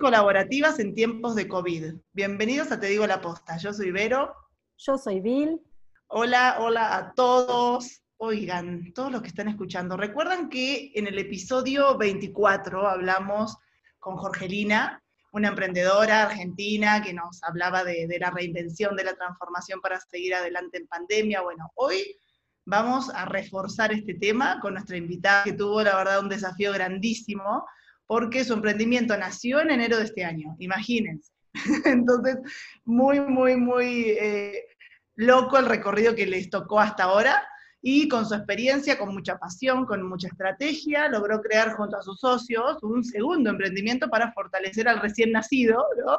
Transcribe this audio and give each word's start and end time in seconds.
colaborativas 0.00 0.78
en 0.78 0.94
tiempos 0.94 1.34
de 1.34 1.46
COVID. 1.46 1.92
Bienvenidos 2.14 2.72
a 2.72 2.80
Te 2.80 2.86
Digo 2.86 3.06
la 3.06 3.20
Posta. 3.20 3.58
Yo 3.58 3.74
soy 3.74 3.90
Vero. 3.90 4.34
Yo 4.78 4.96
soy 4.96 5.20
Bill. 5.20 5.60
Hola, 6.06 6.56
hola 6.58 6.96
a 6.96 7.12
todos. 7.12 8.00
Oigan, 8.16 8.94
todos 8.94 9.12
los 9.12 9.20
que 9.20 9.28
están 9.28 9.48
escuchando, 9.48 9.98
recuerdan 9.98 10.48
que 10.48 10.90
en 10.94 11.06
el 11.06 11.18
episodio 11.18 11.98
24 11.98 12.88
hablamos 12.88 13.58
con 13.98 14.16
Jorgelina, 14.16 15.02
una 15.32 15.48
emprendedora 15.48 16.22
argentina 16.22 17.02
que 17.02 17.12
nos 17.12 17.42
hablaba 17.42 17.84
de, 17.84 18.06
de 18.06 18.18
la 18.18 18.30
reinvención, 18.30 18.96
de 18.96 19.04
la 19.04 19.14
transformación 19.14 19.82
para 19.82 20.00
seguir 20.00 20.34
adelante 20.34 20.78
en 20.78 20.86
pandemia. 20.86 21.42
Bueno, 21.42 21.70
hoy 21.74 22.16
vamos 22.64 23.10
a 23.10 23.26
reforzar 23.26 23.92
este 23.92 24.14
tema 24.14 24.60
con 24.60 24.72
nuestra 24.72 24.96
invitada 24.96 25.44
que 25.44 25.52
tuvo, 25.52 25.82
la 25.82 25.94
verdad, 25.94 26.20
un 26.20 26.30
desafío 26.30 26.72
grandísimo 26.72 27.66
porque 28.10 28.44
su 28.44 28.54
emprendimiento 28.54 29.16
nació 29.16 29.60
en 29.60 29.70
enero 29.70 29.96
de 29.96 30.02
este 30.02 30.24
año, 30.24 30.56
imagínense. 30.58 31.30
Entonces, 31.84 32.38
muy, 32.84 33.20
muy, 33.20 33.54
muy 33.54 34.10
eh, 34.20 34.64
loco 35.14 35.58
el 35.58 35.66
recorrido 35.66 36.16
que 36.16 36.26
les 36.26 36.50
tocó 36.50 36.80
hasta 36.80 37.04
ahora 37.04 37.40
y 37.80 38.08
con 38.08 38.26
su 38.26 38.34
experiencia, 38.34 38.98
con 38.98 39.14
mucha 39.14 39.38
pasión, 39.38 39.86
con 39.86 40.02
mucha 40.02 40.26
estrategia, 40.26 41.08
logró 41.08 41.40
crear 41.40 41.74
junto 41.74 41.98
a 41.98 42.02
sus 42.02 42.18
socios 42.18 42.82
un 42.82 43.04
segundo 43.04 43.48
emprendimiento 43.48 44.08
para 44.08 44.32
fortalecer 44.32 44.88
al 44.88 44.98
recién 44.98 45.30
nacido 45.30 45.86
¿no? 46.04 46.18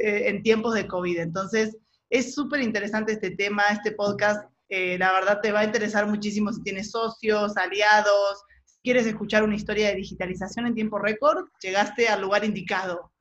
eh, 0.00 0.30
en 0.30 0.42
tiempos 0.42 0.72
de 0.72 0.86
COVID. 0.86 1.18
Entonces, 1.18 1.76
es 2.08 2.34
súper 2.34 2.62
interesante 2.62 3.12
este 3.12 3.32
tema, 3.32 3.64
este 3.70 3.92
podcast. 3.92 4.50
Eh, 4.70 4.96
la 4.96 5.12
verdad 5.12 5.42
te 5.42 5.52
va 5.52 5.60
a 5.60 5.64
interesar 5.64 6.06
muchísimo 6.06 6.50
si 6.54 6.62
tienes 6.62 6.90
socios, 6.90 7.54
aliados, 7.58 8.44
quieres 8.88 9.06
escuchar 9.06 9.42
una 9.42 9.54
historia 9.54 9.88
de 9.88 9.96
digitalización 9.96 10.66
en 10.66 10.74
tiempo 10.74 10.98
récord, 10.98 11.46
llegaste 11.60 12.08
al 12.08 12.22
lugar 12.22 12.42
indicado. 12.42 13.12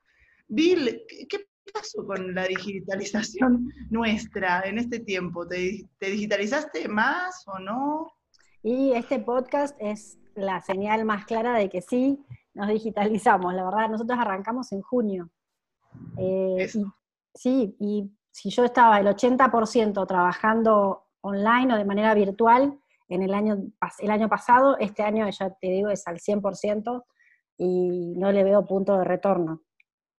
Bill, 0.47 1.01
¿qué 1.27 1.45
pasó 1.73 2.05
con 2.05 2.33
la 2.33 2.47
digitalización 2.47 3.69
nuestra 3.89 4.61
en 4.61 4.77
este 4.77 4.99
tiempo? 4.99 5.45
¿Te, 5.45 5.85
digitalizaste 5.99 6.87
más 6.87 7.43
o 7.47 7.59
no? 7.59 8.13
Y 8.63 8.93
este 8.93 9.19
podcast 9.19 9.75
es 9.77 10.17
la 10.35 10.61
señal 10.61 11.03
más 11.03 11.25
clara 11.25 11.57
de 11.57 11.67
que 11.67 11.81
sí, 11.81 12.17
nos 12.53 12.69
digitalizamos. 12.69 13.53
La 13.53 13.65
verdad, 13.65 13.89
nosotros 13.89 14.17
arrancamos 14.17 14.71
en 14.71 14.81
junio. 14.81 15.29
Eh, 16.17 16.69
sí, 17.33 17.75
y 17.77 18.09
si 18.31 18.51
yo 18.51 18.63
estaba 18.63 19.01
el 19.01 19.07
80% 19.07 20.07
trabajando 20.07 21.07
online 21.19 21.73
o 21.73 21.77
de 21.77 21.83
manera 21.83 22.13
virtual, 22.13 22.79
en 23.07 23.23
el 23.23 23.33
año, 23.33 23.57
el 23.99 24.11
año 24.11 24.29
pasado, 24.29 24.77
este 24.79 25.03
año 25.03 25.29
ya 25.29 25.49
te 25.49 25.67
digo 25.67 25.89
es 25.89 26.07
al 26.07 26.19
100% 26.19 27.05
y 27.57 28.13
no 28.15 28.31
le 28.31 28.43
veo 28.43 28.65
punto 28.65 28.97
de 28.97 29.03
retorno. 29.03 29.61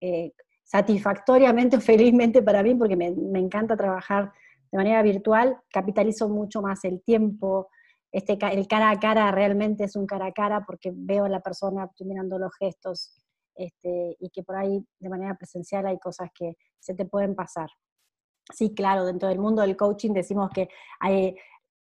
Eh, 0.00 0.32
satisfactoriamente 0.64 1.76
o 1.76 1.80
felizmente 1.80 2.42
para 2.42 2.62
mí, 2.62 2.74
porque 2.74 2.96
me, 2.96 3.10
me, 3.10 3.38
encanta 3.38 3.76
trabajar 3.76 4.32
de 4.70 4.76
manera 4.76 5.02
virtual, 5.02 5.58
capitalizo 5.70 6.28
mucho 6.28 6.60
más 6.60 6.84
el 6.84 7.02
tiempo, 7.02 7.68
este, 8.10 8.38
el 8.52 8.66
cara 8.66 8.90
a 8.90 8.98
cara 8.98 9.30
realmente 9.30 9.84
es 9.84 9.94
un 9.94 10.06
cara 10.06 10.26
a 10.26 10.32
cara 10.32 10.64
porque 10.66 10.92
veo 10.94 11.24
a 11.24 11.28
la 11.28 11.40
persona, 11.40 11.90
mirando 12.00 12.38
los 12.38 12.54
gestos, 12.56 13.14
este, 13.54 14.16
y 14.18 14.30
que 14.30 14.42
por 14.42 14.56
ahí 14.56 14.82
de 14.98 15.08
manera 15.08 15.34
presencial 15.34 15.86
hay 15.86 15.98
cosas 15.98 16.30
que 16.34 16.56
se 16.78 16.94
te 16.94 17.04
pueden 17.04 17.34
pasar. 17.34 17.68
Sí, 18.50 18.74
claro, 18.74 19.04
dentro 19.04 19.28
del 19.28 19.38
mundo 19.38 19.60
del 19.60 19.76
coaching 19.76 20.12
decimos 20.12 20.50
que 20.54 20.68
hay, 21.00 21.36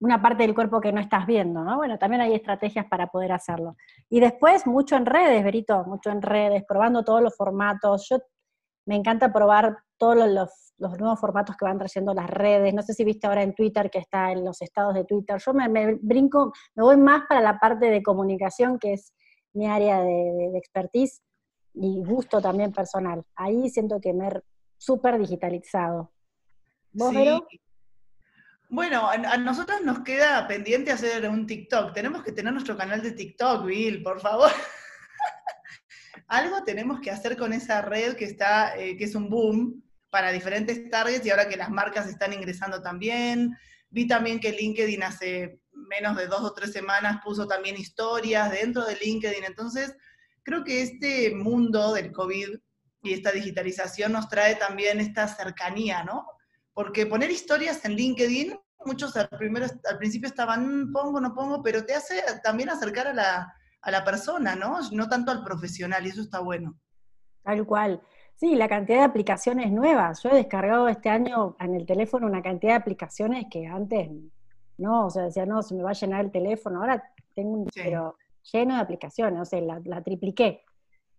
una 0.03 0.21
parte 0.21 0.43
del 0.43 0.55
cuerpo 0.55 0.81
que 0.81 0.93
no 0.93 1.01
estás 1.01 1.27
viendo, 1.27 1.63
¿no? 1.63 1.77
Bueno, 1.77 1.97
también 1.97 2.23
hay 2.23 2.35
estrategias 2.35 2.87
para 2.87 3.07
poder 3.07 3.31
hacerlo. 3.31 3.77
Y 4.11 4.19
después, 4.19 4.67
mucho 4.67 4.97
en 4.97 5.07
redes, 5.07 5.45
Berito, 5.45 5.85
mucho 5.85 6.11
en 6.11 6.23
redes, 6.23 6.65
probando 6.67 7.05
todos 7.05 7.23
los 7.23 7.37
formatos. 7.37 8.09
Yo 8.11 8.19
me 8.85 8.97
encanta 8.97 9.33
probar 9.33 9.79
todos 9.97 10.29
los, 10.29 10.99
nuevos 10.99 11.21
formatos 11.21 11.57
que 11.57 11.65
van 11.65 11.79
trayendo 11.79 12.15
las 12.15 12.29
redes. 12.29 12.75
No 12.75 12.83
sé 12.83 12.95
si 12.95 13.05
viste 13.05 13.29
ahora 13.29 13.45
en 13.45 13.55
Twitter 13.55 13.91
que 13.91 14.01
está 14.01 14.33
en 14.33 14.45
los 14.45 14.61
estados 14.61 14.93
de 14.95 15.05
Twitter. 15.05 15.39
Yo 15.39 15.55
me, 15.55 15.95
brinco, 16.03 16.53
me 16.75 16.83
voy 16.83 16.97
más 16.97 17.23
para 17.29 17.41
la 17.41 17.61
parte 17.61 17.87
de 17.87 18.03
comunicación, 18.03 18.81
que 18.81 18.95
es 18.95 19.15
mi 19.53 19.69
área 19.69 20.03
de, 20.03 20.51
expertise 20.59 21.23
y 21.75 22.03
gusto 22.05 22.41
también 22.41 22.73
personal. 22.73 23.23
Ahí 23.37 23.71
siento 23.71 24.01
que 24.01 24.13
me 24.13 24.27
he 24.27 24.43
súper 24.79 25.17
digitalizado. 25.17 26.11
¿Vos, 26.93 27.11
sí. 27.11 27.61
Bueno, 28.73 29.07
a, 29.11 29.37
nosotros 29.37 29.83
nos 29.83 30.01
queda 30.01 30.49
pendiente 30.49 30.91
hacer 30.91 31.29
un 31.29 31.47
TikTok. 31.47 31.93
Tenemos 31.93 32.23
que 32.23 32.33
tener 32.33 32.55
nuestro 32.55 32.75
canal 32.75 33.03
de 33.03 33.13
TikTok, 33.13 33.67
Bill, 33.67 34.03
por 34.03 34.19
favor. 34.19 34.51
Algo 36.29 36.65
tenemos 36.65 36.99
que 37.01 37.11
hacer 37.11 37.37
con 37.37 37.53
esa 37.53 37.83
red 37.83 38.17
que 38.17 38.25
está, 38.25 38.75
eh, 38.79 38.97
que 38.97 39.05
es 39.05 39.15
un 39.15 39.29
boom 39.29 39.85
para 40.09 40.33
diferentes 40.33 40.89
targets 40.89 41.27
y 41.27 41.29
ahora 41.29 41.51
que 41.51 41.59
las 41.59 41.69
marcas 41.69 42.09
están 42.09 42.33
ingresando 42.33 42.81
también. 42.81 43.55
Vi 43.91 44.07
también 44.07 44.41
que 44.41 44.53
LinkedIn 44.53 45.03
hace 45.03 45.61
menos 45.73 46.17
de 46.17 46.27
dos 46.27 46.41
o 46.41 46.55
tres 46.55 46.73
semanas 46.73 47.21
puso 47.23 47.47
también 47.47 47.77
historias 47.77 48.51
dentro 48.53 48.87
de 48.87 48.97
LinkedIn. 48.97 49.45
Entonces, 49.45 49.95
creo 50.43 50.65
que 50.65 50.81
este 50.81 51.35
mundo 51.35 51.93
del 51.93 52.11
COVID 52.11 52.57
y 53.03 53.13
esta 53.13 53.33
digitalización 53.33 54.13
nos 54.13 54.31
trae 54.31 54.55
también 54.55 54.99
esta 54.99 55.29
cercanía, 55.29 56.05
¿no? 56.05 56.25
Porque 56.75 57.07
poner 57.07 57.31
historias 57.31 57.85
en 57.85 57.93
LinkedIn, 57.93 58.59
muchos 58.85 59.17
al, 59.17 59.29
primero, 59.29 59.67
al 59.89 59.99
principio 59.99 60.29
estaban, 60.29 60.85
mm, 60.85 60.93
pongo, 60.93 61.21
no 61.21 61.35
pongo, 61.35 61.63
pero 61.63 61.85
te 61.85 61.95
hace 61.95 62.23
también 62.43 62.71
acercar 62.71 63.09
a 63.09 63.13
la, 63.13 63.55
a 63.81 63.91
la 63.91 64.05
persona, 64.05 64.55
¿no? 64.57 64.79
No 64.93 65.09
tanto 65.09 65.31
al 65.31 65.45
profesional, 65.45 66.07
y 66.07 66.11
eso 66.11 66.23
está 66.23 66.41
bueno. 66.41 66.79
Tal 67.43 67.67
cual. 67.67 68.01
Sí, 68.35 68.55
la 68.55 68.69
cantidad 68.69 68.99
de 68.99 69.05
aplicaciones 69.05 69.71
nuevas. 69.71 70.23
Yo 70.23 70.31
he 70.31 70.35
descargado 70.35 70.89
este 70.89 71.09
año 71.09 71.57
en 71.61 71.75
el 71.75 71.87
teléfono 71.87 72.27
una 72.27 72.43
cantidad 72.43 72.73
de 72.73 72.79
aplicaciones 72.79 73.47
que 73.51 73.67
antes 73.67 74.11
no, 74.79 75.07
o 75.07 75.11
sea, 75.11 75.25
decía, 75.25 75.47
no, 75.47 75.63
se 75.63 75.75
me 75.75 75.83
va 75.83 75.91
a 75.91 75.95
llenar 75.95 76.25
el 76.25 76.33
teléfono. 76.33 76.81
Ahora 76.81 77.03
tengo 77.35 77.53
un 77.53 77.67
pero 77.75 78.17
lleno 78.53 78.75
de 78.75 78.81
aplicaciones, 78.81 79.41
o 79.41 79.45
sea, 79.45 79.61
la, 79.61 79.81
la 79.85 80.03
tripliqué 80.03 80.65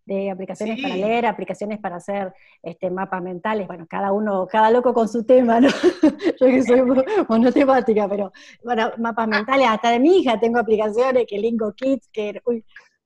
de 0.05 0.29
aplicaciones 0.29 0.81
para 0.81 0.95
leer, 0.95 1.25
aplicaciones 1.25 1.79
para 1.79 1.95
hacer 1.95 2.33
este, 2.61 2.89
mapas 2.89 3.21
mentales, 3.21 3.67
bueno, 3.67 3.85
cada 3.89 4.11
uno, 4.11 4.47
cada 4.47 4.69
loco 4.69 4.93
con 4.93 5.07
su 5.07 5.23
tema, 5.23 5.61
¿no? 5.61 5.69
Yo 6.39 6.47
que 6.47 6.63
soy 6.63 6.81
monotemática, 7.29 8.07
pero 8.09 8.31
bueno, 8.63 8.91
mapas 8.97 9.27
mentales, 9.27 9.67
hasta 9.69 9.91
de 9.91 9.99
mi 9.99 10.19
hija 10.19 10.39
tengo 10.39 10.59
aplicaciones, 10.59 11.25
que 11.27 11.37
Lingo 11.37 11.73
Kids, 11.73 12.09
que, 12.11 12.41
uy, 12.45 12.65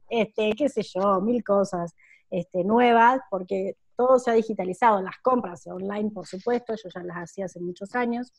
este, 0.10 0.54
qué 0.54 0.70
sé 0.70 0.82
yo, 0.84 1.22
mil 1.22 1.44
cosas 1.44 1.94
este, 2.30 2.64
nuevas, 2.64 3.20
porque 3.30 3.76
todo 3.96 4.20
se 4.20 4.32
ha 4.32 4.34
digitalizado, 4.34 5.02
las 5.02 5.18
compras 5.22 5.68
online, 5.68 6.12
por 6.12 6.26
supuesto, 6.26 6.74
yo 6.76 6.90
ya 6.94 7.04
las 7.04 7.18
hacía 7.18 7.46
hace 7.46 7.60
muchos 7.60 7.94
años, 7.96 8.32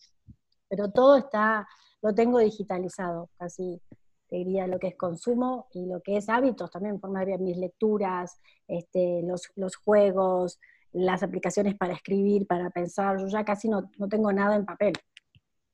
pero 0.68 0.90
todo 0.90 1.16
está, 1.16 1.68
lo 2.02 2.14
tengo 2.14 2.38
digitalizado, 2.38 3.28
casi 3.38 3.80
te 4.28 4.36
diría 4.36 4.66
lo 4.66 4.78
que 4.78 4.88
es 4.88 4.96
consumo 4.96 5.68
y 5.72 5.86
lo 5.86 6.00
que 6.02 6.16
es 6.16 6.28
hábitos 6.28 6.70
también, 6.70 7.00
forma 7.00 7.24
de 7.24 7.38
mis 7.38 7.56
lecturas, 7.56 8.38
este, 8.66 9.22
los, 9.22 9.50
los, 9.56 9.76
juegos, 9.76 10.60
las 10.92 11.22
aplicaciones 11.22 11.74
para 11.76 11.94
escribir, 11.94 12.46
para 12.46 12.70
pensar, 12.70 13.18
yo 13.18 13.26
ya 13.28 13.44
casi 13.44 13.68
no, 13.68 13.90
no 13.96 14.08
tengo 14.08 14.32
nada 14.32 14.56
en 14.56 14.66
papel. 14.66 14.92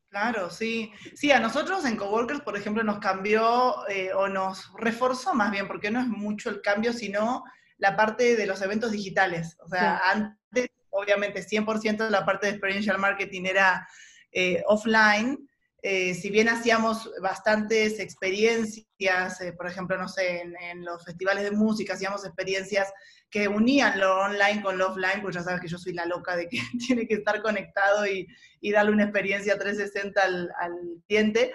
Claro, 0.08 0.48
sí. 0.48 0.92
Sí, 1.16 1.32
a 1.32 1.40
nosotros 1.40 1.84
en 1.84 1.96
Coworkers, 1.96 2.40
por 2.42 2.56
ejemplo, 2.56 2.84
nos 2.84 3.00
cambió 3.00 3.88
eh, 3.88 4.12
o 4.14 4.28
nos 4.28 4.72
reforzó 4.78 5.34
más 5.34 5.50
bien, 5.50 5.66
porque 5.66 5.90
no 5.90 6.00
es 6.00 6.06
mucho 6.06 6.50
el 6.50 6.62
cambio, 6.62 6.92
sino 6.92 7.42
la 7.78 7.96
parte 7.96 8.36
de 8.36 8.46
los 8.46 8.62
eventos 8.62 8.92
digitales. 8.92 9.56
O 9.58 9.68
sea, 9.68 10.00
antes, 10.08 10.68
obviamente, 10.90 11.42
100% 11.42 12.04
de 12.04 12.10
la 12.10 12.24
parte 12.24 12.46
de 12.46 12.52
experiential 12.52 12.98
marketing 12.98 13.46
era 13.46 13.88
eh, 14.30 14.62
offline, 14.68 15.48
eh, 15.86 16.14
si 16.14 16.30
bien 16.30 16.48
hacíamos 16.48 17.10
bastantes 17.20 18.00
experiencias, 18.00 19.38
eh, 19.42 19.52
por 19.52 19.66
ejemplo, 19.66 19.98
no 19.98 20.08
sé, 20.08 20.40
en, 20.40 20.82
los 20.82 21.04
festivales 21.04 21.44
de 21.44 21.50
música 21.50 21.92
hacíamos 21.92 22.24
experiencias 22.24 22.90
que 23.28 23.48
unían 23.48 24.00
lo 24.00 24.16
online 24.16 24.62
con 24.62 24.78
lo 24.78 24.88
offline, 24.88 25.20
pues 25.20 25.34
ya 25.34 25.42
sabes 25.42 25.60
que 25.60 25.68
yo 25.68 25.76
soy 25.76 25.92
la 25.92 26.06
loca 26.06 26.36
de 26.36 26.48
que 26.48 26.58
tiene 26.86 27.06
que 27.06 27.16
estar 27.16 27.42
conectado 27.42 28.06
y, 28.06 28.26
darle 28.72 28.92
una 28.92 29.04
experiencia 29.04 29.58
360 29.58 30.22
al, 30.22 30.80
cliente. 31.06 31.52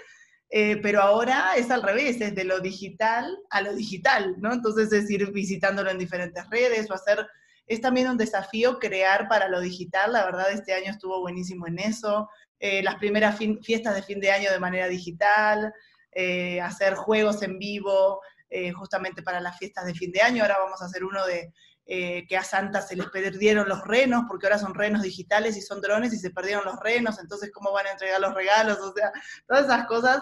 Eh, 0.51 0.77
pero 0.77 1.01
ahora 1.01 1.53
es 1.57 1.71
al 1.71 1.81
revés, 1.81 2.21
es 2.21 2.35
de 2.35 2.43
lo 2.43 2.59
digital 2.59 3.35
a 3.49 3.61
lo 3.61 3.73
digital, 3.73 4.35
¿no? 4.37 4.53
Entonces 4.53 4.93
es 4.93 5.09
ir 5.09 5.31
visitándolo 5.31 5.89
en 5.89 5.97
diferentes 5.97 6.47
redes 6.51 6.87
o 6.91 6.93
hacer, 6.93 7.25
es 7.65 7.81
también 7.81 8.07
un 8.07 8.17
desafío 8.17 8.77
crear 8.77 9.27
para 9.27 9.47
lo 9.47 9.59
digital, 9.59 10.13
la 10.13 10.25
verdad 10.25 10.51
este 10.51 10.73
año 10.73 10.91
estuvo 10.91 11.19
buenísimo 11.19 11.65
en 11.65 11.79
eso, 11.79 12.29
eh, 12.59 12.83
las 12.83 12.95
primeras 12.95 13.37
fiestas 13.61 13.95
de 13.95 14.03
fin 14.03 14.19
de 14.19 14.31
año 14.31 14.51
de 14.51 14.59
manera 14.59 14.87
digital, 14.87 15.73
eh, 16.11 16.59
hacer 16.59 16.95
juegos 16.95 17.41
en 17.41 17.57
vivo 17.57 18.21
eh, 18.49 18.71
justamente 18.73 19.23
para 19.23 19.39
las 19.39 19.57
fiestas 19.57 19.85
de 19.85 19.93
fin 19.93 20.11
de 20.11 20.21
año. 20.21 20.43
Ahora 20.43 20.57
vamos 20.59 20.81
a 20.81 20.85
hacer 20.85 21.03
uno 21.03 21.25
de 21.25 21.53
que 21.91 22.37
a 22.37 22.43
Santa 22.43 22.83
se 22.83 22.95
les 22.95 23.07
perdieron 23.07 23.67
los 23.67 23.83
renos, 23.83 24.25
porque 24.27 24.45
ahora 24.45 24.59
son 24.59 24.75
renos 24.75 25.01
digitales 25.01 25.57
y 25.57 25.61
son 25.61 25.81
drones 25.81 26.13
y 26.13 26.19
se 26.19 26.29
perdieron 26.29 26.63
los 26.63 26.79
renos, 26.81 27.17
entonces 27.17 27.49
cómo 27.51 27.71
van 27.71 27.87
a 27.87 27.93
entregar 27.93 28.21
los 28.21 28.35
regalos, 28.35 28.77
o 28.77 28.93
sea, 28.93 29.11
todas 29.47 29.65
esas 29.65 29.87
cosas 29.87 30.21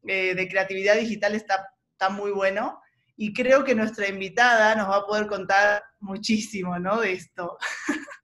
de 0.00 0.48
creatividad 0.48 0.94
digital 0.94 1.34
está, 1.34 1.74
está 1.90 2.08
muy 2.08 2.30
bueno. 2.30 2.80
y 3.16 3.32
creo 3.32 3.64
que 3.64 3.74
nuestra 3.74 4.06
invitada 4.06 4.76
nos 4.76 4.88
va 4.88 4.98
a 4.98 5.06
poder 5.06 5.26
contar 5.26 5.82
muchísimo, 5.98 6.78
¿no? 6.78 7.00
De 7.00 7.14
esto. 7.14 7.58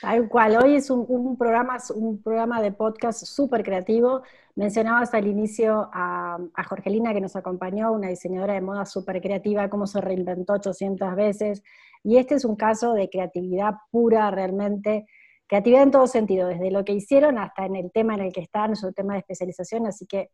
Tal 0.00 0.28
cual, 0.28 0.56
hoy 0.62 0.76
es 0.76 0.90
un, 0.90 1.36
programa, 1.36 1.78
un 1.94 2.22
programa 2.22 2.60
de 2.60 2.72
podcast 2.72 3.24
súper 3.24 3.62
creativo. 3.62 4.22
Mencionabas 4.54 5.12
al 5.14 5.26
inicio 5.26 5.90
a, 5.92 6.38
Jorgelina 6.68 7.12
que 7.12 7.20
nos 7.20 7.36
acompañó, 7.36 7.92
una 7.92 8.08
diseñadora 8.08 8.54
de 8.54 8.60
moda 8.60 8.84
súper 8.84 9.20
creativa, 9.20 9.68
cómo 9.68 9.86
se 9.86 10.00
reinventó 10.00 10.54
800 10.54 11.14
veces. 11.14 11.62
Y 12.02 12.18
este 12.18 12.34
es 12.34 12.44
un 12.44 12.56
caso 12.56 12.94
de 12.94 13.08
creatividad 13.08 13.74
pura 13.90 14.30
realmente, 14.30 15.06
creatividad 15.46 15.82
en 15.82 15.90
todo 15.90 16.06
sentido, 16.06 16.48
desde 16.48 16.70
lo 16.70 16.84
que 16.84 16.92
hicieron 16.92 17.38
hasta 17.38 17.66
en 17.66 17.76
el 17.76 17.90
tema 17.92 18.14
en 18.14 18.20
el 18.20 18.32
que 18.32 18.40
están, 18.40 18.76
su 18.76 18.92
tema 18.92 19.14
de 19.14 19.20
especialización. 19.20 19.86
Así 19.86 20.06
que, 20.06 20.30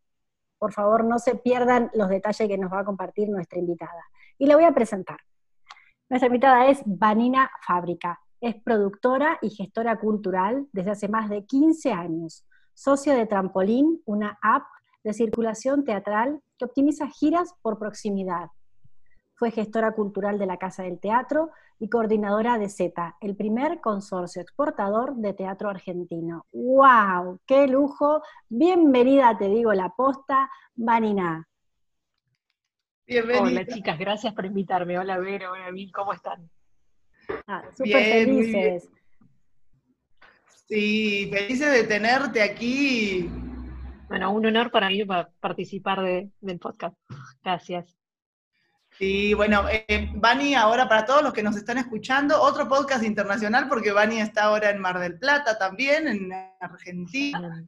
por 0.59 0.73
favor, 0.73 1.05
no 1.05 1.19
se 1.19 1.35
pierdan 1.35 1.91
los 1.95 2.09
detalles 2.09 2.49
que 2.49 2.59
nos 2.59 2.73
va 2.73 2.81
a 2.81 2.85
compartir 2.85 3.29
nuestra 3.29 3.59
invitada. 3.59 4.05
Y 4.39 4.47
la 4.47 4.55
voy 4.57 4.65
a 4.65 4.73
presentar. 4.73 5.19
Nuestra 6.09 6.27
invitada 6.27 6.67
es 6.67 6.83
Vanina 6.85 7.51
Fábrica. 7.67 8.22
Es 8.43 8.57
productora 8.61 9.39
y 9.41 9.51
gestora 9.51 10.01
cultural 10.01 10.67
desde 10.73 10.91
hace 10.91 11.09
más 11.09 11.31
de 11.31 11.47
15 11.47 11.93
años, 11.93 12.45
socio 12.75 13.15
de 13.15 13.27
Trampolín, 13.27 14.03
una 14.05 14.37
app 14.43 14.65
de 15.05 15.13
circulación 15.13 15.85
teatral 15.85 16.41
que 16.59 16.65
optimiza 16.65 17.07
giras 17.07 17.55
por 17.63 17.79
proximidad. 17.79 18.49
Fue 19.37 19.53
gestora 19.53 19.93
cultural 19.93 20.41
de 20.41 20.47
la 20.47 20.57
Casa 20.57 20.83
del 20.83 20.99
Teatro 20.99 21.51
y 21.79 21.89
coordinadora 21.89 22.59
de 22.59 22.69
Z, 22.69 23.17
el 23.21 23.37
primer 23.37 23.81
consorcio 23.81 24.43
exportador 24.43 25.15
de 25.15 25.35
teatro 25.35 25.71
argentino. 25.71 26.45
¡Wow! 26.51 27.39
¡Qué 27.47 27.69
lujo! 27.69 28.23
Bienvenida, 28.49 29.39
te 29.39 29.49
digo, 29.51 29.73
la 29.73 29.91
posta, 29.91 30.51
Vanina. 30.75 31.47
Bienvenida. 33.07 33.61
Hola 33.61 33.67
chicas, 33.69 33.97
gracias 33.97 34.35
por 34.35 34.47
invitarme. 34.47 34.99
Hola 34.99 35.19
Vero, 35.19 35.53
hola 35.53 35.71
Mil, 35.71 35.93
¿cómo 35.93 36.13
están? 36.13 36.51
Ah, 37.47 37.63
súper 37.77 38.03
felices. 38.03 38.89
Sí, 40.69 41.29
felices 41.33 41.71
de 41.71 41.85
tenerte 41.85 42.43
aquí. 42.43 43.29
Bueno, 44.09 44.33
un 44.33 44.47
honor 44.47 44.71
para 44.71 44.89
mí 44.89 45.05
participar 45.41 46.03
del 46.03 46.59
podcast. 46.59 46.97
Gracias. 47.43 47.97
Sí, 48.99 49.33
bueno, 49.33 49.65
eh, 49.71 50.11
Bani, 50.15 50.55
ahora 50.55 50.89
para 50.89 51.07
todos 51.07 51.23
los 51.23 51.33
que 51.33 51.43
nos 51.43 51.57
están 51.57 51.79
escuchando, 51.79 52.41
otro 52.41 52.69
podcast 52.69 53.05
internacional, 53.05 53.69
porque 53.69 53.91
Bani 53.91 54.21
está 54.21 54.45
ahora 54.45 54.71
en 54.71 54.79
Mar 54.81 54.99
del 54.99 55.19
Plata 55.19 55.59
también, 55.59 56.09
en 56.09 56.31
Argentina. 56.61 57.65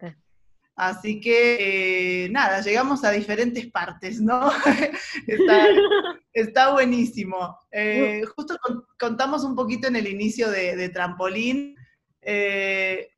Así 0.76 1.20
que, 1.20 2.24
eh, 2.24 2.28
nada, 2.30 2.60
llegamos 2.60 3.04
a 3.04 3.12
diferentes 3.12 3.70
partes, 3.70 4.20
¿no? 4.20 4.50
está, 6.32 6.72
buenísimo. 6.72 7.56
Eh, 7.70 8.24
justo 8.34 8.56
contamos 8.98 9.44
un 9.44 9.54
poquito 9.54 9.86
en 9.86 9.96
el 9.96 10.08
inicio 10.08 10.50
de, 10.50 10.88
Trampolín. 10.88 11.76
Eh, 12.22 13.08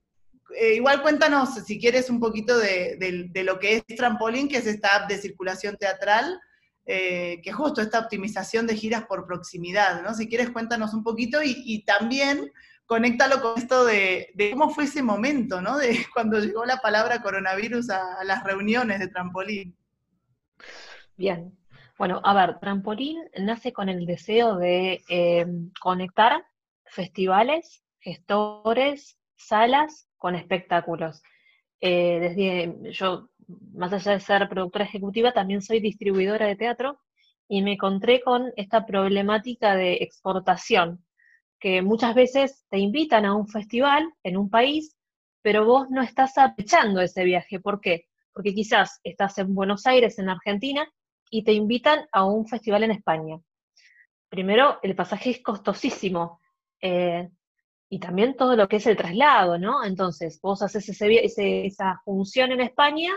igual 0.75 1.01
cuéntanos, 1.01 1.65
si 1.65 1.81
quieres, 1.81 2.11
un 2.11 2.21
poquito 2.21 2.59
de, 2.59 3.31
lo 3.45 3.59
que 3.59 3.77
es 3.77 3.97
Trampolín, 3.97 4.49
que 4.49 4.59
es 4.59 4.67
esta 4.67 4.95
app 4.95 5.09
de 5.09 5.17
circulación 5.17 5.77
teatral, 5.79 6.39
que 6.85 7.53
justo 7.53 7.81
esta 7.81 8.01
optimización 8.01 8.67
de 8.67 8.77
giras 8.77 9.07
por 9.07 9.27
proximidad, 9.27 10.03
¿no? 10.03 10.15
Si 10.15 10.29
quieres, 10.29 10.51
cuéntanos 10.51 10.93
un 10.93 11.03
poquito 11.03 11.43
y, 11.43 11.55
y 11.65 11.85
también 11.85 12.53
conéctalo 12.87 13.41
con 13.43 13.59
esto 13.59 13.85
de, 13.85 14.33
cómo 14.53 14.71
fue 14.71 14.85
ese 14.85 15.03
momento, 15.03 15.61
¿no? 15.61 15.77
De 15.77 15.99
cuando 16.15 16.39
llegó 16.39 16.65
la 16.65 16.79
palabra 16.79 17.21
coronavirus 17.21 17.91
a, 17.91 18.25
las 18.25 18.43
reuniones 18.45 19.01
de 19.01 19.09
trampolín. 19.09 19.77
Bien. 21.17 21.57
Bueno, 21.99 22.21
a 22.25 22.35
ver, 22.35 22.59
Trampolín 22.59 23.17
nace 23.39 23.73
con 23.73 23.89
el 23.89 24.05
deseo 24.05 24.57
de 24.57 25.03
em, 25.09 25.71
conectar 25.81 26.45
festivales, 26.85 27.83
gestores, 28.01 29.19
salas 29.35 30.07
con 30.19 30.35
espectáculos. 30.35 31.23
Eh, 31.81 32.19
desde 32.21 32.93
yo, 32.93 33.31
más 33.73 33.95
allá 33.95 34.13
de 34.13 34.21
ser 34.21 34.47
productora 34.49 34.85
ejecutiva, 34.85 35.33
también 35.33 35.63
soy 35.63 35.81
distribuidora 35.81 36.47
de 36.47 36.57
teatro 36.57 37.01
y 37.49 37.63
me 37.63 37.75
encontré 37.75 38.21
con 38.21 38.53
esta 38.57 38.85
problemática 38.85 39.75
de 39.75 39.95
exportación 39.95 41.06
que 41.59 41.83
muchas 41.83 42.15
veces 42.15 42.65
te 42.71 42.79
invitan 42.79 43.25
a 43.25 43.35
un 43.35 43.49
festival 43.49 44.13
en 44.23 44.37
un 44.37 44.51
país, 44.51 44.97
pero 45.43 45.65
vos 45.65 45.89
no 45.91 46.03
estás 46.03 46.37
aprovechando 46.39 47.01
ese 47.01 47.25
viaje. 47.25 47.61
¿Por 47.61 47.81
qué? 47.81 48.07
Porque 48.33 48.55
quizás 48.55 49.01
estás 49.05 49.39
en 49.39 49.55
Buenos 49.55 49.87
Aires, 49.87 50.19
en 50.19 50.29
Argentina, 50.29 50.89
y 51.31 51.45
te 51.45 51.53
invitan 51.53 52.07
a 52.13 52.25
un 52.25 52.47
festival 52.47 52.85
en 52.85 52.93
España. 52.93 53.39
Primero, 54.29 54.79
el 54.83 54.95
pasaje 54.95 55.31
es 55.31 55.43
costosísimo. 55.43 56.41
Eh, 56.81 57.29
y 57.89 58.01
también 58.01 58.37
todo 58.37 58.57
lo 58.57 58.69
que 58.69 58.77
es 58.77 58.87
el 58.87 58.97
traslado, 58.97 59.59
¿no? 59.59 59.85
Entonces, 59.85 60.41
vos 60.41 60.63
haces 60.63 60.89
esa 60.89 62.01
función 62.05 62.53
en 62.53 62.61
España 62.61 63.13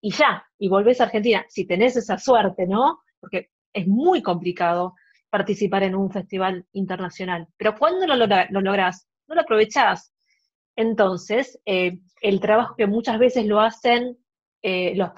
y 0.00 0.12
ya, 0.12 0.46
y 0.58 0.68
volvés 0.68 1.00
a 1.00 1.04
Argentina, 1.04 1.44
si 1.48 1.66
tenés 1.66 1.96
esa 1.96 2.18
suerte, 2.18 2.66
¿no? 2.66 3.00
Porque 3.18 3.50
es 3.72 3.86
muy 3.86 4.22
complicado 4.22 4.94
participar 5.34 5.82
en 5.82 5.96
un 5.96 6.12
festival 6.12 6.64
internacional. 6.74 7.48
Pero 7.56 7.74
cuando 7.76 8.06
lo, 8.06 8.14
lo 8.14 8.60
lográs, 8.60 9.08
no 9.26 9.34
lo 9.34 9.40
aprovechás. 9.40 10.14
Entonces, 10.76 11.58
eh, 11.66 11.98
el 12.22 12.38
trabajo 12.38 12.76
que 12.76 12.86
muchas 12.86 13.18
veces 13.18 13.44
lo 13.44 13.60
hacen 13.60 14.16
eh, 14.62 14.94
los, 14.94 15.10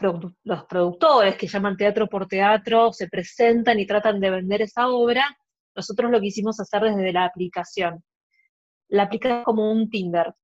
los 0.42 0.64
productores, 0.64 1.36
que 1.36 1.46
llaman 1.46 1.76
teatro 1.76 2.08
por 2.08 2.26
teatro, 2.28 2.94
se 2.94 3.08
presentan 3.08 3.78
y 3.78 3.86
tratan 3.86 4.18
de 4.18 4.30
vender 4.30 4.62
esa 4.62 4.88
obra, 4.88 5.36
nosotros 5.74 6.10
lo 6.10 6.18
quisimos 6.18 6.58
hacer 6.60 6.84
desde 6.84 7.12
la 7.12 7.26
aplicación. 7.26 8.02
La 8.88 9.02
aplicación 9.02 9.44
como 9.44 9.70
un 9.70 9.90
Tinder. 9.90 10.34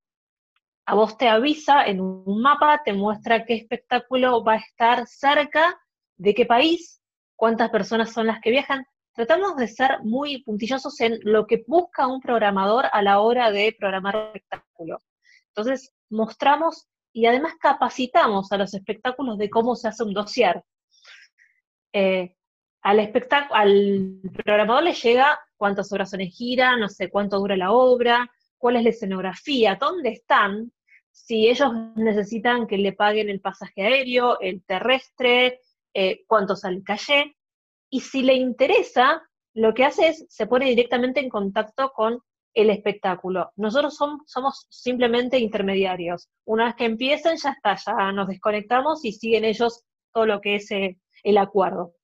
A 0.84 0.94
vos 0.94 1.16
te 1.16 1.30
avisa 1.30 1.86
en 1.86 2.02
un 2.02 2.42
mapa, 2.42 2.82
te 2.84 2.92
muestra 2.92 3.46
qué 3.46 3.54
espectáculo 3.54 4.44
va 4.44 4.52
a 4.52 4.56
estar 4.56 5.06
cerca, 5.06 5.80
de 6.19 6.34
qué 6.34 6.44
país, 6.44 7.02
cuántas 7.36 7.70
personas 7.70 8.12
son 8.12 8.26
las 8.26 8.38
que 8.42 8.50
viajan, 8.50 8.84
tratamos 9.14 9.56
de 9.56 9.69
ser 9.69 10.00
muy 10.03 10.43
puntillosos 10.43 11.00
en 11.00 11.19
lo 11.23 11.47
que 11.47 11.64
busca 11.67 12.06
un 12.06 12.20
programador 12.20 12.87
a 12.93 13.03
la 13.03 13.20
hora 13.20 13.50
de 13.50 13.75
programar 13.79 14.17
un 14.17 14.26
espectáculo. 14.26 15.03
Entonces, 15.49 15.93
mostramos 16.11 16.88
y 17.12 17.26
además 17.26 17.55
capacitamos 17.61 18.50
a 18.53 18.56
los 18.56 18.73
espectáculos 18.75 19.38
de 19.38 19.50
cómo 19.50 19.76
se 19.76 19.88
hace 19.88 20.03
un 20.03 20.14
dossier. 20.14 20.62
Eh, 21.93 22.34
al, 22.81 23.13
al 23.51 24.20
programador 24.32 24.82
le 24.82 24.94
llega 24.94 25.39
cuántas 25.56 25.93
horas 25.93 26.10
son 26.10 26.22
en 26.22 26.31
gira, 26.31 26.77
no 26.77 26.89
sé 26.89 27.10
cuánto 27.10 27.39
dura 27.39 27.56
la 27.56 27.72
obra, 27.72 28.31
cuál 28.56 28.77
es 28.77 28.84
la 28.84 28.91
escenografía, 28.91 29.77
dónde 29.79 30.10
están, 30.10 30.72
si 31.10 31.48
ellos 31.48 31.70
necesitan 31.94 32.67
que 32.67 32.79
le 32.79 32.93
paguen 32.93 33.29
el 33.29 33.41
pasaje 33.41 33.82
aéreo, 33.82 34.41
el 34.41 34.65
terrestre, 34.65 35.60
eh, 35.94 36.25
cuánto 36.27 36.56
sale 36.56 36.77
el 36.77 36.82
calle, 36.82 37.36
y 37.93 38.01
si 38.01 38.22
le 38.22 38.34
interesa, 38.34 39.22
lo 39.53 39.75
que 39.75 39.84
hace 39.84 40.08
es, 40.08 40.25
se 40.31 40.46
pone 40.46 40.65
directamente 40.65 41.20
en 41.20 41.29
contacto 41.29 41.93
con 41.94 42.20
el 42.55 42.70
espectáculo. 42.70 43.53
Nosotros 43.56 43.96
somos 43.96 44.67
simplemente 44.70 45.39
intermediarios. 45.39 46.31
Una 46.46 46.65
vez 46.65 46.75
que 46.75 46.87
empiecen, 46.87 47.37
ya 47.37 47.51
está, 47.51 47.77
ya 47.77 48.11
nos 48.13 48.29
desconectamos 48.29 49.05
y 49.05 49.13
siguen 49.13 49.44
ellos 49.44 49.84
todo 50.11 50.25
lo 50.25 50.41
que 50.41 50.55
es 50.56 50.70
eh, 50.70 50.99
el 51.22 51.37
acuerdo. 51.37 51.94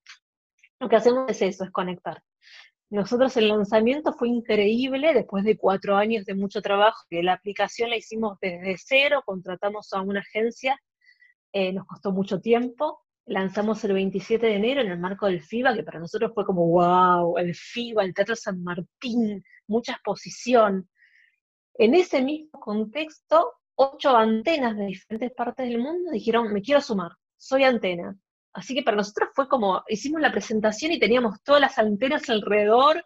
Lo 0.79 0.91
que 0.91 0.97
hacemos 0.97 1.31
es 1.31 1.41
eso, 1.41 1.65
es 1.65 1.71
conectar. 1.71 2.23
Nosotros 2.91 3.35
el 3.39 3.49
lanzamiento 3.49 4.13
fue 4.13 4.29
increíble, 4.29 5.15
después 5.15 5.43
de 5.43 5.57
cuatro 5.57 5.97
años 5.97 6.27
de 6.27 6.35
mucho 6.35 6.61
trabajo, 6.61 6.99
la 7.11 7.33
aplicación 7.33 7.89
la 7.89 7.97
hicimos 7.97 8.37
desde 8.43 8.77
cero, 8.77 9.23
contratamos 9.25 9.95
a 9.95 10.03
una 10.03 10.21
agencia, 10.21 10.79
eh, 11.55 11.73
nos 11.73 11.87
costó 11.87 12.13
mucho 12.13 12.41
tiempo, 12.41 13.01
lanzamos 13.29 13.85
el 13.85 13.93
27 13.93 14.47
de 14.47 14.55
enero 14.57 14.81
en 14.81 14.91
el 14.91 14.99
marco 14.99 15.27
del 15.27 15.43
FIBA, 15.43 15.75
que 15.75 15.83
para 15.83 16.01
nosotros 16.01 16.33
fue 16.35 16.47
como, 16.47 16.67
wow, 16.67 17.37
el 17.37 17.55
FIBA, 17.55 18.05
el 18.05 18.15
Teatro 18.15 18.35
San 18.35 18.63
Martín, 18.63 19.45
mucha 19.67 19.93
exposición. 19.93 20.89
En 21.75 21.95
ese 21.95 22.23
mismo 22.23 22.59
contexto, 22.59 23.53
ocho 23.75 24.17
antenas 24.17 24.77
de 24.77 24.87
diferentes 24.87 25.33
partes 25.33 25.69
del 25.69 25.79
mundo 25.79 26.11
dijeron, 26.11 26.53
me 26.53 26.63
quiero 26.63 26.81
sumar, 26.81 27.13
soy 27.37 27.65
antena. 27.65 28.17
Así 28.55 28.75
que 28.75 28.83
para 28.83 28.97
nosotros 28.97 29.29
fue 29.35 29.47
como, 29.47 29.85
hicimos 29.89 30.23
la 30.23 30.33
presentación 30.33 30.93
y 30.93 30.99
teníamos 30.99 31.43
todas 31.43 31.61
las 31.61 31.79
antenas 31.79 32.29
alrededor, 32.31 33.05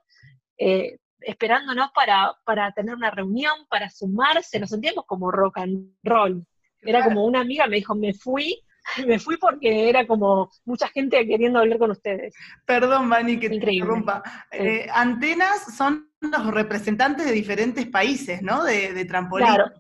eh, 0.57 0.99
esperándonos 1.19 1.91
para, 1.95 2.33
para 2.45 2.73
tener 2.73 2.95
una 2.95 3.11
reunión, 3.11 3.67
para 3.69 3.91
sumarse, 3.91 4.61
nos 4.61 4.71
sentíamos 4.71 5.05
como 5.05 5.33
rock 5.33 5.59
and 5.59 5.95
roll. 6.05 6.47
Era 6.81 7.05
como 7.05 7.25
una 7.25 7.41
amiga 7.41 7.67
me 7.67 7.77
dijo, 7.77 7.95
me 7.95 8.15
fui, 8.15 8.63
me 9.07 9.19
fui 9.19 9.37
porque 9.37 9.89
era 9.89 10.07
como 10.07 10.51
mucha 10.65 10.89
gente 10.89 11.27
queriendo 11.27 11.59
hablar 11.59 11.79
con 11.79 11.91
ustedes. 11.91 12.35
Perdón, 12.67 13.09
Mani, 13.09 13.39
que 13.39 13.49
te 13.49 13.55
interrumpa. 13.57 14.23
Eh, 14.51 14.87
antenas 14.93 15.77
son 15.77 16.11
los 16.21 16.47
representantes 16.49 17.27
de 17.27 17.33
diferentes 17.33 17.87
países, 17.87 18.43
¿no? 18.43 18.65
De, 18.65 18.93
de 18.93 19.05
trampolín. 19.05 19.47
Claro. 19.47 19.71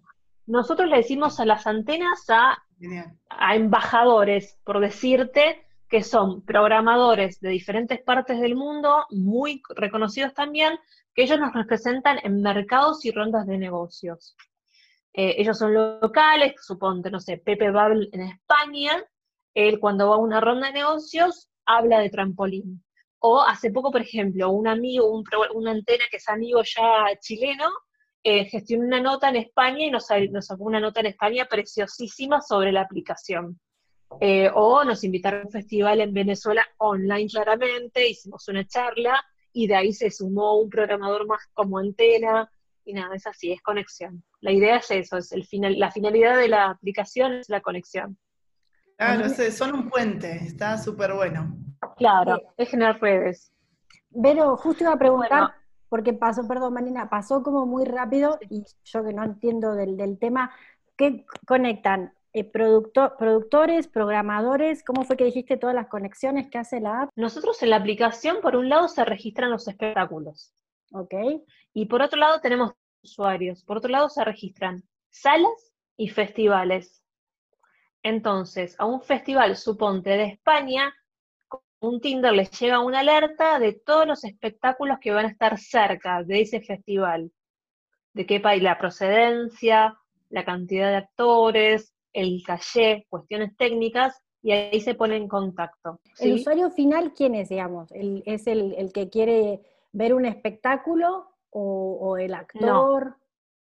Nosotros 0.46 0.88
le 0.88 0.96
decimos 0.96 1.38
a 1.38 1.44
las 1.44 1.66
antenas 1.66 2.28
a, 2.28 2.58
a 3.28 3.56
embajadores, 3.56 4.58
por 4.64 4.80
decirte, 4.80 5.64
que 5.88 6.02
son 6.02 6.42
programadores 6.42 7.38
de 7.40 7.50
diferentes 7.50 8.00
partes 8.00 8.40
del 8.40 8.56
mundo, 8.56 9.06
muy 9.10 9.62
reconocidos 9.76 10.34
también, 10.34 10.78
que 11.14 11.22
ellos 11.22 11.38
nos 11.38 11.52
representan 11.52 12.18
en 12.22 12.40
mercados 12.40 13.04
y 13.04 13.12
rondas 13.12 13.46
de 13.46 13.58
negocios. 13.58 14.34
Eh, 15.14 15.34
ellos 15.38 15.58
son 15.58 15.74
locales, 15.74 16.54
suponte, 16.62 17.10
no 17.10 17.20
sé, 17.20 17.38
Pepe 17.38 17.70
Babel 17.70 18.08
en 18.12 18.22
España, 18.22 19.04
él 19.54 19.78
cuando 19.78 20.08
va 20.08 20.14
a 20.16 20.18
una 20.18 20.40
ronda 20.40 20.68
de 20.68 20.72
negocios 20.74 21.50
habla 21.66 22.00
de 22.00 22.10
trampolín. 22.10 22.82
O 23.18 23.40
hace 23.40 23.70
poco, 23.70 23.92
por 23.92 24.00
ejemplo, 24.00 24.50
un 24.50 24.66
amigo, 24.66 25.10
un, 25.10 25.24
una 25.54 25.70
antena 25.70 26.04
que 26.10 26.16
es 26.16 26.28
amigo 26.28 26.62
ya 26.64 27.16
chileno, 27.20 27.70
eh, 28.24 28.46
gestionó 28.46 28.84
una 28.84 29.00
nota 29.00 29.28
en 29.28 29.36
España 29.36 29.86
y 29.86 29.90
nos, 29.90 30.06
sacó 30.06 30.64
una 30.64 30.80
nota 30.80 31.00
en 31.00 31.06
España 31.06 31.46
preciosísima 31.46 32.40
sobre 32.40 32.72
la 32.72 32.82
aplicación. 32.82 33.60
Eh, 34.20 34.50
o 34.54 34.84
nos 34.84 35.04
invitaron 35.04 35.42
a 35.42 35.44
un 35.44 35.50
festival 35.50 36.00
en 36.00 36.12
Venezuela 36.12 36.66
online 36.78 37.28
claramente, 37.28 38.08
hicimos 38.08 38.46
una 38.48 38.66
charla 38.66 39.22
y 39.52 39.66
de 39.66 39.74
ahí 39.74 39.92
se 39.92 40.10
sumó 40.10 40.58
un 40.60 40.68
programador 40.68 41.26
más 41.26 41.40
como 41.54 41.78
antena 41.78 42.50
y 42.84 42.92
nada, 42.92 43.14
es 43.14 43.26
así, 43.26 43.52
es 43.52 43.62
conexión. 43.62 44.22
La 44.42 44.50
idea 44.50 44.76
es 44.76 44.90
eso, 44.90 45.16
es 45.18 45.30
el 45.32 45.46
final, 45.46 45.78
la 45.78 45.92
finalidad 45.92 46.36
de 46.36 46.48
la 46.48 46.70
aplicación 46.70 47.34
es 47.34 47.48
la 47.48 47.60
conexión. 47.60 48.18
Claro, 48.96 49.28
son 49.28 49.74
un 49.74 49.88
puente, 49.88 50.32
está 50.44 50.76
súper 50.78 51.14
bueno. 51.14 51.56
Claro, 51.96 52.40
es 52.56 52.68
generar 52.68 53.00
redes. 53.00 53.52
Pero 54.20 54.56
justo 54.56 54.82
iba 54.82 54.92
a 54.92 54.98
preguntar, 54.98 55.52
porque 55.88 56.12
pasó, 56.12 56.46
perdón 56.46 56.74
Marina, 56.74 57.08
pasó 57.08 57.42
como 57.44 57.66
muy 57.66 57.84
rápido 57.84 58.38
y 58.50 58.64
yo 58.84 59.04
que 59.04 59.12
no 59.12 59.22
entiendo 59.22 59.74
del, 59.74 60.18
tema, 60.18 60.52
¿qué 60.96 61.24
conectan? 61.46 62.12
Eh, 62.32 62.44
productores, 62.44 63.86
programadores, 63.88 64.82
¿cómo 64.82 65.04
fue 65.04 65.16
que 65.16 65.24
dijiste 65.24 65.56
todas 65.56 65.76
las 65.76 65.86
conexiones 65.86 66.48
que 66.50 66.58
hace 66.58 66.80
la 66.80 67.02
app? 67.02 67.10
Nosotros 67.14 67.62
en 67.62 67.70
la 67.70 67.76
aplicación, 67.76 68.38
por 68.40 68.56
un 68.56 68.68
lado, 68.68 68.88
se 68.88 69.04
registran 69.04 69.50
los 69.50 69.68
espectáculos. 69.68 70.52
Ok. 70.92 71.14
Y 71.74 71.86
por 71.86 72.02
otro 72.02 72.18
lado 72.18 72.40
tenemos 72.40 72.72
usuarios. 73.02 73.64
Por 73.64 73.78
otro 73.78 73.90
lado 73.90 74.08
se 74.08 74.24
registran 74.24 74.84
salas 75.10 75.72
y 75.96 76.08
festivales. 76.08 77.02
Entonces, 78.02 78.74
a 78.78 78.86
un 78.86 79.02
festival, 79.02 79.56
suponte 79.56 80.10
de 80.10 80.24
España, 80.24 80.92
un 81.80 82.00
Tinder 82.00 82.32
les 82.32 82.50
llega 82.58 82.80
una 82.80 83.00
alerta 83.00 83.58
de 83.58 83.72
todos 83.72 84.06
los 84.06 84.24
espectáculos 84.24 84.98
que 85.00 85.10
van 85.10 85.26
a 85.26 85.30
estar 85.30 85.58
cerca 85.58 86.22
de 86.22 86.40
ese 86.40 86.60
festival. 86.60 87.30
De 88.12 88.26
qué 88.26 88.40
país, 88.40 88.62
la 88.62 88.78
procedencia, 88.78 89.98
la 90.30 90.44
cantidad 90.44 90.90
de 90.90 90.96
actores, 90.96 91.92
el 92.12 92.42
caché, 92.46 93.06
cuestiones 93.08 93.56
técnicas, 93.56 94.20
y 94.42 94.52
ahí 94.52 94.80
se 94.80 94.94
pone 94.94 95.16
en 95.16 95.28
contacto. 95.28 96.00
¿El 96.18 96.34
usuario 96.34 96.70
final 96.70 97.14
quién 97.14 97.34
es, 97.34 97.48
digamos? 97.48 97.90
¿Es 97.92 98.46
el, 98.46 98.92
que 98.92 99.08
quiere 99.08 99.60
ver 99.92 100.14
un 100.14 100.26
espectáculo 100.26 101.31
o, 101.52 102.16
el 102.16 102.34
actor? 102.34 103.16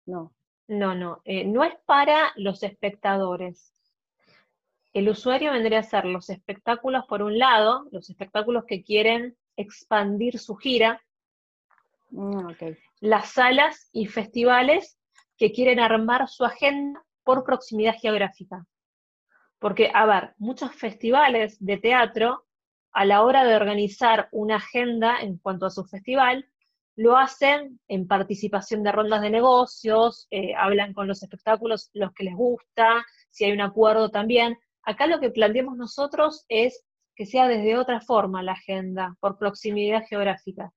No. 0.05 0.31
No, 0.67 0.95
no, 0.95 1.21
eh, 1.25 1.43
no 1.43 1.65
es 1.65 1.75
para 1.85 2.31
los 2.37 2.63
espectadores. 2.63 3.73
El 4.93 5.09
usuario 5.09 5.51
vendría 5.51 5.79
a 5.79 5.83
ser 5.83 6.05
los 6.05 6.29
espectáculos 6.29 7.05
por 7.07 7.21
un 7.21 7.37
lado, 7.37 7.87
los 7.91 8.09
espectáculos 8.09 8.63
que 8.65 8.83
quieren 8.83 9.35
expandir 9.57 10.39
su 10.39 10.55
gira, 10.55 11.01
mm, 12.09 12.51
las 13.01 13.31
salas 13.31 13.89
y 13.91 14.07
festivales 14.07 14.97
que 15.37 15.51
quieren 15.51 15.79
armar 15.79 16.27
su 16.29 16.45
agenda 16.45 17.03
por 17.23 17.43
proximidad 17.43 17.95
geográfica. 17.99 18.65
Porque, 19.59 19.91
a 19.93 20.05
ver, 20.05 20.35
muchos 20.37 20.73
festivales 20.73 21.57
de 21.59 21.77
teatro, 21.77 22.45
a 22.93 23.05
la 23.05 23.23
hora 23.23 23.43
de 23.43 23.55
organizar 23.55 24.27
una 24.31 24.57
agenda 24.57 25.19
en 25.19 25.37
cuanto 25.37 25.65
a 25.65 25.69
su 25.69 25.85
festival, 25.85 26.50
lo 26.95 27.17
hacen 27.17 27.79
en 27.87 28.07
participación 28.07 28.83
de 28.83 28.91
rondas 28.91 29.21
de 29.21 29.29
negocios, 29.29 30.27
eh, 30.29 30.53
hablan 30.55 30.93
con 30.93 31.07
los 31.07 31.23
espectáculos, 31.23 31.89
los 31.93 32.11
que 32.13 32.25
les 32.25 32.35
gusta, 32.35 33.05
si 33.29 33.45
hay 33.45 33.51
un 33.53 33.61
acuerdo 33.61 34.09
también. 34.09 34.57
Acá 34.83 35.07
lo 35.07 35.19
que 35.19 35.29
planteamos 35.29 35.77
nosotros 35.77 36.45
es 36.49 36.83
que 37.15 37.25
sea 37.25 37.47
desde 37.47 37.77
otra 37.77 38.01
forma 38.01 38.43
la 38.43 38.53
agenda, 38.53 39.15
por 39.19 39.37
proximidad 39.37 40.03
geográfica. 40.09 40.71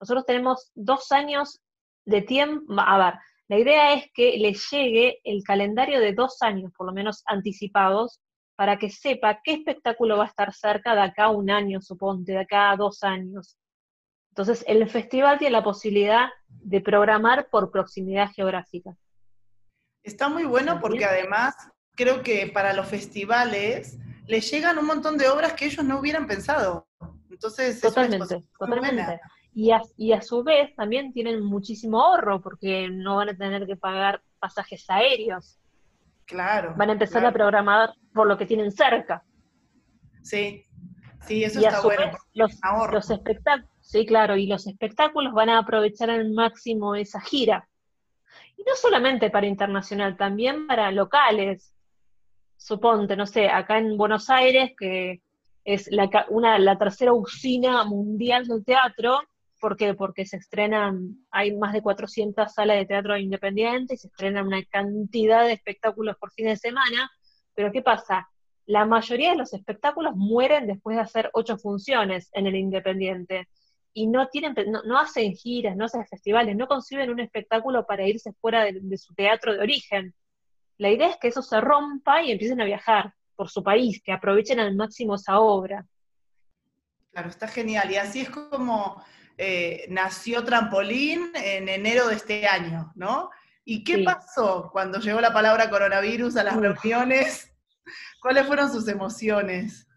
Nosotros 0.00 0.26
tenemos 0.26 0.70
dos 0.74 1.10
años 1.12 1.60
de 2.04 2.22
tiempo, 2.22 2.74
a 2.78 2.98
ver, 2.98 3.14
la 3.48 3.58
idea 3.58 3.94
es 3.94 4.10
que 4.12 4.36
le 4.38 4.54
llegue 4.54 5.20
el 5.24 5.42
calendario 5.44 6.00
de 6.00 6.12
dos 6.12 6.42
años, 6.42 6.72
por 6.76 6.86
lo 6.86 6.92
menos 6.92 7.22
anticipados, 7.26 8.20
para 8.56 8.78
que 8.78 8.90
sepa 8.90 9.40
qué 9.44 9.52
espectáculo 9.52 10.16
va 10.16 10.24
a 10.24 10.28
estar 10.28 10.52
cerca 10.52 10.94
de 10.94 11.02
acá 11.02 11.28
un 11.30 11.50
año, 11.50 11.80
suponte, 11.80 12.32
de 12.32 12.40
acá 12.40 12.74
dos 12.76 13.02
años. 13.04 13.56
Entonces, 14.36 14.62
el 14.68 14.86
festival 14.90 15.38
tiene 15.38 15.52
la 15.52 15.64
posibilidad 15.64 16.28
de 16.46 16.82
programar 16.82 17.48
por 17.48 17.70
proximidad 17.70 18.30
geográfica. 18.32 18.94
Está 20.02 20.28
muy 20.28 20.44
bueno 20.44 20.78
porque 20.78 21.06
además 21.06 21.54
creo 21.94 22.22
que 22.22 22.46
para 22.52 22.74
los 22.74 22.86
festivales 22.86 23.96
les 24.26 24.50
llegan 24.50 24.76
un 24.76 24.84
montón 24.84 25.16
de 25.16 25.30
obras 25.30 25.54
que 25.54 25.64
ellos 25.64 25.82
no 25.86 25.98
hubieran 25.98 26.26
pensado. 26.26 26.86
Entonces, 27.30 27.80
totalmente, 27.80 28.44
totalmente. 28.58 29.20
Y 29.54 29.70
a, 29.70 29.80
y 29.96 30.12
a 30.12 30.20
su 30.20 30.44
vez 30.44 30.76
también 30.76 31.14
tienen 31.14 31.42
muchísimo 31.42 32.02
ahorro 32.02 32.42
porque 32.42 32.90
no 32.90 33.16
van 33.16 33.30
a 33.30 33.36
tener 33.38 33.66
que 33.66 33.76
pagar 33.76 34.20
pasajes 34.38 34.84
aéreos. 34.90 35.58
Claro. 36.26 36.74
Van 36.76 36.90
a 36.90 36.92
empezar 36.92 37.24
a 37.24 37.32
programar 37.32 37.94
por 38.12 38.26
lo 38.26 38.36
que 38.36 38.44
tienen 38.44 38.70
cerca. 38.70 39.24
Sí, 40.20 40.62
sí, 41.26 41.42
eso 41.42 41.58
está 41.58 41.80
bueno. 41.80 42.18
los, 42.34 42.52
los 42.92 43.10
espectáculos, 43.10 43.70
sí, 43.86 44.04
claro, 44.04 44.36
y 44.36 44.46
los 44.46 44.66
espectáculos 44.66 45.32
van 45.32 45.48
a 45.48 45.58
aprovechar 45.58 46.10
al 46.10 46.30
máximo 46.32 46.94
esa 46.94 47.20
gira. 47.20 47.68
Y 48.56 48.62
no 48.62 48.74
solamente 48.74 49.30
para 49.30 49.46
internacional, 49.46 50.16
también 50.16 50.66
para 50.66 50.90
locales. 50.90 51.72
Suponte, 52.56 53.16
no 53.16 53.26
sé, 53.26 53.48
acá 53.48 53.78
en 53.78 53.96
Buenos 53.96 54.28
Aires, 54.28 54.72
que 54.78 55.22
es 55.64 55.88
la, 55.90 56.10
una, 56.30 56.58
la 56.58 56.76
tercera 56.78 57.12
usina 57.12 57.84
mundial 57.84 58.46
del 58.46 58.64
teatro, 58.64 59.20
¿Por 59.60 59.76
qué? 59.76 59.94
Porque 59.94 60.26
se 60.26 60.36
estrenan, 60.36 61.16
hay 61.30 61.56
más 61.56 61.72
de 61.72 61.82
400 61.82 62.52
salas 62.52 62.76
de 62.76 62.86
teatro 62.86 63.16
independiente 63.16 63.94
y 63.94 63.96
se 63.96 64.08
estrenan 64.08 64.46
una 64.46 64.62
cantidad 64.64 65.44
de 65.44 65.54
espectáculos 65.54 66.16
por 66.18 66.30
fin 66.32 66.46
de 66.46 66.56
semana, 66.56 67.10
pero 67.54 67.72
¿qué 67.72 67.82
pasa? 67.82 68.28
La 68.66 68.84
mayoría 68.84 69.30
de 69.30 69.36
los 69.38 69.54
espectáculos 69.54 70.14
mueren 70.14 70.66
después 70.66 70.96
de 70.96 71.02
hacer 71.02 71.30
ocho 71.32 71.56
funciones 71.56 72.28
en 72.32 72.46
el 72.46 72.56
independiente 72.56 73.48
y 73.98 74.06
no 74.08 74.28
tienen, 74.28 74.54
no, 74.84 74.98
hacen 74.98 75.32
giras, 75.32 75.74
no 75.74 75.86
hacen 75.86 76.06
festivales, 76.06 76.54
no 76.54 76.68
conciben 76.68 77.08
un 77.08 77.18
espectáculo 77.18 77.86
para 77.86 78.06
irse 78.06 78.30
fuera 78.42 78.62
de, 78.62 78.78
de 78.78 78.98
su 78.98 79.14
teatro 79.14 79.54
de 79.54 79.60
origen. 79.60 80.14
La 80.76 80.90
idea 80.90 81.08
es 81.08 81.16
que 81.16 81.28
eso 81.28 81.40
se 81.40 81.58
rompa 81.62 82.22
y 82.22 82.30
empiecen 82.30 82.60
a 82.60 82.66
viajar 82.66 83.14
por 83.34 83.48
su 83.48 83.62
país, 83.62 84.02
que 84.04 84.12
aprovechen 84.12 84.60
al 84.60 84.76
máximo 84.76 85.14
esa 85.14 85.40
obra. 85.40 85.86
Claro, 87.10 87.30
está 87.30 87.48
genial. 87.48 87.90
Y 87.90 87.96
así 87.96 88.20
es 88.20 88.28
como 88.28 89.02
eh, 89.38 89.86
nació 89.88 90.44
Trampolín 90.44 91.30
en 91.34 91.66
enero 91.66 92.08
de 92.08 92.16
este 92.16 92.46
año, 92.46 92.92
¿no? 92.96 93.30
¿Y 93.64 93.82
qué 93.82 94.04
pasó 94.04 94.68
cuando 94.72 95.00
llegó 95.00 95.22
la 95.22 95.32
palabra 95.32 95.70
coronavirus 95.70 96.36
a 96.36 96.44
las 96.44 96.56
reuniones? 96.58 97.50
¿Cuáles 98.20 98.46
fueron 98.46 98.70
sus 98.70 98.88
emociones? 98.88 99.88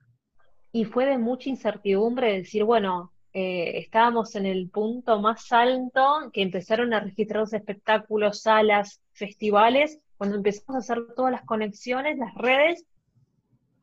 Y 0.72 0.86
fue 0.86 1.06
de 1.06 1.18
mucha 1.18 1.50
incertidumbre 1.50 2.32
decir, 2.32 2.64
bueno, 2.64 3.12
eh, 3.34 3.78
estábamos 3.80 4.36
en 4.36 4.46
el 4.46 4.70
punto 4.70 5.20
más 5.20 5.52
alto, 5.52 6.30
que 6.34 6.42
empezaron 6.42 6.94
a 6.94 7.00
registrar 7.00 7.42
los 7.42 7.54
espectáculos, 7.54 8.42
salas, 8.42 9.02
festivales, 9.14 10.00
cuando 10.18 10.38
empezamos 10.38 10.76
a 10.76 10.80
hacer 10.80 11.14
todas 11.16 11.32
las 11.32 11.46
conexiones, 11.46 12.18
las 12.18 12.34
redes, 12.36 12.86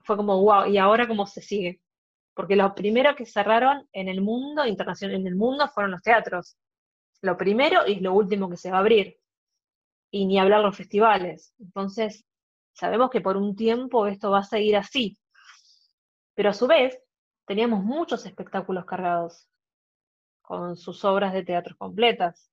fue 0.04 0.16
como, 0.16 0.42
wow, 0.42 0.66
¿y 0.66 0.78
ahora 0.78 1.08
cómo 1.08 1.26
se 1.26 1.42
sigue? 1.42 1.80
porque 2.36 2.54
lo 2.54 2.74
primero 2.74 3.16
que 3.16 3.24
cerraron 3.24 3.88
en 3.94 4.08
el 4.08 4.20
mundo, 4.20 4.66
internacional, 4.66 5.16
en 5.16 5.26
el 5.26 5.36
mundo, 5.36 5.66
fueron 5.68 5.92
los 5.92 6.02
teatros. 6.02 6.58
Lo 7.22 7.34
primero 7.38 7.86
y 7.86 8.00
lo 8.00 8.12
último 8.12 8.50
que 8.50 8.58
se 8.58 8.70
va 8.70 8.76
a 8.76 8.80
abrir. 8.80 9.16
Y 10.10 10.26
ni 10.26 10.38
hablar 10.38 10.60
los 10.60 10.76
festivales. 10.76 11.54
Entonces, 11.58 12.26
sabemos 12.74 13.08
que 13.08 13.22
por 13.22 13.38
un 13.38 13.56
tiempo 13.56 14.06
esto 14.06 14.30
va 14.30 14.40
a 14.40 14.44
seguir 14.44 14.76
así. 14.76 15.18
Pero 16.34 16.50
a 16.50 16.52
su 16.52 16.66
vez, 16.66 17.00
teníamos 17.46 17.82
muchos 17.84 18.26
espectáculos 18.26 18.84
cargados 18.84 19.48
con 20.42 20.76
sus 20.76 21.04
obras 21.04 21.32
de 21.32 21.44
teatro 21.44 21.76
completas. 21.76 22.50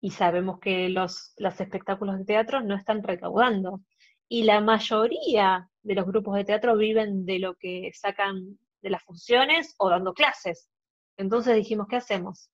Y 0.00 0.10
sabemos 0.10 0.60
que 0.60 0.88
los, 0.90 1.32
los 1.38 1.58
espectáculos 1.60 2.18
de 2.18 2.24
teatro 2.24 2.60
no 2.60 2.74
están 2.74 3.02
recaudando. 3.02 3.80
Y 4.28 4.44
la 4.44 4.60
mayoría 4.60 5.70
de 5.82 5.94
los 5.94 6.06
grupos 6.06 6.36
de 6.36 6.44
teatro 6.44 6.76
viven 6.76 7.24
de 7.24 7.38
lo 7.38 7.54
que 7.54 7.90
sacan 7.94 8.58
de 8.82 8.90
las 8.90 9.02
funciones 9.02 9.74
o 9.78 9.88
dando 9.88 10.12
clases. 10.12 10.68
Entonces 11.16 11.56
dijimos, 11.56 11.86
¿qué 11.88 11.96
hacemos? 11.96 12.50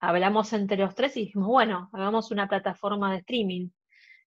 Hablamos 0.00 0.52
entre 0.52 0.78
los 0.78 0.94
tres 0.94 1.16
y 1.16 1.20
dijimos, 1.20 1.48
bueno, 1.48 1.88
hagamos 1.92 2.30
una 2.30 2.48
plataforma 2.48 3.12
de 3.12 3.18
streaming. 3.18 3.70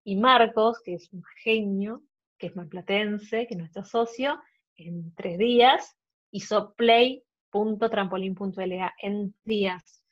Y 0.05 0.17
Marcos, 0.17 0.81
que 0.83 0.95
es 0.95 1.12
un 1.12 1.23
genio, 1.43 2.03
que 2.38 2.47
es 2.47 2.57
malplatense, 2.57 3.47
que 3.47 3.55
es 3.55 3.59
nuestro 3.59 3.85
socio, 3.85 4.41
en 4.77 5.15
tres 5.15 5.38
días, 5.38 5.98
hizo 6.30 6.75
play.trampolín.la 6.75 8.94
en 9.02 9.35
días. 9.44 10.02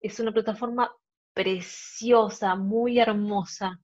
Es 0.00 0.18
una 0.20 0.32
plataforma 0.32 0.90
preciosa, 1.32 2.54
muy 2.56 2.98
hermosa. 2.98 3.80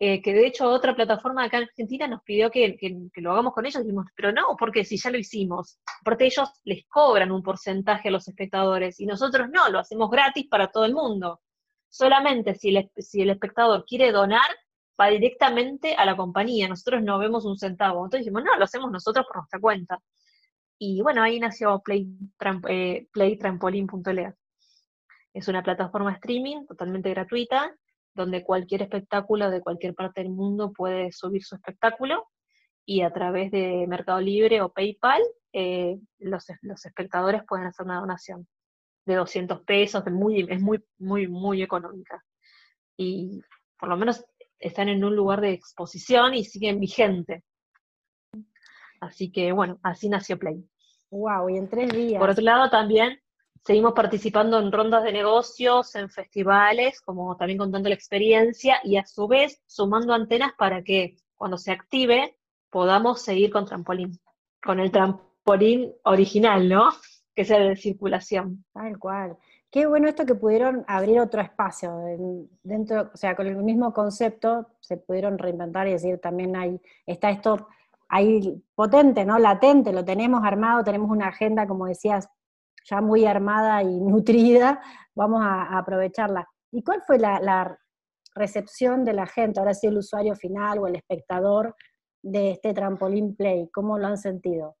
Eh, 0.00 0.20
que 0.20 0.34
de 0.34 0.46
hecho 0.46 0.68
otra 0.68 0.94
plataforma 0.94 1.44
acá 1.44 1.58
en 1.58 1.64
Argentina 1.64 2.08
nos 2.08 2.22
pidió 2.22 2.50
que, 2.50 2.76
lo 3.16 3.32
hagamos 3.32 3.54
con 3.54 3.64
ellos, 3.64 3.80
y 3.80 3.84
dijimos, 3.84 4.06
pero 4.16 4.32
no, 4.32 4.56
porque 4.58 4.84
si 4.84 4.96
ya 4.98 5.10
lo 5.10 5.18
hicimos, 5.18 5.78
porque 6.04 6.26
ellos 6.26 6.48
les 6.64 6.84
cobran 6.88 7.30
un 7.30 7.42
porcentaje 7.42 8.08
a 8.08 8.10
los 8.10 8.26
espectadores 8.28 9.00
y 9.00 9.06
nosotros 9.06 9.48
no, 9.50 9.68
lo 9.70 9.78
hacemos 9.78 10.10
gratis 10.10 10.46
para 10.50 10.68
todo 10.68 10.84
el 10.84 10.94
mundo. 10.94 11.40
Solamente 11.88 12.54
si 12.54 12.76
el, 12.76 12.90
si 12.96 13.22
el 13.22 13.30
espectador 13.30 13.84
quiere 13.86 14.10
donar, 14.10 14.42
va 15.00 15.08
directamente 15.08 15.94
a 15.94 16.04
la 16.04 16.16
compañía, 16.16 16.68
nosotros 16.68 17.02
no 17.02 17.18
vemos 17.18 17.44
un 17.44 17.56
centavo. 17.56 18.04
Entonces 18.04 18.26
dijimos, 18.26 18.44
no, 18.44 18.56
lo 18.56 18.64
hacemos 18.64 18.90
nosotros 18.90 19.24
por 19.26 19.36
nuestra 19.36 19.60
cuenta. 19.60 19.98
Y 20.78 21.02
bueno, 21.02 21.22
ahí 21.22 21.38
nació 21.38 21.80
Play, 21.82 22.08
eh, 22.68 23.08
Es 25.32 25.48
una 25.48 25.62
plataforma 25.62 26.12
streaming 26.12 26.66
totalmente 26.66 27.10
gratuita, 27.10 27.74
donde 28.14 28.44
cualquier 28.44 28.82
espectáculo 28.82 29.50
de 29.50 29.60
cualquier 29.60 29.94
parte 29.94 30.22
del 30.22 30.30
mundo 30.30 30.72
puede 30.72 31.12
subir 31.12 31.42
su 31.44 31.54
espectáculo 31.56 32.28
y 32.86 33.02
a 33.02 33.12
través 33.12 33.50
de 33.50 33.86
Mercado 33.88 34.20
Libre 34.20 34.60
o 34.60 34.72
PayPal 34.72 35.22
eh, 35.52 35.98
los, 36.18 36.44
espectadores 36.84 37.42
pueden 37.46 37.66
hacer 37.66 37.86
una 37.86 38.00
donación 38.00 38.46
de 39.06 39.14
200 39.14 39.60
pesos, 39.62 40.04
muy, 40.06 40.46
es 40.50 40.60
muy, 40.60 40.82
muy, 40.98 41.28
muy 41.28 41.62
económica. 41.62 42.24
Y 42.96 43.40
por 43.78 43.88
lo 43.88 43.96
menos 43.96 44.24
están 44.58 44.88
en 44.88 45.04
un 45.04 45.14
lugar 45.14 45.40
de 45.40 45.52
exposición 45.52 46.34
y 46.34 46.44
siguen 46.44 46.80
vigentes. 46.80 47.44
Así 49.04 49.30
que 49.30 49.52
bueno, 49.52 49.78
así 49.82 50.08
nació 50.08 50.38
Play. 50.38 50.64
Wow, 51.10 51.48
y 51.48 51.58
en 51.58 51.68
tres 51.68 51.92
días. 51.92 52.20
Por 52.20 52.30
otro 52.30 52.42
lado, 52.42 52.70
también 52.70 53.20
seguimos 53.64 53.92
participando 53.92 54.58
en 54.58 54.72
rondas 54.72 55.04
de 55.04 55.12
negocios, 55.12 55.94
en 55.94 56.10
festivales, 56.10 57.00
como 57.00 57.36
también 57.36 57.58
contando 57.58 57.88
la 57.88 57.94
experiencia 57.94 58.80
y 58.82 58.96
a 58.96 59.06
su 59.06 59.28
vez 59.28 59.62
sumando 59.66 60.12
antenas 60.12 60.52
para 60.58 60.82
que 60.82 61.16
cuando 61.36 61.56
se 61.56 61.72
active 61.72 62.36
podamos 62.70 63.22
seguir 63.22 63.50
con 63.50 63.64
trampolín, 63.64 64.18
con 64.62 64.80
el 64.80 64.90
trampolín 64.90 65.92
original, 66.04 66.68
¿no? 66.68 66.90
Que 67.34 67.44
sea 67.44 67.58
de 67.60 67.76
circulación. 67.76 68.64
Tal 68.72 68.98
cual. 68.98 69.36
Qué 69.70 69.86
bueno 69.86 70.08
esto 70.08 70.24
que 70.24 70.36
pudieron 70.36 70.84
abrir 70.86 71.18
otro 71.20 71.40
espacio 71.40 71.96
dentro, 72.62 73.10
o 73.12 73.16
sea, 73.16 73.34
con 73.34 73.46
el 73.46 73.56
mismo 73.56 73.92
concepto 73.92 74.68
se 74.78 74.96
pudieron 74.96 75.36
reinventar 75.36 75.88
y 75.88 75.92
decir 75.92 76.18
también 76.18 76.54
hay, 76.54 76.80
está 77.06 77.30
esto 77.30 77.66
ahí 78.14 78.62
potente, 78.76 79.24
¿no? 79.24 79.40
Latente, 79.40 79.92
lo 79.92 80.04
tenemos 80.04 80.44
armado, 80.44 80.84
tenemos 80.84 81.10
una 81.10 81.28
agenda, 81.28 81.66
como 81.66 81.86
decías, 81.86 82.28
ya 82.88 83.00
muy 83.00 83.26
armada 83.26 83.82
y 83.82 84.00
nutrida, 84.00 84.80
vamos 85.16 85.42
a, 85.42 85.76
aprovecharla. 85.76 86.48
¿Y 86.70 86.82
cuál 86.84 87.02
fue 87.06 87.18
la, 87.18 87.76
recepción 88.36 89.04
de 89.04 89.12
la 89.12 89.26
gente, 89.26 89.60
ahora 89.60 89.74
sí 89.74 89.86
el 89.86 89.96
usuario 89.96 90.34
final 90.34 90.80
o 90.80 90.88
el 90.88 90.96
espectador 90.96 91.76
de 92.22 92.52
este 92.52 92.72
trampolín 92.74 93.36
play? 93.36 93.68
¿Cómo 93.72 93.96
lo 93.96 94.08
han 94.08 94.18
sentido? 94.18 94.76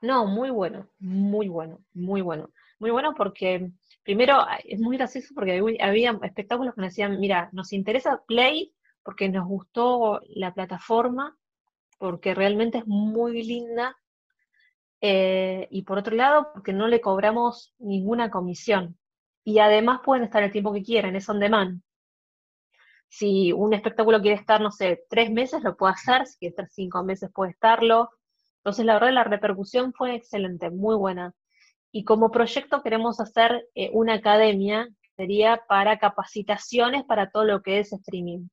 No, 0.00 0.26
muy 0.26 0.48
bueno, 0.48 0.88
muy 0.98 1.48
bueno, 1.48 1.80
muy 1.92 2.22
bueno. 2.22 2.50
Muy 2.78 2.90
bueno 2.90 3.12
porque, 3.14 3.70
primero, 4.02 4.46
es 4.64 4.80
muy 4.80 4.96
gracioso 4.96 5.34
porque 5.34 5.60
había 5.80 6.18
espectáculos 6.22 6.74
que 6.74 6.80
nos 6.80 6.90
decían, 6.90 7.18
mira, 7.18 7.50
nos 7.52 7.72
interesa 7.72 8.22
Play 8.26 8.72
porque 9.02 9.28
nos 9.28 9.46
gustó 9.46 10.20
la 10.28 10.54
plataforma, 10.54 11.36
porque 11.98 12.34
realmente 12.34 12.78
es 12.78 12.86
muy 12.86 13.42
linda, 13.42 13.96
eh, 15.00 15.68
y 15.70 15.82
por 15.82 15.98
otro 15.98 16.16
lado, 16.16 16.48
porque 16.52 16.72
no 16.72 16.88
le 16.88 17.00
cobramos 17.00 17.74
ninguna 17.78 18.30
comisión. 18.30 18.98
Y 19.44 19.60
además 19.60 20.00
pueden 20.04 20.24
estar 20.24 20.42
el 20.42 20.52
tiempo 20.52 20.72
que 20.72 20.82
quieran, 20.82 21.16
es 21.16 21.28
on 21.28 21.40
demand. 21.40 21.82
Si 23.08 23.52
un 23.52 23.72
espectáculo 23.72 24.20
quiere 24.20 24.36
estar, 24.36 24.60
no 24.60 24.70
sé, 24.70 25.04
tres 25.08 25.30
meses, 25.30 25.62
lo 25.62 25.76
puede 25.76 25.94
hacer, 25.94 26.26
si 26.26 26.38
quiere 26.38 26.50
estar 26.50 26.68
cinco 26.68 27.02
meses, 27.04 27.30
puede 27.32 27.52
estarlo. 27.52 28.10
Entonces, 28.58 28.84
la 28.84 28.94
verdad, 28.94 29.12
la 29.12 29.24
repercusión 29.24 29.92
fue 29.94 30.14
excelente, 30.14 30.70
muy 30.70 30.96
buena. 30.96 31.32
Y 31.90 32.04
como 32.04 32.30
proyecto 32.30 32.82
queremos 32.82 33.18
hacer 33.20 33.66
eh, 33.74 33.90
una 33.94 34.14
academia, 34.14 34.88
sería 35.16 35.62
para 35.68 35.98
capacitaciones 35.98 37.04
para 37.04 37.30
todo 37.30 37.44
lo 37.44 37.62
que 37.62 37.78
es 37.78 37.92
streaming. 37.92 38.48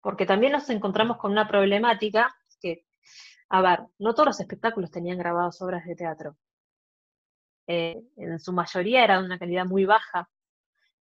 Porque 0.00 0.26
también 0.26 0.52
nos 0.52 0.70
encontramos 0.70 1.16
con 1.16 1.32
una 1.32 1.48
problemática 1.48 2.32
que, 2.62 2.86
a 3.48 3.60
ver, 3.60 3.80
no 3.98 4.14
todos 4.14 4.28
los 4.28 4.40
espectáculos 4.40 4.90
tenían 4.90 5.18
grabadas 5.18 5.60
obras 5.60 5.84
de 5.84 5.96
teatro. 5.96 6.36
Eh, 7.66 8.02
en 8.16 8.38
su 8.38 8.52
mayoría 8.52 9.04
era 9.04 9.18
de 9.18 9.26
una 9.26 9.38
calidad 9.38 9.66
muy 9.66 9.84
baja. 9.84 10.28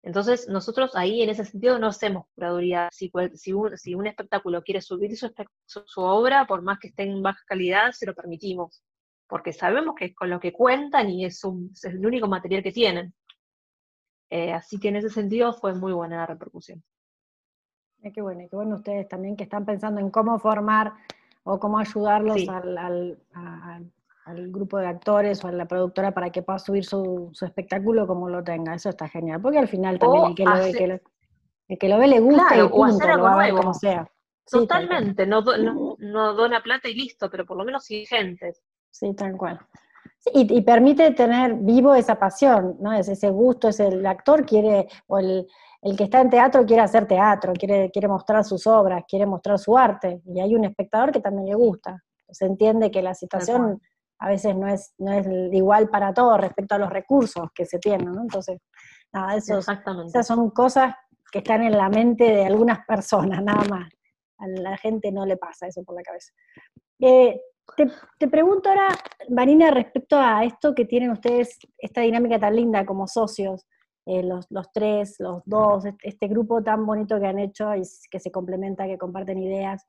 Entonces, 0.02 0.48
nosotros 0.48 0.96
ahí 0.96 1.22
en 1.22 1.30
ese 1.30 1.46
sentido 1.46 1.78
no 1.78 1.88
hacemos 1.88 2.26
curaduría. 2.34 2.90
Si, 2.92 3.12
si, 3.36 3.54
un, 3.54 4.08
espectáculo 4.08 4.64
quiere 4.64 4.82
subir 4.82 5.16
su, 5.18 6.02
obra, 6.02 6.48
por 6.48 6.62
más 6.62 6.80
que 6.80 6.88
esté 6.88 7.04
en 7.04 7.22
baja 7.22 7.42
calidad, 7.46 7.92
se 7.92 8.06
lo 8.06 8.16
permitimos 8.16 8.82
porque 9.30 9.54
sabemos 9.54 9.94
que 9.96 10.06
es 10.06 10.16
con 10.16 10.30
lo 10.32 10.40
que 10.40 10.52
cuentan 10.52 11.10
y 11.10 11.24
es, 11.24 11.44
el 11.84 12.06
único 12.06 12.28
material 12.28 12.64
que 12.64 12.72
tienen. 12.72 13.14
Eh, 14.32 14.52
así 14.52 14.80
que 14.80 14.90
en 14.90 14.98
ese 14.98 15.10
sentido 15.10 15.54
fue 15.54 15.76
muy 15.76 15.94
buena 15.94 16.18
la 16.18 16.26
repercusión. 16.26 16.84
qué 18.02 18.22
bueno, 18.22 18.48
qué 18.50 18.56
bueno 18.56 18.76
ustedes 18.76 19.08
también 19.08 19.38
que 19.38 19.44
están 19.44 19.66
pensando 19.66 20.02
en 20.02 20.10
cómo 20.10 20.40
formar 20.40 20.94
o 21.50 21.60
cómo 21.60 21.80
ayudarlos 21.80 22.48
al, 22.48 23.18
grupo 24.52 24.78
de 24.78 24.86
actores 24.86 25.44
o 25.44 25.48
a 25.48 25.52
la 25.52 25.68
productora 25.68 26.12
para 26.12 26.30
que 26.30 26.44
pueda 26.44 26.60
subir 26.60 26.86
su, 26.86 27.32
espectáculo 27.42 28.06
como 28.06 28.30
lo 28.30 28.44
tenga. 28.44 28.76
Eso 28.76 28.90
está 28.90 29.08
genial, 29.08 29.42
porque 29.42 29.58
al 29.58 29.68
final 29.68 29.98
también 29.98 30.26
el 30.26 30.36
que, 30.36 30.46
lo 30.46 30.54
ve, 30.54 30.72
que, 31.80 31.90
lo, 31.90 31.98
ve 31.98 32.08
le 32.08 32.20
gusta 32.20 32.56
y 32.56 32.68
punto, 32.68 33.08
lo 33.08 33.24
va 33.24 33.34
a 33.34 33.38
ver 33.38 33.54
como 33.54 33.74
sea. 33.74 34.08
Totalmente, 34.46 35.26
no, 35.26 35.44
no, 35.98 36.34
dona 36.34 36.62
plata 36.62 36.88
y 36.88 36.94
listo, 36.94 37.30
pero 37.30 37.46
por 37.46 37.58
lo 37.58 37.66
menos 37.66 37.86
gente. 37.88 38.54
Sí, 38.92 39.14
tal 39.16 39.36
cual. 39.36 39.60
y, 40.34 40.62
permite 40.62 41.12
tener 41.12 41.56
vivo 41.56 41.96
esa 41.96 42.20
pasión, 42.20 42.78
¿no? 42.80 42.94
Es 42.94 43.08
ese 43.10 43.30
gusto, 43.32 43.70
es 43.70 43.80
el 43.80 44.06
actor 44.06 44.46
quiere, 44.46 44.88
o 45.08 45.18
el, 45.18 45.48
que 45.98 46.04
está 46.04 46.22
en 46.22 46.30
teatro 46.30 46.66
quiere 46.66 46.82
hacer 46.82 47.08
teatro, 47.08 47.54
quiere, 47.54 47.90
quiere 47.92 48.08
mostrar 48.08 48.44
sus 48.44 48.68
obras, 48.68 49.04
quiere 49.08 49.26
mostrar 49.26 49.58
su 49.58 49.78
arte, 49.78 50.22
y 50.26 50.40
hay 50.40 50.56
un 50.56 50.66
espectador 50.66 51.12
que 51.12 51.22
también 51.22 51.48
le 51.48 51.56
gusta. 51.56 52.04
Se 52.30 52.46
entiende 52.46 52.92
que 52.92 53.02
la 53.02 53.14
situación 53.14 53.82
a 54.20 54.28
veces 54.28 54.56
no 54.56 54.68
es, 54.68 54.94
no 54.98 55.12
es 55.14 55.26
igual 55.54 55.90
para 55.90 56.14
todos 56.14 56.40
respecto 56.40 56.76
a 56.76 56.78
los 56.78 56.90
recursos 56.90 57.48
que 57.56 57.66
se 57.66 57.80
tienen, 57.80 58.14
¿no? 58.14 58.22
Entonces, 58.22 58.60
nada, 59.14 59.36
eso, 59.36 59.60
esas 59.60 60.28
son 60.28 60.50
cosas 60.52 60.94
que 61.32 61.40
están 61.40 61.64
en 61.64 61.78
la 61.78 61.90
mente 61.90 62.26
de 62.26 62.46
algunas 62.46 62.86
personas, 62.86 63.42
nada 63.42 63.64
más. 63.70 63.90
A 64.38 64.48
la 64.48 64.78
gente 64.78 65.12
no 65.12 65.26
le 65.26 65.38
pasa 65.38 65.68
eso 65.68 65.84
por 65.84 65.96
la 65.96 66.02
cabeza. 66.02 66.32
Eh, 67.00 67.40
te, 68.18 68.28
pregunto 68.28 68.70
ahora, 68.70 68.90
Marina, 69.30 69.72
respecto 69.72 70.18
a 70.18 70.44
esto 70.44 70.74
que 70.74 70.86
tienen 70.86 71.12
ustedes, 71.12 71.58
esta 71.78 72.02
dinámica 72.02 72.40
tan 72.40 72.56
linda 72.56 72.86
como 72.86 73.08
socios, 73.08 73.66
eh, 74.10 74.24
los, 74.24 74.48
tres, 74.74 75.18
los 75.20 75.44
dos, 75.46 75.86
este, 75.86 76.10
este, 76.10 76.28
grupo 76.28 76.64
tan 76.64 76.86
bonito 76.86 77.20
que 77.20 77.28
han 77.28 77.38
hecho 77.38 77.76
y 77.76 77.84
que 78.10 78.20
se 78.20 78.32
complementa, 78.32 78.88
que 78.88 78.98
comparten 78.98 79.38
ideas. 79.38 79.86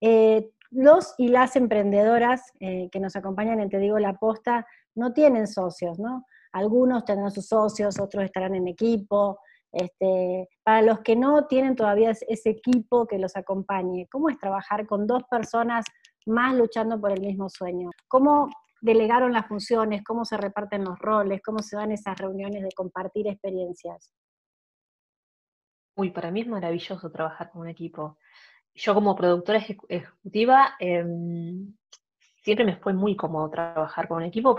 Eh, 0.00 0.50
los 0.70 1.14
y 1.18 1.28
las 1.28 1.56
emprendedoras 1.56 2.52
eh, 2.60 2.88
que 2.90 3.00
nos 3.00 3.16
acompañan 3.16 3.60
en 3.60 3.68
Te 3.68 3.78
Digo 3.78 3.98
la 3.98 4.14
Posta 4.14 4.66
no 4.94 5.12
tienen 5.12 5.46
socios, 5.46 5.98
¿no? 5.98 6.26
Algunos 6.52 7.04
tendrán 7.04 7.30
sus 7.30 7.46
socios, 7.46 8.00
otros 8.00 8.24
estarán 8.24 8.54
en 8.54 8.66
equipo. 8.66 9.38
Este, 9.72 10.48
para 10.64 10.82
los 10.82 11.00
que 11.00 11.14
no 11.14 11.46
tienen 11.46 11.76
todavía 11.76 12.10
ese 12.10 12.50
equipo 12.50 13.06
que 13.06 13.18
los 13.18 13.36
acompañe, 13.36 14.08
¿cómo 14.10 14.28
es 14.30 14.38
trabajar 14.38 14.86
con 14.86 15.06
dos 15.06 15.22
personas 15.30 15.84
más 16.26 16.54
luchando 16.54 17.00
por 17.00 17.12
el 17.12 17.20
mismo 17.20 17.48
sueño. 17.48 17.90
¿Cómo 18.08 18.48
delegaron 18.80 19.32
las 19.32 19.46
funciones? 19.46 20.02
¿Cómo 20.04 20.24
se 20.24 20.36
reparten 20.36 20.84
los 20.84 20.98
roles? 20.98 21.40
¿Cómo 21.42 21.60
se 21.60 21.76
dan 21.76 21.92
esas 21.92 22.18
reuniones 22.18 22.62
de 22.62 22.70
compartir 22.74 23.28
experiencias? 23.28 24.12
Uy, 25.96 26.10
para 26.10 26.30
mí 26.30 26.40
es 26.42 26.46
maravilloso 26.46 27.10
trabajar 27.10 27.50
con 27.50 27.62
un 27.62 27.68
equipo. 27.68 28.18
Yo 28.74 28.94
como 28.94 29.16
productora 29.16 29.58
ejecutiva 29.58 30.74
em, 30.78 31.74
siempre 32.42 32.64
me 32.64 32.76
fue 32.76 32.92
muy 32.92 33.16
cómodo 33.16 33.50
trabajar 33.50 34.08
con 34.08 34.18
un 34.18 34.24
equipo. 34.24 34.58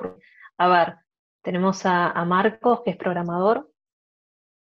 a 0.58 0.68
ver, 0.68 0.98
tenemos 1.42 1.86
a, 1.86 2.24
Marcos, 2.26 2.82
que 2.84 2.92
es 2.92 2.98
programador, 2.98 3.72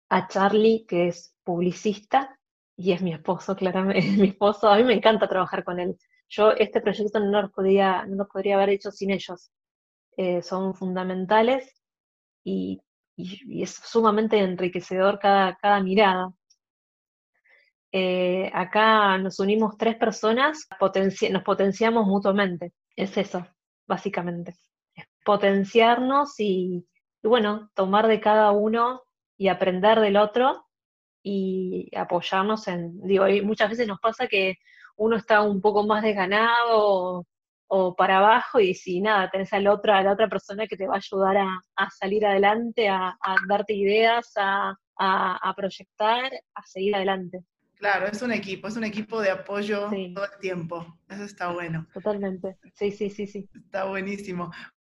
a 0.09 0.29
Charlie, 0.29 0.87
que 0.87 1.09
es 1.09 1.37
publicista, 1.44 2.38
y 2.77 2.92
es 2.92 3.03
mi 3.03 3.12
esposo, 3.12 3.55
claramente, 3.57 4.11
mi 4.16 4.29
esposo. 4.29 4.68
A 4.68 4.77
mí 4.77 4.85
me 4.85 4.94
encanta 4.94 5.29
trabajar 5.29 5.64
con 5.64 5.79
él. 5.79 5.96
Yo 6.31 6.53
este 6.53 6.81
proyecto 6.81 7.19
no 7.19 7.43
lo 7.43 7.51
podría, 7.51 8.07
no 8.07 8.27
podría 8.29 8.55
haber 8.55 8.71
hecho 8.71 8.93
sin 8.93 9.11
ellos. 9.11 9.51
Eh, 10.16 10.43
son 10.43 10.75
fundamentales 10.75 11.75
y, 12.45 12.81
es 13.16 13.75
sumamente 13.75 14.38
enriquecedor 14.38 15.19
cada, 15.19 15.57
cada 15.57 15.83
mirada. 15.83 16.33
Eh, 17.93 18.51
acá 18.55 19.19
nos 19.19 19.40
unimos 19.40 19.77
tres 19.77 19.97
personas, 19.97 20.66
nos 21.31 21.43
potenciamos 21.43 22.07
mutuamente. 22.07 22.73
Es 22.97 23.16
eso, 23.19 23.47
básicamente. 23.87 24.55
Es 24.95 25.05
potenciarnos 25.25 26.38
y, 26.38 26.87
bueno, 27.23 27.71
tomar 27.75 28.07
de 28.07 28.21
cada 28.21 28.53
uno 28.53 29.03
y 29.37 29.49
aprender 29.49 30.01
del 30.01 30.16
otro 30.16 30.66
y 31.23 31.90
apoyarnos 31.95 32.69
en, 32.69 33.01
digo, 33.03 33.27
muchas 33.43 33.71
veces 33.71 33.87
nos 33.87 34.01
pasa 34.01 34.29
que 34.29 34.57
uno 35.01 35.17
está 35.17 35.41
un 35.41 35.63
poco 35.63 35.87
más 35.87 36.03
desganado 36.03 37.27
o, 37.67 37.95
para 37.97 38.19
abajo 38.19 38.61
y 38.61 38.75
si 38.75 39.01
nada, 39.01 39.31
tenés 39.31 39.53
a 39.53 39.61
la 39.61 39.73
otra, 39.73 39.99
a 39.99 40.03
la 40.03 40.13
otra 40.13 40.29
persona 40.29 40.67
que 40.67 40.77
te 40.77 40.87
va 40.87 40.95
a 40.95 40.99
ayudar 40.99 41.37
a, 41.39 41.91
salir 41.91 42.27
adelante, 42.27 42.89
a, 42.89 43.17
darte 43.49 43.73
ideas, 43.73 44.33
a, 44.37 44.77
proyectar, 45.57 46.31
a 46.55 46.67
seguir 46.67 46.95
adelante. 46.95 47.41
Claro, 47.77 48.09
es 48.09 48.21
un 48.21 48.33
equipo, 48.33 48.69
es 48.69 48.77
un 48.77 48.85
equipo 48.85 49.23
de 49.23 49.31
apoyo 49.31 49.89
todo 50.15 50.25
el 50.25 50.39
tiempo. 50.39 50.99
Eso 51.09 51.25
está 51.25 51.51
bueno. 51.51 51.87
Totalmente. 51.95 52.59
Sí, 52.75 52.91
sí, 52.91 53.09
sí, 53.09 53.27
sí. 53.27 53.49
Está 53.55 53.85
buenísimo. 53.85 54.51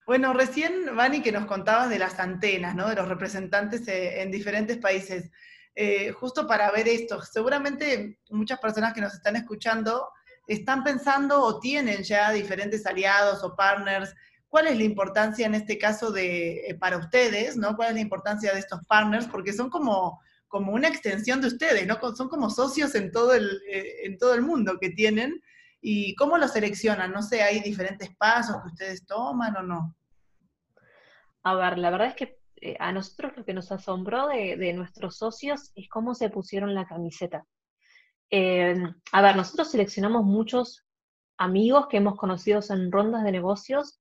Bueno, 0.07 0.35
recién, 0.35 0.95
Vani, 0.95 1.23
que 1.23 1.33
nos 1.33 1.47
contabas 1.47 1.88
de 1.88 1.99
las 1.99 2.21
antenas, 2.21 2.75
¿no? 2.75 2.90
De 2.90 2.95
los 2.95 3.09
representantes 3.09 3.88
eh, 3.88 4.21
en 4.21 4.31
diferentes 4.31 4.77
países. 4.77 5.31
Eh, 5.75 6.13
justo 6.13 6.47
para 6.47 6.71
ver 6.71 6.87
esto, 6.87 7.21
seguramente 7.23 8.21
muchas 8.31 8.61
personas 8.61 8.95
que 8.95 9.01
nos 9.01 9.15
están 9.15 9.37
escuchando 9.37 10.09
están 10.47 10.85
pensando 10.85 11.41
o 11.41 11.59
tienen 11.59 12.03
ya 12.03 12.31
diferentes 12.31 12.87
aliados 12.87 13.43
o 13.43 13.57
partners. 13.57 14.15
¿Cuál 14.49 14.69
es 14.69 14.77
la 14.77 14.85
importancia 14.85 15.47
en 15.47 15.55
este 15.55 15.79
caso 15.79 16.13
de, 16.13 16.69
eh, 16.69 16.75
para 16.75 16.99
ustedes, 16.99 17.57
¿no? 17.57 17.75
¿Cuál 17.75 17.89
es 17.89 17.95
la 17.95 18.01
importancia 18.01 18.53
de 18.53 18.61
estos 18.61 18.85
partners? 18.87 19.27
Porque 19.27 19.53
son 19.53 19.71
como 19.71 20.21
como 20.55 20.71
una 20.71 20.87
extensión 20.87 21.41
de 21.41 21.49
ustedes, 21.49 21.85
¿no? 21.85 21.99
Son 22.15 22.29
como 22.29 22.49
socios 22.49 22.95
en 22.95 23.11
todo 23.11 23.35
el, 23.35 23.61
eh, 23.69 24.05
en 24.05 24.17
todo 24.19 24.35
el 24.35 24.43
mundo 24.43 24.79
que 24.81 24.91
tienen. 24.91 25.43
¿Y 25.81 26.15
cómo 26.15 26.39
lo 26.39 26.47
seleccionan? 26.47 27.11
No 27.11 27.23
sé, 27.23 27.43
¿hay 27.43 27.59
diferentes 27.59 28.15
pasos 28.17 28.63
que 28.63 28.69
ustedes 28.69 29.05
toman 29.05 29.57
o 29.57 29.63
no? 29.65 29.97
A 31.43 31.57
ver, 31.57 31.77
la 31.77 31.91
verdad 31.91 32.07
es 32.07 32.15
que 32.15 32.39
eh, 32.64 32.77
a 32.81 32.92
nosotros 32.92 33.33
lo 33.37 33.44
que 33.44 33.53
nos 33.53 33.70
asombró 33.70 34.29
de, 34.29 34.72
nuestros 34.72 35.18
socios 35.18 35.70
es 35.74 35.88
cómo 35.88 36.14
se 36.14 36.31
pusieron 36.31 36.74
la 36.74 36.87
camiseta. 36.87 37.44
Eh, 38.31 38.74
a 39.12 39.22
ver, 39.22 39.37
nosotros 39.37 39.70
seleccionamos 39.70 40.24
muchos 40.24 40.85
amigos 41.37 41.88
que 41.88 41.98
hemos 41.98 42.16
conocido 42.16 42.61
en 42.70 42.90
rondas 42.90 43.22
de 43.24 43.33
negocios 43.33 44.00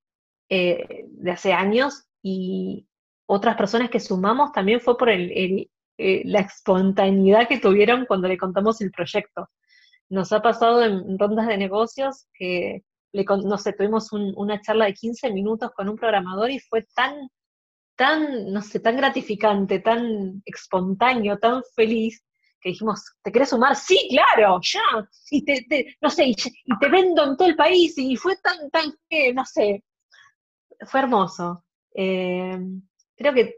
de 0.49 1.32
hace 1.32 1.52
años 1.52 2.06
y 2.21 2.88
otras 3.26 3.58
personas 3.58 3.89
que 3.89 3.99
sumamos 3.99 4.52
también 4.52 4.80
fue 4.80 4.97
por 4.97 5.10
eh, 5.10 6.21
la 6.26 6.39
espontaneidad 6.39 7.47
que 7.47 7.60
tuvieron 7.60 8.06
cuando 8.06 8.28
le 8.28 8.38
contamos 8.38 8.80
el 8.82 8.91
proyecto. 8.91 9.49
Nos 10.10 10.32
ha 10.32 10.41
pasado 10.41 10.84
en 10.84 11.19
rondas 11.19 11.47
de 11.47 11.58
negocios 11.58 12.28
que, 12.34 12.84
le, 13.12 13.26
tuvimos 13.78 14.12
una 14.12 14.62
charla 14.62 14.86
de 14.86 14.93
15 14.93 15.32
minutos 15.32 15.71
con 15.76 15.89
un 15.89 15.97
programador 15.97 16.49
y 16.49 16.60
fue 16.60 16.88
tan, 16.95 17.30
tan, 17.95 18.51
no 18.51 18.62
sé, 18.62 18.79
tan 18.79 18.97
gratificante, 18.97 19.79
tan 19.79 20.41
espontáneo, 20.45 21.38
tan 21.38 21.62
feliz, 21.75 22.23
que 22.63 22.69
dijimos, 22.69 23.03
¿te 23.21 23.32
querés 23.32 23.49
sumar? 23.49 23.75
Sí, 23.75 24.08
claro, 24.10 24.60
ya. 24.62 24.82
Y 25.29 25.43
te, 25.43 25.97
no 26.01 26.10
sé, 26.10 26.27
y, 26.27 26.36
te 26.36 26.89
vendo 26.89 27.23
en 27.23 27.38
todo 27.38 27.47
el 27.47 27.56
país. 27.56 27.93
Y 27.97 28.15
fue 28.15 28.36
tan, 28.38 28.69
tan, 28.71 28.93
no 29.36 29.45
sé, 29.45 29.84
fue 30.86 31.01
hermoso. 31.01 31.65
Eh, 31.93 32.58
creo 33.15 33.34
que 33.34 33.58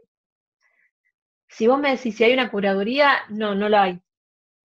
si 1.48 1.66
vos 1.66 1.78
me 1.78 1.90
decís 1.92 2.16
si 2.16 2.24
hay 2.24 2.32
una 2.32 2.50
curaduría, 2.50 3.22
no, 3.30 3.54
no 3.54 3.68
la 3.68 3.84
hay. 3.84 4.00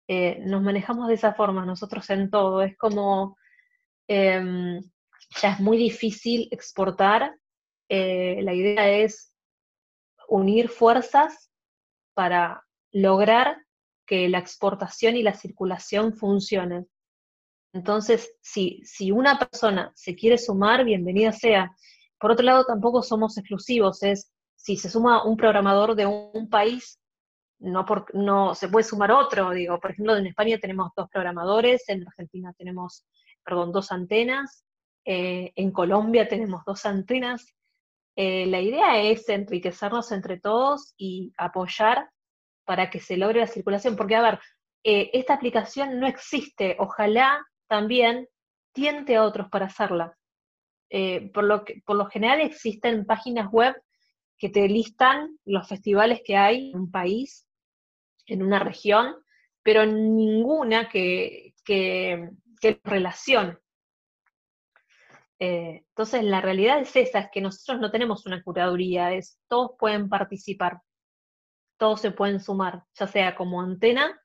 Eh, 0.09 0.39
nos 0.45 0.63
manejamos 0.63 1.09
de 1.09 1.15
esa 1.15 1.35
forma 1.35 1.65
nosotros 1.65 2.09
en 2.11 2.31
todo. 2.31 2.63
Es 2.63 2.77
como, 2.77 3.39
em, 4.07 4.81
ya 5.41 5.53
es 5.53 5.61
muy 5.61 5.79
difícil 5.79 6.49
exportar. 6.51 7.35
Eh, 7.89 8.41
la 8.43 8.55
idea 8.55 8.89
es 8.91 9.36
unir 10.29 10.69
fuerzas 10.69 11.51
para 12.15 12.65
lograr 12.93 13.59
que 14.07 14.29
la 14.29 14.39
exportación 14.39 15.17
y 15.17 15.23
la 15.23 15.35
circulación 15.35 16.15
funcionen. 16.15 16.89
Entonces, 17.73 18.33
si, 18.41 18.81
si 18.85 19.11
una 19.11 19.39
persona 19.39 19.93
se 19.95 20.15
quiere 20.15 20.39
sumar, 20.39 20.85
bienvenida 20.85 21.33
sea. 21.33 21.71
Por 22.19 22.31
otro 22.31 22.45
lado, 22.45 22.65
tampoco 22.65 23.03
somos 23.03 23.37
exclusivos, 23.37 24.03
es 24.03 24.33
si 24.55 24.77
se 24.77 24.89
suma 24.89 25.25
un 25.25 25.37
programador 25.37 25.95
de 25.95 26.07
un, 26.07 26.49
país, 26.49 26.99
no, 27.59 27.85
no 28.15 28.55
se 28.55 28.69
puede 28.69 28.85
sumar 28.85 29.13
otro. 29.13 29.51
Digo, 29.51 29.79
por 29.79 29.91
ejemplo, 29.91 30.17
en 30.17 30.27
España 30.27 30.59
tenemos 30.59 30.91
dos 30.97 31.09
programadores, 31.11 31.89
en 31.89 32.07
Argentina 32.07 32.53
tenemos, 32.57 33.05
perdón, 33.45 33.73
dos 33.73 33.93
antenas, 33.93 34.65
eh, 35.05 35.53
en 35.55 35.71
Colombia 35.71 36.29
tenemos 36.29 36.63
dos 36.65 36.87
antenas. 36.87 37.55
Eh, 38.17 38.47
la 38.47 38.61
idea 38.61 39.03
es 39.03 39.29
enriquecernos 39.29 40.11
entre 40.13 40.41
todos 40.41 40.95
y 40.97 41.33
apoyar 41.37 42.11
para 42.65 42.91
que 42.91 43.01
se 43.01 43.17
logre 43.17 43.41
la 43.41 43.47
circulación, 43.47 43.95
porque 43.95 44.17
a 44.17 44.23
ver, 44.23 44.41
eh, 44.83 45.11
esta 45.13 45.35
aplicación 45.35 46.01
no 46.01 46.07
existe, 46.07 46.77
ojalá 46.79 47.47
también 47.69 48.29
tiente 48.73 49.17
a 49.17 49.25
otros 49.25 49.49
para 49.51 49.67
hacerla. 49.67 50.17
por, 51.35 51.45
lo 51.45 51.65
que, 51.65 51.83
por 51.85 51.97
lo 51.97 52.07
general 52.07 52.41
existen 52.41 53.07
páginas 53.07 53.51
web 53.51 53.75
que 54.39 54.49
te 54.49 54.69
listan 54.69 55.39
los 55.45 55.69
festivales 55.69 56.21
que 56.25 56.37
hay 56.37 56.71
en 56.71 56.81
un 56.81 56.91
país, 56.91 57.47
en 58.27 58.43
una 58.43 58.59
región, 58.59 59.17
pero 59.63 59.85
ninguna 59.87 60.89
que, 60.89 61.55
que, 61.65 62.31
que 62.61 62.81
relación. 62.85 63.59
Eh, 65.39 65.85
entonces, 65.89 66.25
la 66.25 66.41
realidad 66.41 66.81
es 66.81 66.97
esa, 66.97 67.21
es 67.21 67.29
que 67.31 67.41
nosotros 67.41 67.81
no 67.81 67.91
tenemos 67.91 68.27
una 68.27 68.43
curaduría, 68.43 69.13
es 69.13 69.39
todos 69.49 69.73
pueden 69.79 70.09
participar, 70.09 70.81
todos 71.79 72.01
se 72.01 72.11
pueden 72.11 72.41
sumar, 72.41 72.85
ya 72.95 73.07
sea 73.07 73.37
como 73.37 73.61
antena 73.61 74.21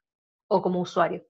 o 0.47 0.61
como 0.61 0.81
usuario. 0.81 1.25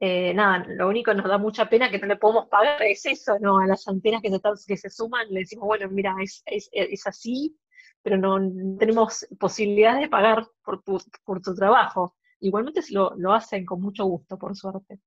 Eh, 0.00 0.34
nada, 0.34 0.64
lo 0.68 0.88
único 0.88 1.10
que 1.12 1.16
nos 1.16 1.28
da 1.28 1.38
mucha 1.38 1.68
pena 1.68 1.90
que 1.90 1.98
no 1.98 2.06
le 2.06 2.16
podemos 2.16 2.48
pagar 2.48 2.82
es 2.82 3.06
eso, 3.06 3.38
¿no? 3.40 3.58
A 3.58 3.66
las 3.66 3.86
antenas 3.88 4.20
que 4.22 4.30
se, 4.30 4.40
que 4.66 4.76
se 4.76 4.90
suman, 4.90 5.26
le 5.30 5.40
decimos, 5.40 5.66
bueno, 5.66 5.88
mira, 5.88 6.14
es, 6.20 6.42
es, 6.44 7.06
así, 7.06 7.56
pero 8.02 8.18
no 8.18 8.38
tenemos 8.78 9.26
posibilidad 9.38 9.98
de 9.98 10.08
pagar 10.08 10.46
por 10.62 10.82
tu, 10.82 11.00
por 11.24 11.40
tu 11.40 11.54
trabajo. 11.54 12.16
Igualmente 12.40 12.82
lo, 12.90 13.14
lo 13.16 13.32
hacen 13.32 13.64
con 13.64 13.80
mucho 13.80 14.04
gusto, 14.04 14.38
por 14.38 14.56
suerte. 14.56 15.00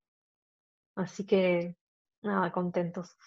Así 0.96 1.26
que, 1.26 1.76
nada, 2.22 2.52
contentos. 2.52 3.18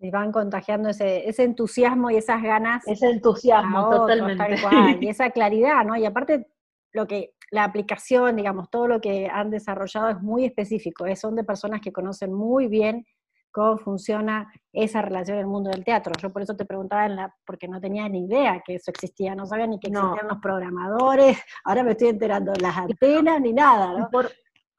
Y 0.00 0.10
van 0.10 0.30
contagiando 0.30 0.88
ese, 0.90 1.28
ese 1.28 1.42
entusiasmo 1.44 2.10
y 2.10 2.16
esas 2.16 2.42
ganas. 2.42 2.86
Ese 2.86 3.10
entusiasmo, 3.10 3.90
totalmente. 3.90 4.44
y 5.04 5.08
esa 5.08 5.30
claridad, 5.30 5.84
¿no? 5.84 5.96
Y 5.96 6.04
aparte, 6.04 6.48
lo 6.92 7.06
que 7.06 7.34
la 7.50 7.64
aplicación, 7.64 8.36
digamos, 8.36 8.70
todo 8.70 8.86
lo 8.86 9.00
que 9.00 9.28
han 9.28 9.50
desarrollado 9.50 10.08
es 10.08 10.20
muy 10.20 10.44
específico, 10.44 11.04
son 11.16 11.34
de 11.34 11.44
personas 11.44 11.80
que 11.80 11.92
conocen 11.92 12.32
muy 12.32 12.68
bien 12.68 13.06
cómo 13.50 13.78
funciona 13.78 14.52
esa 14.72 15.02
relación 15.02 15.38
en 15.38 15.42
el 15.42 15.48
mundo 15.48 15.70
del 15.70 15.84
teatro. 15.84 16.12
Yo 16.20 16.30
por 16.30 16.42
eso 16.42 16.54
te 16.54 16.64
preguntaba, 16.64 17.06
en 17.06 17.16
la, 17.16 17.34
porque 17.44 17.66
no 17.66 17.80
tenía 17.80 18.08
ni 18.08 18.26
idea 18.26 18.62
que 18.64 18.76
eso 18.76 18.90
existía, 18.90 19.34
no 19.34 19.46
sabía 19.46 19.66
ni 19.66 19.80
que 19.80 19.88
existían 19.88 20.28
los 20.28 20.38
programadores, 20.38 21.38
ahora 21.64 21.82
me 21.82 21.92
estoy 21.92 22.08
enterando, 22.08 22.52
las 22.60 22.76
antenas 22.76 23.40
ni 23.40 23.52
nada, 23.52 23.98
¿no? 23.98 24.08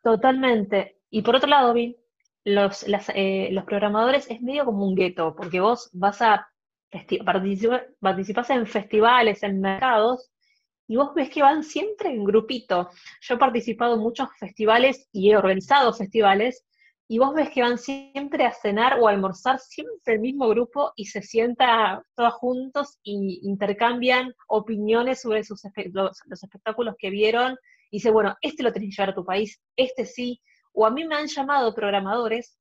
totalmente. 0.02 1.02
Y 1.10 1.22
por 1.24 1.36
otro 1.36 1.50
lado, 1.50 1.74
Vi, 1.74 1.98
los, 2.46 2.86
eh, 3.14 3.50
los 3.52 3.66
programadores 3.66 4.30
es 4.30 4.42
medio 4.42 4.66
como 4.66 4.86
un 4.86 4.96
gueto, 4.96 5.36
porque 5.36 5.60
vos 5.60 5.90
vas 5.94 6.22
a 6.22 6.50
participar, 7.26 7.90
participás 8.00 8.50
en 8.50 8.66
festivales, 8.66 9.44
en 9.44 9.62
mercados, 9.62 10.32
y 10.88 10.96
vos 10.96 11.14
ves 11.14 11.30
que 11.30 11.44
van 11.44 11.64
siempre 11.64 12.10
en 12.10 12.24
grupito. 12.24 12.90
Yo 13.22 13.36
he 13.36 13.38
participado 13.38 13.96
en 13.96 14.02
muchos 14.02 14.30
festivales 14.40 15.08
y 15.12 15.32
he 15.32 15.38
organizado 15.38 15.94
festivales, 15.94 16.66
y 17.12 17.18
vos 17.18 17.34
ves 17.34 17.50
que 17.50 17.64
van 17.64 17.80
siempre 17.80 18.46
a 18.46 18.54
cenar 18.54 19.00
o 19.00 19.08
a 19.08 19.12
almorzar 19.12 19.60
siempre 19.60 20.14
el 20.14 20.20
mismo 20.20 20.48
grupo 20.48 20.94
y 20.96 21.06
se 21.06 21.24
sienta 21.24 22.04
todos 22.16 22.34
juntos 22.36 23.00
y 23.02 23.40
intercambian 23.42 24.32
opiniones 24.48 25.22
sobre 25.22 25.44
sus, 25.44 25.64
los, 25.92 26.22
espectáculos 26.44 26.94
que 27.00 27.10
vieron 27.10 27.58
y 27.90 27.98
dice, 27.98 28.12
bueno, 28.12 28.38
este 28.42 28.62
lo 28.62 28.72
tenés 28.72 28.90
que 28.90 29.02
llevar 29.02 29.10
a 29.10 29.16
tu 29.16 29.26
país, 29.26 29.60
este 29.76 30.06
sí. 30.06 30.40
O 30.80 30.86
a 30.86 30.92
mí 30.92 31.04
me 31.04 31.16
han 31.16 31.28
llamado 31.28 31.76
programadores 31.76 32.58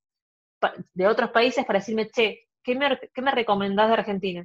de 0.93 1.07
otros 1.07 1.31
países 1.31 1.65
para 1.65 1.79
decirme, 1.79 2.11
che, 2.11 2.49
¿qué 2.65 2.75
me, 2.75 2.99
qué 3.15 3.23
me 3.23 3.31
recomendás 3.31 3.87
de 3.87 3.95
Argentina? 3.95 4.45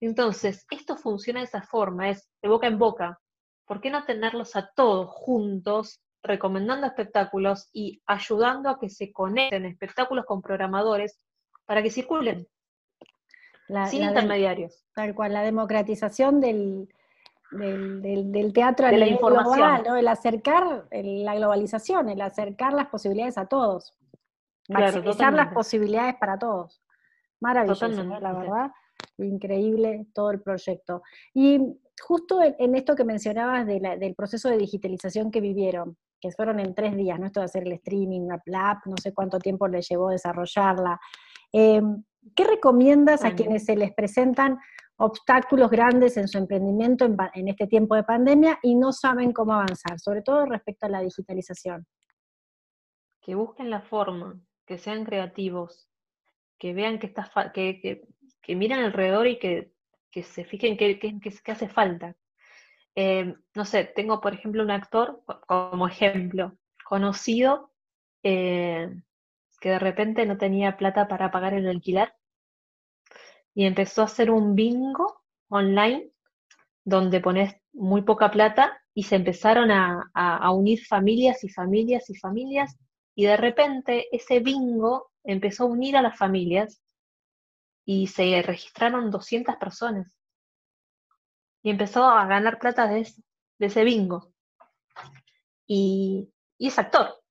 Entonces, 0.00 0.64
esto 0.70 0.96
funciona 0.96 1.40
de 1.40 1.44
esa 1.44 1.60
forma, 1.60 2.08
es 2.08 2.26
de 2.40 2.48
boca 2.48 2.66
en 2.66 2.78
boca. 2.78 3.20
¿Por 3.66 3.82
qué 3.82 3.90
no 3.90 4.06
tenerlos 4.06 4.56
a 4.56 4.70
todos 4.74 5.10
juntos, 5.10 6.00
recomendando 6.22 6.86
espectáculos 6.86 7.68
y 7.70 8.00
ayudando 8.06 8.70
a 8.70 8.78
que 8.78 8.88
se 8.88 9.12
conecten 9.12 9.66
espectáculos 9.66 10.24
con 10.24 10.40
programadores 10.40 11.20
para 11.66 11.82
que 11.82 11.90
circulen? 11.90 12.48
sin 13.90 14.04
intermediarios. 14.04 14.86
tal 14.94 15.14
cual, 15.14 15.34
la 15.34 15.42
democratización 15.42 16.40
del, 16.40 16.88
del, 17.58 18.52
teatro 18.52 18.86
a 18.86 18.90
de 18.90 18.98
la 18.98 19.06
información. 19.06 19.96
el 19.96 20.08
acercar 20.08 20.86
la 20.90 21.34
globalización, 21.34 22.08
el 22.08 22.20
acercar 22.20 22.72
las 22.72 22.88
posibilidades 22.88 23.38
a 23.38 23.46
todos. 23.46 23.94
maximizar 24.68 25.32
las 25.32 25.52
posibilidades 25.52 26.16
para 26.16 26.38
todos. 26.38 26.82
Maravilloso, 27.40 27.88
la 27.88 28.32
verdad. 28.32 28.70
Increíble 29.18 30.06
todo 30.14 30.30
el 30.30 30.40
proyecto. 30.40 31.02
Y 31.34 31.60
justo 32.00 32.40
en, 32.42 32.74
esto 32.74 32.96
que 32.96 33.04
mencionabas 33.04 33.66
del 33.66 34.14
proceso 34.14 34.48
de 34.48 34.58
digitalización 34.58 35.30
que 35.30 35.40
vivieron, 35.40 35.96
que 36.20 36.30
fueron 36.32 36.58
en 36.58 36.74
tres 36.74 36.96
días, 36.96 37.18
¿no? 37.20 37.26
Esto 37.26 37.40
de 37.40 37.46
hacer 37.46 37.64
el 37.64 37.72
streaming, 37.72 38.28
la 38.46 38.70
app, 38.70 38.86
no 38.86 38.96
sé 38.96 39.12
cuánto 39.12 39.38
tiempo 39.38 39.68
le 39.68 39.82
llevó 39.82 40.08
desarrollarla. 40.10 40.98
Em, 41.52 42.02
¿Qué 42.34 42.44
recomiendas 42.44 43.22
a 43.24 43.34
quienes 43.34 43.66
se 43.66 43.76
les 43.76 43.92
presentan 43.92 44.58
obstáculos 44.96 45.70
grandes 45.70 46.16
en 46.16 46.28
su 46.28 46.38
emprendimiento 46.38 47.04
en, 47.34 47.48
este 47.48 47.66
tiempo 47.66 47.94
de 47.96 48.04
pandemia 48.04 48.58
y 48.62 48.74
no 48.74 48.92
saben 48.92 49.32
cómo 49.32 49.54
avanzar, 49.54 49.98
sobre 49.98 50.22
todo 50.22 50.46
respecto 50.46 50.86
a 50.86 50.90
la 50.90 51.00
digitalización? 51.00 51.86
Que 53.20 53.34
busquen 53.34 53.70
la 53.70 53.80
forma, 53.80 54.40
que 54.66 54.78
sean 54.78 55.04
creativos, 55.04 55.88
que 56.58 56.72
vean 56.74 56.98
que, 56.98 57.06
está 57.06 57.52
que, 57.52 58.06
que, 58.40 58.56
miren 58.56 58.80
alrededor 58.80 59.26
y 59.26 59.38
que, 59.38 59.72
se 60.22 60.44
fijen 60.44 60.76
qué 60.76 60.98
que, 60.98 61.52
hace 61.52 61.68
falta. 61.68 62.14
Eh, 62.94 63.34
no 63.54 63.64
sé, 63.64 63.84
tengo 63.84 64.20
por 64.20 64.34
ejemplo 64.34 64.62
un 64.62 64.70
actor, 64.70 65.22
como 65.48 65.88
ejemplo, 65.88 66.56
conocido, 66.84 67.72
eh, 68.22 68.88
que 69.60 69.70
de 69.70 69.78
repente 69.80 70.24
no 70.26 70.38
tenía 70.38 70.76
plata 70.76 71.08
para 71.08 71.32
pagar 71.32 71.54
el 71.54 71.68
alquiler 71.68 72.14
y 73.54 73.66
empezó 73.66 74.02
a 74.02 74.06
hacer 74.06 74.30
un 74.30 74.54
bingo 74.54 75.22
online 75.48 76.10
donde 76.84 77.20
pones 77.20 77.54
muy 77.72 78.02
poca 78.02 78.30
plata 78.30 78.78
y 78.92 79.04
se 79.04 79.16
empezaron 79.16 79.70
a, 79.70 80.50
unir 80.50 80.84
familias 80.84 81.42
y 81.44 81.48
familias 81.48 82.10
y 82.10 82.16
familias 82.16 82.76
y 83.14 83.26
de 83.26 83.36
repente 83.36 84.06
ese 84.12 84.40
bingo 84.40 85.10
empezó 85.22 85.64
a 85.64 85.68
unir 85.68 85.96
a 85.96 86.02
las 86.02 86.18
familias 86.18 86.82
y 87.84 88.08
se 88.08 88.42
registraron 88.42 89.10
200 89.10 89.56
personas 89.56 90.18
y 91.62 91.70
empezó 91.70 92.04
a 92.04 92.26
ganar 92.26 92.58
plata 92.58 92.86
de 92.86 93.06
ese, 93.58 93.84
bingo. 93.84 94.32
Y, 95.66 96.28
y 96.58 96.68
es 96.68 96.78
actor 96.78 97.22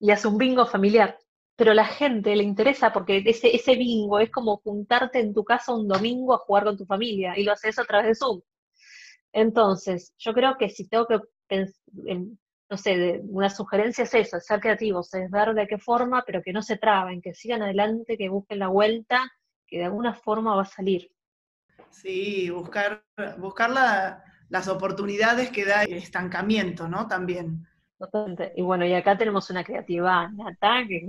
y 0.00 0.10
hace 0.10 0.28
un 0.28 0.38
bingo 0.38 0.64
familiar 0.64 1.18
pero 1.56 1.74
la 1.74 1.84
gente 1.84 2.34
le 2.34 2.44
interesa 2.44 2.92
porque 2.92 3.22
ese, 3.24 3.54
ese 3.54 3.76
bingo 3.76 4.18
es 4.18 4.30
como 4.30 4.58
juntarte 4.58 5.20
en 5.20 5.34
tu 5.34 5.44
casa 5.44 5.74
un 5.74 5.86
domingo 5.88 6.34
a 6.34 6.38
jugar 6.38 6.64
con 6.64 6.76
tu 6.76 6.86
familia 6.86 7.38
y 7.38 7.44
lo 7.44 7.52
haces 7.52 7.78
a 7.78 7.84
través 7.84 8.06
de 8.06 8.14
Zoom. 8.14 8.40
Entonces, 9.32 10.14
yo 10.18 10.32
creo 10.34 10.56
que 10.58 10.68
si 10.68 10.88
tengo 10.88 11.06
que 11.06 11.20
no 12.72 12.78
sé, 12.78 13.20
una 13.24 13.50
sugerencia 13.50 14.04
es 14.04 14.14
eso, 14.14 14.40
ser 14.40 14.58
creativos, 14.58 15.12
es 15.12 15.30
ver 15.30 15.52
de 15.52 15.66
qué 15.66 15.76
forma, 15.76 16.24
pero 16.26 16.42
que 16.42 16.54
no 16.54 16.62
se 16.62 16.78
traben, 16.78 17.20
que 17.20 17.34
sigan 17.34 17.60
adelante, 17.60 18.16
que 18.16 18.30
busquen 18.30 18.60
la 18.60 18.68
vuelta, 18.68 19.30
que 19.66 19.76
de 19.76 19.84
alguna 19.84 20.14
forma 20.14 20.56
va 20.56 20.62
a 20.62 20.64
salir. 20.64 21.10
Sí, 21.90 22.48
buscar, 22.48 23.04
buscar 23.36 23.70
las 24.48 24.68
oportunidades 24.68 25.50
que 25.50 25.66
da 25.66 25.82
el 25.82 25.92
estancamiento, 25.92 26.88
¿no? 26.88 27.06
También. 27.06 27.66
Y 28.56 28.62
bueno, 28.62 28.84
y 28.84 28.94
acá 28.94 29.16
tenemos 29.16 29.48
una 29.50 29.64
creativa 29.64 30.28
Nata, 30.28 30.84
que 30.86 30.96
es 30.96 31.04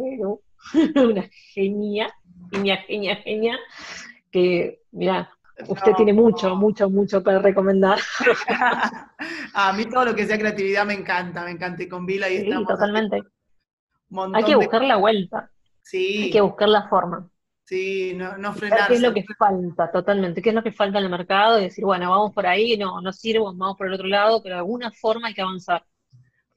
una 0.96 1.30
genia, 1.54 2.14
genia, 2.52 2.78
genia, 2.78 3.16
genia, 3.18 3.60
que, 4.32 4.82
mira, 4.92 5.30
usted 5.68 5.94
tiene 5.94 6.14
mucho, 6.14 6.56
mucho, 6.56 6.90
mucho 6.90 7.24
para 7.24 7.40
recomendar. 7.40 8.00
a 9.54 9.74
mí 9.74 9.86
todo 9.86 10.06
lo 10.06 10.16
que 10.16 10.26
sea 10.26 10.38
creatividad 10.38 10.86
me 10.86 10.94
encanta, 10.94 11.44
me 11.44 11.52
encanta. 11.52 11.84
Y 11.84 11.90
con 11.90 12.06
Vila 12.06 12.30
y 12.30 12.42
sí, 12.42 12.66
totalmente. 12.68 13.24
Hay 14.34 14.44
que 14.44 14.56
buscar 14.56 14.84
la 14.84 14.98
vuelta. 14.98 15.50
Sí. 15.82 16.24
Hay 16.24 16.32
que 16.32 16.42
buscar 16.42 16.70
la 16.70 16.88
forma. 16.88 17.30
Sí, 17.66 18.14
no, 18.16 18.38
no 18.38 18.54
frenarse. 18.54 18.88
¿Qué 18.88 18.94
es 18.96 19.02
lo 19.02 19.14
que 19.14 19.24
falta? 19.38 19.92
Totalmente. 19.92 20.42
¿Qué 20.42 20.50
es 20.50 20.56
lo 20.56 20.64
que 20.64 20.72
falta 20.72 21.00
en 21.00 21.06
el 21.06 21.12
mercado? 21.12 21.60
Y 21.60 21.64
decir, 21.64 21.86
bueno, 21.86 22.10
vamos 22.10 22.34
por 22.34 22.46
ahí, 22.46 22.78
no, 22.78 23.02
no 23.02 23.12
sirve, 23.14 23.40
vamos 23.40 23.78
por 23.78 23.88
el 23.88 23.94
otro 23.94 24.08
lado, 24.08 24.42
pero 24.44 24.56
de 24.56 24.60
alguna 24.60 24.92
forma 24.92 25.30
hay 25.30 25.34
que 25.34 25.42
avanzar. 25.42 25.84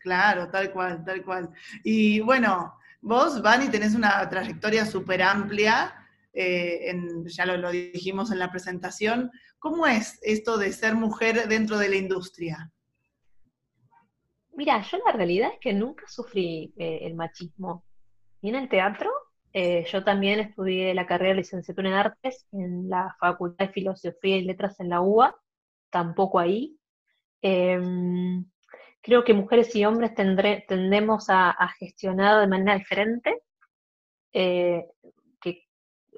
Claro, 0.07 0.49
tal 0.49 0.71
cual, 0.71 1.05
tal 1.05 1.25
cual. 1.25 1.51
Y 1.83 2.21
bueno, 2.21 2.79
vos, 3.01 3.43
Vani, 3.43 3.69
tenés 3.69 3.93
una 3.93 4.29
trayectoria 4.29 4.87
súper 4.87 5.21
amplia, 5.21 5.93
eh, 6.33 6.95
ya 7.25 7.45
lo, 7.45 7.73
dijimos 7.73 8.31
en 8.31 8.39
la 8.39 8.53
presentación. 8.53 9.33
¿Cómo 9.59 9.85
es 9.85 10.21
esto 10.23 10.59
de 10.59 10.73
ser 10.73 10.95
mujer 10.95 11.49
dentro 11.49 11.77
de 11.77 11.89
la 11.89 11.97
industria? 11.97 12.71
Mira, 14.53 14.81
yo 14.83 14.99
la 15.05 15.11
realidad 15.11 15.51
es 15.55 15.59
que 15.61 15.73
nunca 15.73 16.07
sufrí 16.07 16.73
eh, 16.77 17.01
el 17.03 17.17
machismo. 17.17 17.85
Y 18.41 18.51
en 18.51 18.55
el 18.55 18.69
teatro, 18.69 19.11
eh, 19.53 19.87
yo 19.91 20.05
también 20.05 20.39
estudié 20.39 20.95
la 20.95 21.09
carrera 21.09 21.31
de 21.31 21.41
licenciatura 21.41 21.89
en 21.89 21.95
artes 21.97 22.47
en 22.53 22.89
la 22.89 23.17
Facultad 23.19 23.67
de 23.67 23.73
Filosofía 23.73 24.37
y 24.37 24.45
Letras 24.45 24.79
en 24.79 24.91
la 24.91 25.01
UBA, 25.01 25.35
tampoco 25.91 26.39
ahí. 26.39 26.79
Em, 27.43 28.47
creo 29.07 29.23
que 29.23 29.35
mujeres 29.35 29.75
y 29.77 29.85
hombres 29.85 30.15
tendemos 30.17 31.27
a, 31.29 31.55
gestionar 31.79 32.41
de 32.41 32.49
manera 32.49 32.77
diferente. 32.77 33.41
Eh, 34.33 34.85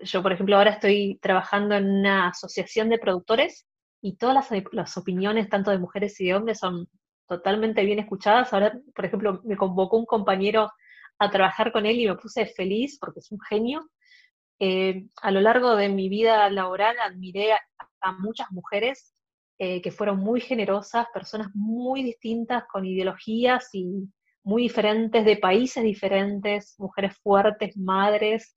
yo, 0.00 0.22
por 0.22 0.32
ejemplo, 0.32 0.56
ahora 0.56 0.70
estoy 0.70 1.18
trabajando 1.20 1.74
en 1.74 1.84
una 1.84 2.28
asociación 2.28 2.88
de 2.88 2.98
productores 2.98 3.66
y 4.00 4.16
todas 4.16 4.50
las, 4.72 4.96
opiniones, 4.96 5.50
tanto 5.50 5.70
de 5.70 5.78
mujeres 5.78 6.18
y 6.20 6.28
de 6.28 6.34
hombres, 6.34 6.60
son 6.60 6.88
totalmente 7.26 7.84
bien 7.84 7.98
escuchadas. 7.98 8.54
Ahora, 8.54 8.72
por 8.94 9.04
ejemplo, 9.04 9.42
me 9.44 9.58
convocó 9.58 9.98
un 9.98 10.06
compañero 10.06 10.72
a 11.18 11.30
trabajar 11.30 11.72
con 11.72 11.84
él 11.84 12.00
y 12.00 12.06
me 12.06 12.16
puse 12.16 12.46
feliz 12.46 12.96
porque 12.98 13.20
es 13.20 13.30
un 13.30 13.40
genio. 13.40 13.86
Eh, 14.60 15.04
a 15.20 15.30
lo 15.30 15.42
largo 15.42 15.76
de 15.76 15.90
mi 15.90 16.08
vida 16.08 16.48
laboral 16.48 16.96
admiré 17.00 17.52
a 17.52 18.12
muchas 18.12 18.50
mujeres 18.50 19.17
eh, 19.58 19.82
que 19.82 19.90
fueron 19.90 20.18
muy 20.18 20.40
generosas, 20.40 21.08
personas 21.12 21.48
muy 21.54 22.04
distintas, 22.04 22.64
con 22.70 22.86
ideologías 22.86 23.68
y 23.72 24.08
muy 24.44 24.62
diferentes, 24.62 25.24
de 25.24 25.36
países 25.36 25.82
diferentes, 25.82 26.76
mujeres 26.78 27.16
fuertes, 27.18 27.76
madres, 27.76 28.54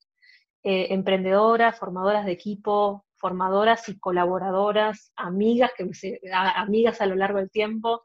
eh, 0.62 0.86
emprendedoras, 0.90 1.78
formadoras 1.78 2.24
de 2.24 2.32
equipo, 2.32 3.04
formadoras 3.16 3.88
y 3.88 3.98
colaboradoras, 3.98 5.12
amigas, 5.16 5.72
que 5.76 5.88
amigas 6.32 7.00
a 7.00 7.06
lo 7.06 7.16
largo 7.16 7.38
del 7.38 7.50
tiempo. 7.50 8.02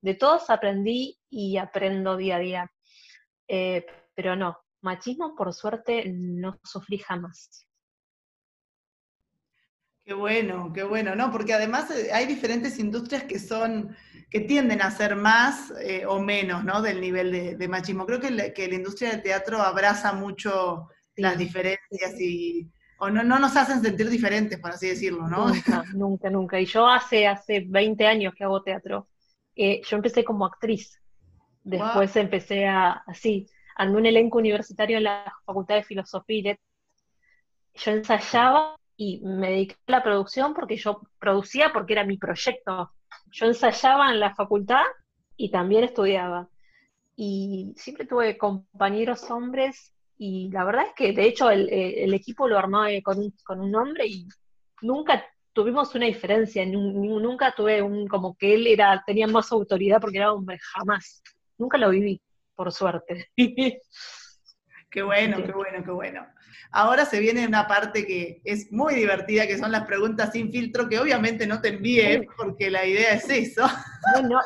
De 0.00 0.14
todos 0.14 0.50
aprendí 0.50 1.18
y 1.30 1.58
aprendo 1.58 2.16
día 2.16 2.36
a 2.36 2.38
día. 2.40 2.72
Eh, 3.48 3.86
pero 4.14 4.34
no, 4.34 4.58
machismo 4.82 5.34
por 5.36 5.52
suerte 5.52 6.04
no 6.08 6.58
sufrí 6.64 6.98
jamás. 6.98 7.66
Qué 10.04 10.14
bueno, 10.14 10.72
qué 10.74 10.82
bueno, 10.82 11.14
¿no? 11.14 11.30
Porque 11.30 11.54
además 11.54 11.90
eh, 11.92 12.10
hay 12.12 12.26
diferentes 12.26 12.78
industrias 12.80 13.22
que 13.22 13.38
son, 13.38 13.96
que 14.28 14.40
tienden 14.40 14.82
a 14.82 14.90
ser 14.90 15.14
más 15.14 15.72
eh, 15.80 16.04
o 16.06 16.20
menos, 16.20 16.64
¿no? 16.64 16.82
Del 16.82 17.00
nivel 17.00 17.56
de, 17.56 17.68
machismo. 17.68 18.04
Creo 18.04 18.18
que 18.18 18.30
la, 18.30 18.52
que 18.52 18.66
la, 18.66 18.74
industria 18.74 19.10
del 19.10 19.22
teatro 19.22 19.58
abraza 19.58 20.12
mucho 20.12 20.88
las 21.14 21.38
diferencias 21.38 22.20
y, 22.20 22.68
o 22.98 23.10
no, 23.10 23.22
no 23.22 23.38
nos 23.38 23.56
hacen 23.56 23.80
sentir 23.80 24.10
diferentes, 24.10 24.58
por 24.58 24.72
así 24.72 24.88
decirlo, 24.88 25.28
¿no? 25.28 25.48
Nunca, 25.48 25.84
nunca, 25.94 26.30
nunca. 26.30 26.60
Y 26.60 26.66
yo 26.66 26.88
hace, 26.88 27.28
hace 27.28 27.64
20 27.68 28.04
años 28.04 28.34
que 28.36 28.42
hago 28.42 28.62
teatro. 28.62 29.08
Eh, 29.54 29.82
yo 29.88 29.96
empecé 29.96 30.24
como 30.24 30.46
actriz. 30.46 31.00
Después 31.62 32.16
empecé 32.16 32.66
a, 32.66 33.04
así, 33.06 33.46
andé 33.76 33.96
un 33.98 34.06
elenco 34.06 34.38
universitario 34.38 34.98
en 34.98 35.04
la 35.04 35.32
Facultad 35.44 35.76
de 35.76 35.84
Filosofía 35.84 36.52
y 36.52 36.58
Yo 37.74 37.90
ensayaba 37.92 38.76
y 39.02 39.20
me 39.24 39.50
dediqué 39.50 39.74
a 39.88 39.92
la 39.92 40.02
producción 40.02 40.54
porque 40.54 40.76
yo 40.76 41.00
producía 41.18 41.72
porque 41.72 41.94
era 41.94 42.04
mi 42.04 42.18
proyecto. 42.18 42.92
Yo 43.32 43.46
ensayaba 43.46 44.10
en 44.12 44.20
la 44.20 44.34
facultad 44.34 44.84
y 45.36 45.50
también 45.50 45.82
estudiaba. 45.82 46.48
Y 47.16 47.74
siempre 47.76 48.06
tuve 48.06 48.38
compañeros 48.38 49.28
hombres 49.30 49.92
y 50.18 50.50
la 50.52 50.64
verdad 50.64 50.84
es 50.86 50.92
que 50.94 51.12
de 51.12 51.24
hecho 51.26 51.50
el, 51.50 52.14
equipo 52.14 52.46
lo 52.46 52.58
armaba 52.58 52.88
con 53.02 53.18
un, 53.18 53.34
con 53.44 53.60
un 53.60 53.74
hombre 53.74 54.06
y 54.06 54.28
nunca 54.82 55.24
tuvimos 55.52 55.94
una 55.96 56.06
diferencia, 56.06 56.64
nunca 56.64 57.52
tuve 57.56 57.82
un 57.82 58.06
como 58.06 58.36
que 58.36 58.54
él 58.54 58.68
era 58.68 59.02
tenía 59.04 59.26
más 59.26 59.50
autoridad 59.50 60.00
porque 60.00 60.18
era 60.18 60.32
hombre, 60.32 60.58
jamás. 60.60 61.22
Nunca 61.58 61.76
lo 61.76 61.90
viví, 61.90 62.22
por 62.54 62.70
suerte. 62.70 63.30
Qué 64.92 65.02
bueno, 65.02 65.42
qué 65.42 65.52
bueno, 65.52 65.82
qué 65.82 65.90
bueno. 65.90 66.26
Ahora 66.70 67.06
se 67.06 67.18
viene 67.18 67.46
una 67.46 67.66
parte 67.66 68.06
que 68.06 68.42
es 68.44 68.70
muy 68.70 68.94
divertida, 68.94 69.46
que 69.46 69.56
son 69.56 69.72
las 69.72 69.86
preguntas 69.86 70.32
sin 70.32 70.52
filtro, 70.52 70.86
que 70.86 70.98
obviamente 70.98 71.46
no 71.46 71.62
te 71.62 71.68
envíe, 71.68 72.28
porque 72.36 72.70
la 72.70 72.84
idea 72.84 73.14
es 73.14 73.28
eso. 73.30 73.66
Bueno, 74.14 74.38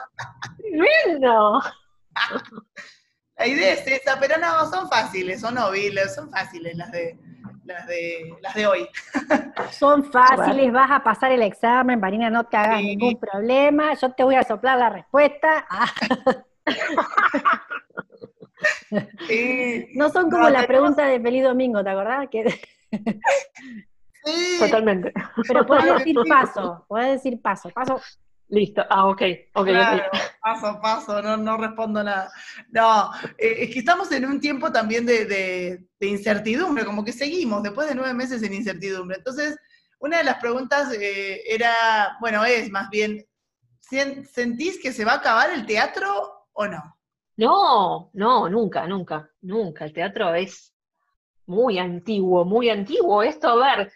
bueno. 0.71 1.61
La 3.37 3.47
idea 3.47 3.73
es 3.73 3.87
esa, 3.89 4.21
pero 4.21 4.39
no, 4.39 4.71
son 4.71 4.89
fáciles, 4.89 5.41
son 5.41 5.57
noviles, 5.57 6.15
son 6.15 6.31
fáciles 6.31 6.77
las 6.77 6.93
de, 6.93 7.19
las 7.65 7.87
de, 7.89 8.33
las 8.41 8.55
de 8.55 8.67
hoy. 8.69 8.89
Son 9.73 10.05
fáciles, 10.13 10.73
vas 10.73 10.93
a 10.93 11.03
pasar 11.03 11.33
el 11.33 11.43
examen, 11.43 11.99
Marina, 11.99 12.31
no 12.31 12.45
te 12.45 12.57
hagas 12.57 12.83
ningún 12.83 13.19
problema, 13.19 13.95
yo 13.95 14.13
te 14.13 14.23
voy 14.23 14.37
a 14.37 14.45
soplar 14.45 14.79
la 14.79 14.91
respuesta. 14.91 15.67
no 19.95 20.11
son 20.11 20.31
como 20.31 20.49
la 20.49 20.67
pregunta 20.67 21.07
de 21.07 21.21
Feliz 21.21 21.45
Domingo, 21.45 21.83
¿te 21.83 21.91
acordás? 21.91 22.29
Sí. 24.25 24.57
Totalmente. 24.59 25.13
Pero 25.47 25.67
puedes 25.67 25.99
decir 25.99 26.17
paso, 26.29 26.85
puedes 26.89 27.23
decir 27.23 27.41
paso, 27.41 27.71
paso. 27.71 28.01
Listo, 28.49 28.85
ah, 28.89 29.07
ok, 29.07 29.23
ok. 29.55 29.69
Paso, 30.41 30.79
paso, 30.81 31.21
no, 31.21 31.37
no 31.37 31.57
respondo 31.57 32.03
nada. 32.03 32.31
No, 32.71 33.11
eh, 33.39 33.57
es 33.65 33.71
que 33.73 33.81
estamos 33.81 34.11
en 34.13 34.25
un 34.25 34.41
tiempo 34.41 34.71
también 34.71 35.05
de, 35.05 35.85
incertidumbre, 36.01 36.85
como 36.85 37.05
que 37.05 37.13
seguimos 37.13 37.63
después 37.63 37.89
de 37.89 37.97
nueve 37.97 38.15
meses 38.15 38.43
en 38.43 38.55
incertidumbre. 38.55 39.17
Entonces, 39.19 39.57
una 39.99 40.19
de 40.19 40.25
las 40.25 40.37
preguntas 40.37 40.93
eh, 40.93 41.43
era, 41.49 42.17
bueno, 42.21 42.45
es 42.45 42.71
más 42.71 42.89
bien, 42.89 43.27
¿sentís 43.81 44.81
que 44.81 44.93
se 44.93 45.05
va 45.05 45.13
a 45.13 45.17
acabar 45.17 45.51
el 45.51 45.67
teatro 45.67 46.47
o 46.53 46.67
no? 46.69 46.96
No, 47.37 48.11
no, 48.15 48.49
nunca, 48.49 48.87
nunca, 48.87 49.31
nunca. 49.43 49.85
El 49.85 49.93
teatro 49.93 50.35
es 50.35 50.75
muy 51.47 51.79
antiguo, 51.79 52.45
muy 52.45 52.71
antiguo. 52.71 53.23
Esto, 53.23 53.49
a 53.49 53.77
ver, 53.77 53.93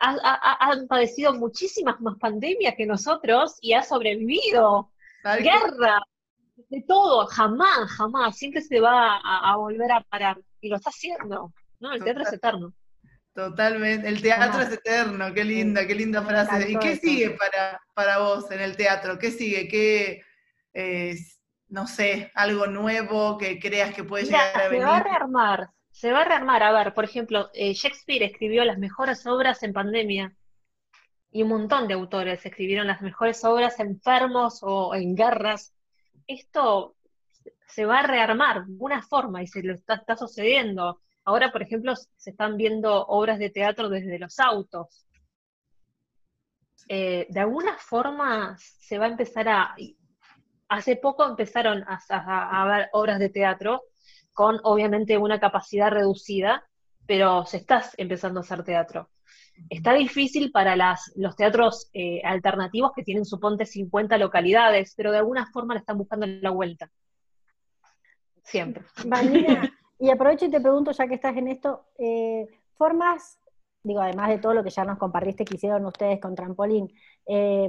han 0.00 0.86
padecido 0.86 1.34
muchísimas 1.34 2.00
más 2.00 2.16
pandemias 2.18 2.74
que 2.76 2.86
nosotros 2.86 3.56
y 3.60 3.72
ha 3.72 3.82
sobrevivido. 3.82 4.92
Guerra, 5.24 6.00
de 6.68 6.84
todo, 6.86 7.26
jamás, 7.26 7.90
jamás. 7.96 8.36
Siempre 8.36 8.60
se 8.60 8.80
va 8.80 9.16
a, 9.16 9.56
volver 9.56 9.90
a 9.92 10.02
parar. 10.02 10.38
Y 10.60 10.68
lo 10.68 10.76
está 10.76 10.90
haciendo. 10.90 11.52
¿no? 11.80 11.92
El 11.92 12.04
teatro 12.04 12.22
es 12.22 12.32
eterno. 12.32 12.72
Totalmente, 13.34 14.08
el 14.08 14.22
teatro 14.22 14.62
es 14.62 14.72
eterno, 14.72 15.34
qué 15.34 15.44
linda, 15.44 15.86
qué 15.86 15.94
linda 15.94 16.22
frase. 16.22 16.70
¿Y 16.70 16.78
qué 16.78 16.96
sigue 16.96 17.30
para, 17.30 17.78
para 17.92 18.18
vos 18.18 18.50
en 18.50 18.60
el 18.60 18.76
teatro? 18.76 19.18
¿Qué 19.18 19.30
sigue? 19.30 19.68
¿Qué, 19.68 20.22
no 21.68 21.86
sé, 21.86 22.30
algo 22.34 22.66
nuevo 22.66 23.38
que 23.38 23.58
creas 23.58 23.94
que 23.94 24.04
puede 24.04 24.24
llegar 24.24 24.60
a 24.60 24.68
venir? 24.68 24.82
Se 24.82 24.86
va 24.86 24.96
a 24.96 25.02
rearmar, 25.02 25.70
se 25.90 26.12
va 26.12 26.20
a 26.20 26.24
rearmar. 26.24 26.62
A 26.62 26.72
ver, 26.72 26.94
por 26.94 27.04
ejemplo, 27.04 27.50
eh, 27.54 27.72
Shakespeare 27.72 28.24
escribió 28.24 28.64
las 28.64 28.78
mejores 28.78 29.26
obras 29.26 29.62
en 29.62 29.72
pandemia 29.72 30.34
y 31.30 31.42
un 31.42 31.48
montón 31.48 31.88
de 31.88 31.94
autores 31.94 32.44
escribieron 32.46 32.86
las 32.86 33.02
mejores 33.02 33.44
obras 33.44 33.78
enfermos 33.80 34.60
o 34.62 34.94
en 34.94 35.14
guerras. 35.14 35.74
Esto 36.26 36.96
se 37.66 37.84
va 37.84 37.98
a 37.98 38.06
rearmar 38.06 38.64
de 38.64 38.72
alguna 38.72 39.02
forma 39.02 39.42
y 39.42 39.46
se 39.46 39.62
lo 39.62 39.74
está, 39.74 39.94
está 39.94 40.16
sucediendo. 40.16 41.00
Ahora, 41.24 41.50
por 41.50 41.62
ejemplo, 41.62 41.94
se 41.96 42.30
están 42.30 42.56
viendo 42.56 43.04
obras 43.06 43.38
de 43.38 43.50
teatro 43.50 43.88
desde 43.88 44.18
los 44.18 44.38
autos. 44.38 45.06
Eh, 46.88 47.26
de 47.28 47.40
alguna 47.40 47.76
forma 47.78 48.56
se 48.58 48.98
va 48.98 49.06
a 49.06 49.08
empezar 49.08 49.48
a... 49.48 49.74
Hace 50.68 50.96
poco 50.96 51.24
empezaron 51.24 51.84
a, 51.86 51.98
a, 52.08 52.66
ver 52.66 52.88
obras 52.92 53.18
de 53.18 53.28
teatro 53.28 53.82
con 54.32 54.60
obviamente 54.64 55.16
una 55.16 55.38
capacidad 55.38 55.90
reducida, 55.90 56.64
pero 57.06 57.46
se 57.46 57.58
está 57.58 57.84
empezando 57.96 58.40
a 58.40 58.42
hacer 58.42 58.64
teatro. 58.64 59.10
Está 59.70 59.94
difícil 59.94 60.50
para 60.50 60.76
las, 60.76 61.12
los 61.16 61.36
teatros 61.36 61.88
eh, 61.94 62.20
alternativos 62.24 62.92
que 62.94 63.02
tienen 63.02 63.24
suponte 63.24 63.64
50 63.64 64.18
localidades, 64.18 64.92
pero 64.96 65.12
de 65.12 65.18
alguna 65.18 65.46
forma 65.46 65.74
le 65.74 65.80
están 65.80 65.96
buscando 65.96 66.26
la 66.26 66.50
vuelta. 66.50 66.90
Siempre. 68.42 68.84
Y 69.98 70.10
aprovecho 70.10 70.44
y 70.44 70.50
te 70.50 70.60
pregunto, 70.60 70.92
ya 70.92 71.08
que 71.08 71.14
estás 71.14 71.36
en 71.36 71.48
esto, 71.48 71.86
eh, 71.98 72.46
formas, 72.74 73.40
digo, 73.82 74.00
además 74.00 74.28
de 74.28 74.38
todo 74.38 74.52
lo 74.52 74.62
que 74.62 74.70
ya 74.70 74.84
nos 74.84 74.98
compartiste 74.98 75.44
que 75.44 75.54
hicieron 75.54 75.86
ustedes 75.86 76.20
con 76.20 76.34
Trampolín, 76.34 76.92
eh, 77.26 77.68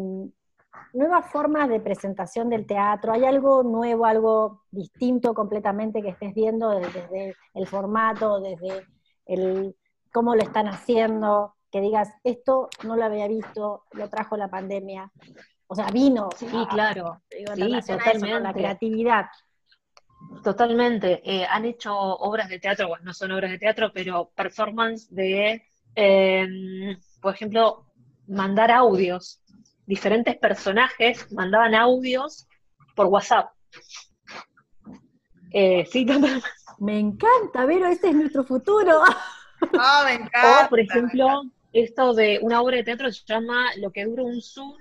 nuevas 0.94 1.30
formas 1.32 1.70
de 1.70 1.80
presentación 1.80 2.50
del 2.50 2.66
teatro, 2.66 3.14
¿hay 3.14 3.26
algo 3.26 3.64
nuevo, 3.64 4.06
algo 4.06 4.64
distinto 4.72 5.34
completamente 5.34 6.02
que 6.02 6.10
estés 6.10 6.34
viendo 6.34 6.70
desde, 6.72 7.36
el 7.54 7.68
formato, 7.68 8.40
desde 8.40 8.86
el 9.26 9.76
cómo 10.12 10.36
lo 10.36 10.42
están 10.42 10.68
haciendo? 10.68 11.56
Que 11.72 11.82
digas, 11.82 12.14
esto 12.24 12.70
no 12.84 12.96
lo 12.96 13.06
había 13.06 13.28
visto, 13.28 13.84
lo 13.92 14.10
trajo 14.10 14.38
la 14.38 14.50
pandemia. 14.50 15.12
O 15.68 15.76
sea, 15.76 15.92
vino. 15.92 16.30
Sí, 16.36 16.48
claro. 16.70 17.22
sí, 17.30 17.44
totalmente. 17.86 18.40
la 18.40 18.54
creatividad. 18.54 19.26
Totalmente. 20.44 21.22
Eh, 21.24 21.46
han 21.46 21.66
hecho 21.66 21.96
obras 21.96 22.50
de 22.50 22.60
teatro, 22.60 22.88
bueno, 22.88 23.06
no 23.06 23.14
son 23.14 23.32
obras 23.32 23.52
de 23.52 23.60
teatro, 23.60 23.92
pero 23.94 24.32
performance 24.36 25.08
de, 25.14 25.64
em, 25.96 26.98
por 27.22 27.34
ejemplo, 27.34 27.86
mandar 28.28 28.72
audios. 28.72 29.42
Diferentes 29.88 30.38
personajes 30.38 31.32
mandaban 31.32 31.74
audios 31.74 32.46
por 32.94 33.08
WhatsApp. 33.08 33.52
Eh, 35.52 35.88
sí, 35.90 36.06
Me 36.80 37.00
encanta, 37.00 37.66
Vero, 37.66 37.88
este 37.88 38.10
es 38.10 38.16
nuestro 38.16 38.44
futuro. 38.44 39.02
Ah, 39.80 40.04
me 40.06 40.14
encanta. 40.14 40.68
O, 40.68 40.70
por 40.70 40.80
ejemplo, 40.80 41.42
esto 41.74 42.14
de 42.14 42.38
una 42.44 42.62
obra 42.62 42.78
de 42.78 42.84
teatro 42.84 43.12
se 43.12 43.24
llama 43.26 43.72
Lo 43.78 43.92
que 43.92 44.06
dura 44.06 44.22
un 44.22 44.40
Zoom, 44.40 44.78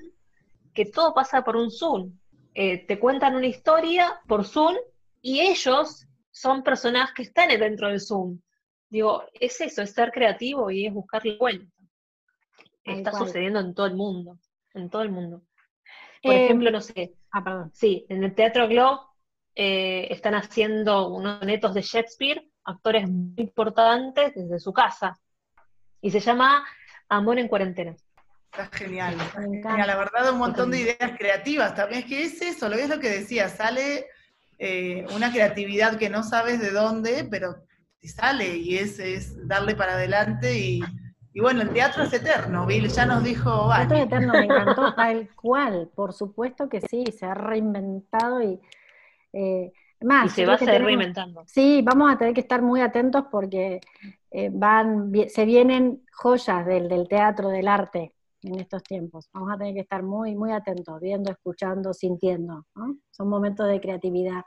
que 0.75 0.85
todo 0.85 1.15
pasa 1.15 1.43
por 1.43 1.57
un 1.57 1.71
Zoom. 1.71 2.13
Eh, 2.53 2.85
te 2.87 2.99
cuentan 2.99 3.37
una 3.37 3.47
historia 3.47 4.21
por 4.29 4.45
Zoom 4.45 4.77
y 5.23 5.41
ellos 5.41 6.07
son 6.31 6.63
personas 6.63 7.15
que 7.15 7.23
están 7.23 7.49
dentro 7.49 7.89
del 7.89 8.03
Zoom. 8.03 8.39
Digo, 8.91 9.25
es 9.33 9.59
eso, 9.63 9.81
es 9.81 9.93
ser 9.95 10.11
creativo 10.13 10.71
y 10.71 10.85
es 10.85 10.93
buscarle 10.93 11.39
vuelta. 11.39 11.73
Está 12.85 13.13
sucediendo 13.13 13.61
en 13.61 13.75
todo 13.75 13.87
el 13.87 13.95
mundo, 13.95 14.39
en 14.77 14.91
todo 14.91 15.03
el 15.03 15.11
mundo. 15.11 15.43
Por 16.23 16.35
eh, 16.35 16.45
ejemplo, 16.45 16.71
no 16.71 16.81
sé, 16.81 17.15
ah, 17.31 17.43
perdón. 17.43 17.71
sí, 17.73 18.07
en 18.09 18.25
el 18.25 18.35
Teatro 18.35 18.69
Globe 18.69 19.01
eh, 19.55 20.09
están 20.11 20.35
haciendo 20.35 21.09
unos 21.09 21.43
netos 21.43 21.75
de 21.75 21.83
Shakespeare, 21.83 22.49
actores 22.65 23.09
muy 23.09 23.35
importantes 23.37 24.35
desde 24.35 24.59
su 24.59 24.73
casa, 24.73 25.19
y 26.01 26.11
se 26.11 26.21
llama 26.21 26.65
Amor 27.09 27.39
en 27.39 27.49
Cuarentena. 27.49 27.95
Está 28.53 28.67
genial, 28.77 29.19
genial, 29.33 29.87
la 29.87 29.97
verdad 29.97 30.33
un 30.33 30.39
montón 30.39 30.71
de 30.71 30.81
ideas 30.81 31.13
creativas 31.19 31.75
también, 31.75 32.03
es 32.03 32.07
que 32.07 32.23
es 32.23 32.43
eso, 32.43 32.69
lo 32.69 32.77
es 32.77 32.89
lo 32.89 33.01
que 33.01 33.11
decía, 33.11 33.49
sale 33.49 34.07
eh, 34.59 35.05
una 35.15 35.31
creatividad 35.31 35.99
que 35.99 36.09
no 36.09 36.23
sabes 36.23 36.61
de 36.61 36.71
dónde, 36.71 37.27
pero 37.31 37.57
te 38.01 38.09
sale 38.09 38.57
y 38.57 38.79
es, 38.79 38.99
es 38.99 39.47
darle 39.47 39.75
para 39.75 39.93
adelante 39.93 40.59
y, 40.59 40.81
bueno, 41.41 41.63
el 41.63 41.71
teatro 41.71 42.05
es 42.05 42.13
eterno, 42.13 42.67
Bill, 42.67 42.89
ya 42.89 43.07
nos 43.07 43.23
dijo... 43.23 43.71
El 43.73 43.89
teatro 43.89 43.97
es 43.97 44.05
eterno, 44.05 44.33
me 44.33 44.45
encantó, 44.45 44.95
tal 44.97 45.29
cual, 45.37 45.91
por 45.95 46.13
supuesto 46.13 46.69
que 46.69 46.81
sí, 46.81 47.05
se 47.13 47.27
ha 47.27 47.35
reinventado 47.35 48.43
y... 48.43 48.61
Eh, 49.33 49.73
más, 50.01 50.27
y 50.27 50.29
se 50.31 50.47
va 50.47 50.55
a 50.55 50.59
seguir 50.59 50.83
reinventando. 50.83 51.45
Sí, 51.47 51.83
vamos 51.83 52.13
a 52.13 52.19
tener 52.19 52.35
que 52.35 52.41
estar 52.41 52.63
muy 52.63 52.81
atentos 52.81 53.25
porque 53.31 53.81
eh, 54.31 54.51
van, 54.53 55.13
se 55.29 55.45
vienen 55.45 56.03
joyas 56.13 56.67
del, 56.67 56.89
del 56.89 57.09
teatro, 57.09 57.49
del 57.49 57.69
arte, 57.69 58.13
en 58.43 58.61
estos 58.61 58.83
tiempos. 58.83 59.29
Vamos 59.33 59.53
a 59.53 59.59
tener 59.59 59.75
que 59.75 59.81
estar 59.81 60.03
muy, 60.03 60.35
muy 60.35 60.53
atentos, 60.53 61.01
viendo, 61.01 61.31
escuchando, 61.31 61.93
sintiendo. 61.93 62.67
Son 63.11 63.29
momentos 63.29 63.69
de 63.69 63.81
creatividad, 63.81 64.43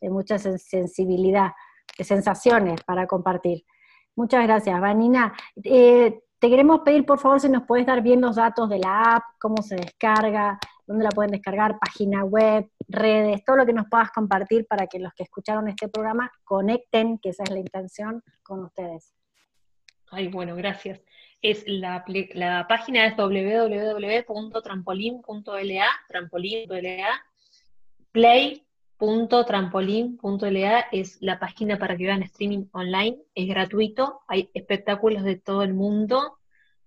de 0.00 0.10
mucha 0.10 0.38
sensibilidad, 0.38 1.52
de 1.96 2.04
sensaciones 2.04 2.82
para 2.84 3.06
compartir. 3.06 3.64
Muchas 4.16 4.44
gracias, 4.44 4.80
Vanina. 4.80 5.34
Eh, 5.62 6.20
te 6.38 6.48
queremos 6.48 6.80
pedir, 6.80 7.06
por 7.06 7.18
favor, 7.18 7.40
si 7.40 7.48
nos 7.48 7.64
puedes 7.64 7.86
dar 7.86 8.02
bien 8.02 8.20
los 8.20 8.36
datos 8.36 8.68
de 8.68 8.78
la 8.78 9.14
app, 9.14 9.22
cómo 9.38 9.62
se 9.62 9.76
descarga, 9.76 10.58
dónde 10.86 11.04
la 11.04 11.10
pueden 11.10 11.30
descargar, 11.30 11.78
página 11.78 12.24
web, 12.24 12.68
redes, 12.88 13.42
todo 13.44 13.56
lo 13.56 13.66
que 13.66 13.72
nos 13.72 13.86
puedas 13.88 14.10
compartir 14.10 14.66
para 14.66 14.86
que 14.86 14.98
los 14.98 15.12
que 15.14 15.22
escucharon 15.22 15.68
este 15.68 15.88
programa 15.88 16.30
conecten, 16.44 17.18
que 17.18 17.30
esa 17.30 17.44
es 17.44 17.50
la 17.50 17.60
intención, 17.60 18.22
con 18.42 18.64
ustedes. 18.64 19.14
Ay, 20.10 20.28
bueno, 20.28 20.54
gracias 20.54 21.00
es 21.44 21.62
la, 21.66 22.04
la 22.32 22.66
página 22.66 23.04
es 23.04 23.16
www.trampolin.la, 23.18 25.86
trampolin.la, 26.08 27.22
play.trampolin.la 28.98 30.86
es 30.92 31.18
la 31.20 31.38
página 31.38 31.78
para 31.78 31.96
que 31.96 32.04
vean 32.04 32.22
streaming 32.22 32.66
online, 32.72 33.18
es 33.34 33.48
gratuito, 33.48 34.20
hay 34.28 34.50
espectáculos 34.54 35.24
de 35.24 35.36
todo 35.36 35.62
el 35.62 35.74
mundo, 35.74 36.38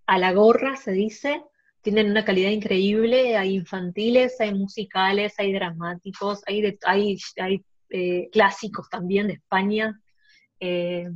a 0.06 0.18
la 0.18 0.34
gorra 0.34 0.76
se 0.76 0.92
dice, 0.92 1.44
tienen 1.82 2.10
una 2.10 2.26
calidad 2.26 2.50
increíble, 2.50 3.38
hay 3.38 3.56
infantiles, 3.56 4.40
hay 4.40 4.54
musicales, 4.54 5.36
hay 5.38 5.54
dramáticos, 5.54 6.42
hay, 6.46 6.78
hay, 6.86 7.18
hay 7.38 7.66
eh, 7.90 8.30
clásicos 8.32 8.90
también 8.90 9.28
de 9.28 9.34
España. 9.34 10.00
Eh, 10.60 11.10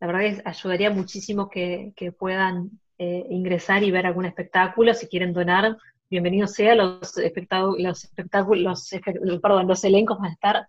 la 0.00 0.06
verdad 0.06 0.24
es 0.24 0.42
ayudaría 0.44 0.90
muchísimo 0.90 1.48
que, 1.50 1.92
puedan 2.18 2.70
eh, 2.98 3.26
ingresar 3.30 3.82
y 3.82 3.90
ver 3.90 4.06
algún 4.06 4.24
espectáculo, 4.24 4.94
si 4.94 5.08
quieren 5.08 5.32
donar, 5.32 5.76
bienvenidos 6.10 6.52
sea, 6.52 6.74
los 6.74 7.16
espectáculos, 7.18 7.80
los 7.80 8.04
espectáculos, 8.04 9.40
perdón, 9.40 9.68
los 9.68 9.84
elencos 9.84 10.18
van 10.18 10.30
a 10.30 10.32
estar 10.32 10.66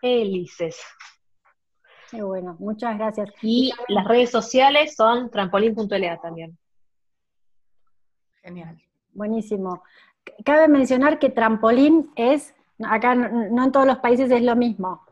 felices. 0.00 0.80
Qué 2.10 2.22
bueno, 2.22 2.56
muchas 2.58 2.96
gracias. 2.96 3.30
Y 3.42 3.72
las 3.88 4.06
redes 4.06 4.30
sociales 4.30 4.94
son 4.94 5.30
trampolín.la 5.30 6.20
también. 6.20 6.56
Genial. 8.42 8.80
Buenísimo. 9.12 9.82
Cabe 10.44 10.68
mencionar 10.68 11.18
que 11.18 11.30
trampolín 11.30 12.10
es, 12.16 12.54
acá 12.82 13.14
no 13.14 13.64
en 13.64 13.72
todos 13.72 13.86
los 13.86 13.98
países 13.98 14.30
es 14.30 14.42
lo 14.42 14.56
mismo 14.56 15.03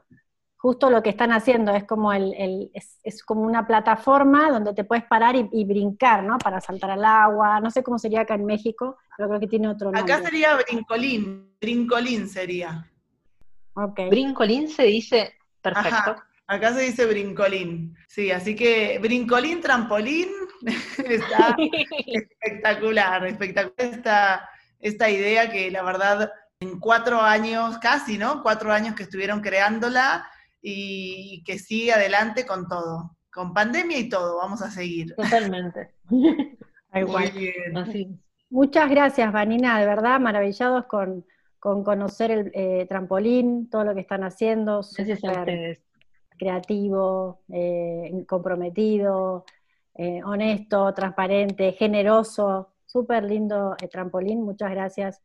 justo 0.62 0.90
lo 0.90 1.02
que 1.02 1.10
están 1.10 1.32
haciendo, 1.32 1.74
es 1.74 1.82
como, 1.82 2.12
el, 2.12 2.70
es, 3.02 3.24
como 3.24 3.40
una 3.40 3.66
plataforma 3.66 4.48
donde 4.48 4.72
te 4.72 4.84
puedes 4.84 5.02
parar 5.02 5.34
y, 5.34 5.64
brincar, 5.64 6.22
¿no? 6.22 6.38
Para 6.38 6.60
saltar 6.60 6.92
al 6.92 7.04
agua, 7.04 7.58
no 7.58 7.68
sé 7.68 7.82
cómo 7.82 7.98
sería 7.98 8.20
acá 8.20 8.36
en 8.36 8.44
México, 8.44 8.96
pero 9.16 9.28
creo 9.28 9.40
que 9.40 9.48
tiene 9.48 9.66
otro 9.66 9.90
nombre. 9.90 10.12
Acá 10.12 10.22
sería 10.22 10.54
brincolín, 10.54 11.56
brincolín 11.60 12.28
sería. 12.28 12.88
Okay. 13.74 14.08
Brincolín 14.08 14.68
se 14.68 14.84
dice, 14.84 15.34
perfecto. 15.60 16.22
acá 16.46 16.72
se 16.74 16.82
dice 16.82 17.06
brincolín, 17.06 17.96
sí, 18.06 18.30
así 18.30 18.54
que 18.54 19.00
brincolín, 19.00 19.60
trampolín, 19.60 20.28
está 21.08 21.56
espectacular, 22.06 23.26
espectacular 23.26 23.74
esta, 23.78 24.48
esta 24.78 25.10
idea 25.10 25.50
que 25.50 25.72
la 25.72 25.82
verdad 25.82 26.30
en 26.60 26.78
cuatro 26.78 27.20
años, 27.20 27.78
casi, 27.78 28.16
¿no? 28.16 28.44
Cuatro 28.44 28.72
años 28.72 28.94
que 28.94 29.02
estuvieron 29.02 29.40
creándola, 29.40 30.24
y 30.62 31.42
que 31.44 31.58
siga 31.58 31.96
adelante 31.96 32.46
con 32.46 32.68
todo. 32.68 33.16
Con 33.32 33.52
pandemia 33.52 33.98
y 33.98 34.08
todo, 34.08 34.36
vamos 34.36 34.62
a 34.62 34.70
seguir. 34.70 35.14
Totalmente. 35.16 35.90
Muy 36.08 36.56
Muchas 38.50 38.90
gracias, 38.90 39.32
Vanina, 39.32 39.80
de 39.80 39.86
verdad, 39.86 40.20
maravillados 40.20 40.84
con, 40.84 41.24
conocer 41.58 42.30
el 42.30 42.52
eh, 42.54 42.86
trampolín, 42.86 43.70
todo 43.70 43.84
lo 43.84 43.94
que 43.94 44.00
están 44.00 44.24
haciendo. 44.24 44.82
Gracias 44.96 45.24
a 45.24 45.32
ustedes. 45.32 45.80
Creativo, 46.38 47.40
eh, 47.50 48.24
comprometido, 48.28 49.46
eh, 49.94 50.20
honesto, 50.24 50.92
transparente, 50.92 51.72
generoso. 51.72 52.74
Súper 52.84 53.24
lindo 53.24 53.74
trampolín. 53.90 54.42
Muchas 54.42 54.70
gracias 54.70 55.22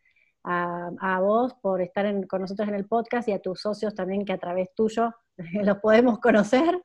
a, 0.49 1.19
vos 1.19 1.53
por 1.61 1.81
estar 1.81 2.05
con 2.27 2.41
nosotros 2.41 2.67
en 2.67 2.75
el 2.75 2.85
podcast 2.85 3.27
y 3.27 3.33
a 3.33 3.39
tus 3.39 3.59
socios 3.59 3.93
también 3.93 4.23
que 4.23 4.33
a 4.33 4.37
través 4.37 4.73
tuyo 4.73 5.13
los 5.63 5.77
podemos 5.79 6.19
conocer. 6.19 6.81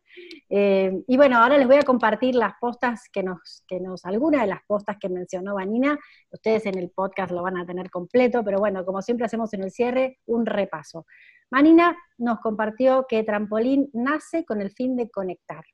Eh, 0.49 1.03
y 1.07 1.17
bueno, 1.17 1.39
ahora 1.39 1.59
les 1.59 1.67
voy 1.67 1.77
a 1.77 1.83
compartir 1.83 2.35
las 2.35 2.55
postas 2.61 3.09
que 3.13 3.23
nos, 3.23 3.63
que 3.69 3.79
nos, 3.79 4.05
algunas 4.05 4.43
de 4.43 4.49
las 4.49 4.61
postas 4.67 4.97
que 5.01 5.09
mencionó 5.09 5.55
Vanina, 5.55 5.99
ustedes 6.31 6.67
en 6.67 6.77
el 6.79 6.91
podcast 6.91 7.31
lo 7.31 7.43
van 7.43 7.57
a 7.57 7.65
tener 7.65 7.91
completo, 7.91 8.43
pero 8.45 8.59
bueno, 8.59 8.85
como 8.85 9.01
siempre 9.01 9.27
hacemos 9.27 9.53
en 9.55 9.63
el 9.63 9.71
cierre, 9.71 10.19
un 10.27 10.45
repaso. 10.45 11.07
Vanina 11.51 11.97
nos 12.19 12.41
compartió 12.41 13.07
que 13.09 13.23
Trampolín 13.23 13.91
nace 13.93 14.45
con 14.45 14.61
el 14.61 14.71
fin 14.71 14.97
de 14.97 15.11
conectar. 15.11 15.65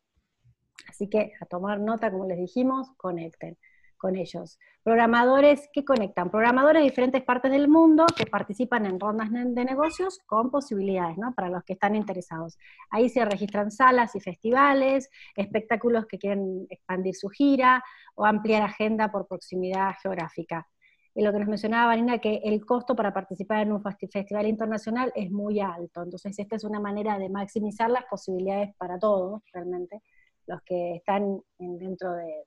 Así 0.88 1.08
que 1.08 1.32
a 1.40 1.46
tomar 1.46 1.80
nota, 1.80 2.10
como 2.10 2.26
les 2.26 2.38
dijimos, 2.38 2.88
conecten 2.96 3.56
con 3.98 4.16
ellos. 4.16 4.58
Programadores 4.82 5.68
que 5.72 5.84
conectan, 5.84 6.30
programadores 6.30 6.80
de 6.80 6.88
diferentes 6.88 7.22
partes 7.22 7.50
del 7.50 7.68
mundo 7.68 8.06
que 8.16 8.24
participan 8.24 8.86
en 8.86 8.98
rondas 8.98 9.28
de 9.30 9.64
negocios 9.64 10.20
con 10.24 10.50
posibilidades, 10.50 11.18
¿no? 11.18 11.34
Para 11.34 11.50
los 11.50 11.64
que 11.64 11.74
están 11.74 11.94
interesados. 11.94 12.56
Ahí 12.90 13.08
se 13.10 13.24
registran 13.24 13.70
salas 13.70 14.14
y 14.14 14.20
festivales, 14.20 15.10
espectáculos 15.36 16.06
que 16.06 16.18
quieren 16.18 16.66
expandir 16.70 17.14
su 17.14 17.28
gira 17.28 17.84
o 18.14 18.24
ampliar 18.24 18.62
agenda 18.62 19.10
por 19.10 19.26
proximidad 19.26 19.94
geográfica. 20.02 20.66
Y 21.14 21.22
lo 21.22 21.32
que 21.32 21.40
nos 21.40 21.48
mencionaba 21.48 21.86
Vanina, 21.86 22.18
que 22.18 22.40
el 22.44 22.64
costo 22.64 22.94
para 22.94 23.12
participar 23.12 23.62
en 23.62 23.72
un 23.72 23.82
festival 23.82 24.46
internacional 24.46 25.12
es 25.16 25.30
muy 25.32 25.58
alto. 25.58 26.02
Entonces, 26.02 26.38
esta 26.38 26.54
es 26.54 26.62
una 26.62 26.78
manera 26.78 27.18
de 27.18 27.28
maximizar 27.28 27.90
las 27.90 28.04
posibilidades 28.04 28.74
para 28.76 28.98
todos, 29.00 29.42
realmente, 29.52 30.00
los 30.46 30.62
que 30.62 30.94
están 30.94 31.40
dentro 31.58 32.12
de 32.12 32.44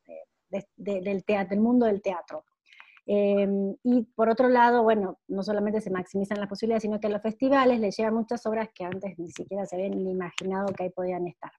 del, 0.52 1.24
teatro, 1.26 1.50
del 1.50 1.60
mundo 1.60 1.86
del 1.86 2.02
teatro. 2.02 2.44
Em, 3.06 3.76
y 3.84 4.04
por 4.16 4.30
otro 4.30 4.48
lado, 4.48 4.84
bueno, 4.84 5.20
no 5.28 5.44
solamente 5.44 5.82
se 5.82 5.90
maximizan 5.90 6.40
las 6.40 6.48
posibilidades, 6.48 6.84
sino 6.84 7.00
que 7.00 7.08
a 7.08 7.10
los 7.10 7.22
festivales 7.22 7.80
les 7.80 7.98
llegan 7.98 8.14
muchas 8.14 8.46
obras 8.46 8.70
que 8.74 8.86
antes 8.86 9.18
ni 9.18 9.32
siquiera 9.32 9.66
se 9.66 9.76
habían 9.76 10.00
imaginado 10.00 10.68
que 10.68 10.84
ahí 10.84 10.90
podían 10.92 11.28
estar. 11.28 11.52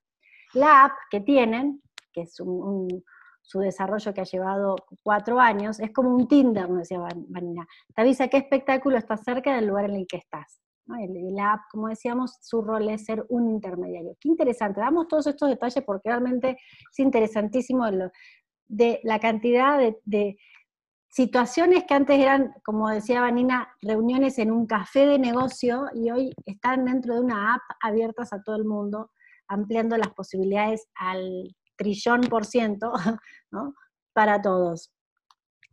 La 0.53 0.85
app 0.85 0.93
que 1.11 1.19
tienen, 1.19 1.81
que 2.13 2.21
es 2.21 2.33
su 2.35 3.59
desarrollo 3.59 4.13
que 4.13 4.21
ha 4.21 4.25
llevado 4.25 4.75
cuatro 5.03 5.39
años, 5.39 5.79
es 5.79 5.91
como 5.91 6.15
un 6.15 6.27
Tinder, 6.27 6.69
nos 6.69 6.79
decía 6.79 6.99
Vanina. 6.99 7.67
Te 7.93 8.01
avisa 8.01 8.29
qué 8.29 8.37
espectáculo 8.37 8.97
está 8.97 9.17
cerca 9.17 9.55
del 9.55 9.67
lugar 9.67 9.85
en 9.85 9.95
el 9.97 10.07
que 10.07 10.17
estás. 10.17 10.61
El, 10.99 11.33
la 11.33 11.53
app, 11.53 11.61
como 11.71 11.87
decíamos, 11.87 12.37
su 12.41 12.61
rol 12.61 12.89
es 12.89 13.05
ser 13.05 13.25
un 13.29 13.49
intermediario. 13.49 14.15
Qué 14.19 14.27
interesante. 14.27 14.81
Damos 14.81 15.07
todos 15.07 15.27
estos 15.27 15.49
detalles 15.49 15.83
porque 15.83 16.09
realmente 16.09 16.57
es 16.91 16.99
interesantísimo 16.99 17.85
de 18.73 18.99
la 19.03 19.19
cantidad 19.19 19.79
de, 20.03 20.37
situaciones 21.09 21.83
que 21.87 21.93
antes 21.93 22.19
eran, 22.19 22.55
como 22.65 22.89
decía 22.89 23.21
Vanina, 23.21 23.69
reuniones 23.83 24.39
en 24.39 24.51
un 24.51 24.65
café 24.65 25.05
de 25.05 25.19
negocio 25.19 25.85
y 25.93 26.09
hoy 26.09 26.33
están 26.47 26.85
dentro 26.85 27.13
de 27.13 27.19
una 27.19 27.53
app 27.53 27.61
abiertas 27.83 28.33
a 28.33 28.41
todo 28.41 28.55
el 28.55 28.65
mundo, 28.65 29.11
ampliando 29.47 29.95
las 29.95 30.09
posibilidades 30.09 30.87
al 30.95 31.55
trillón 31.75 32.21
por 32.21 32.45
ciento 32.45 32.91
para 34.13 34.41
todos. 34.41 34.91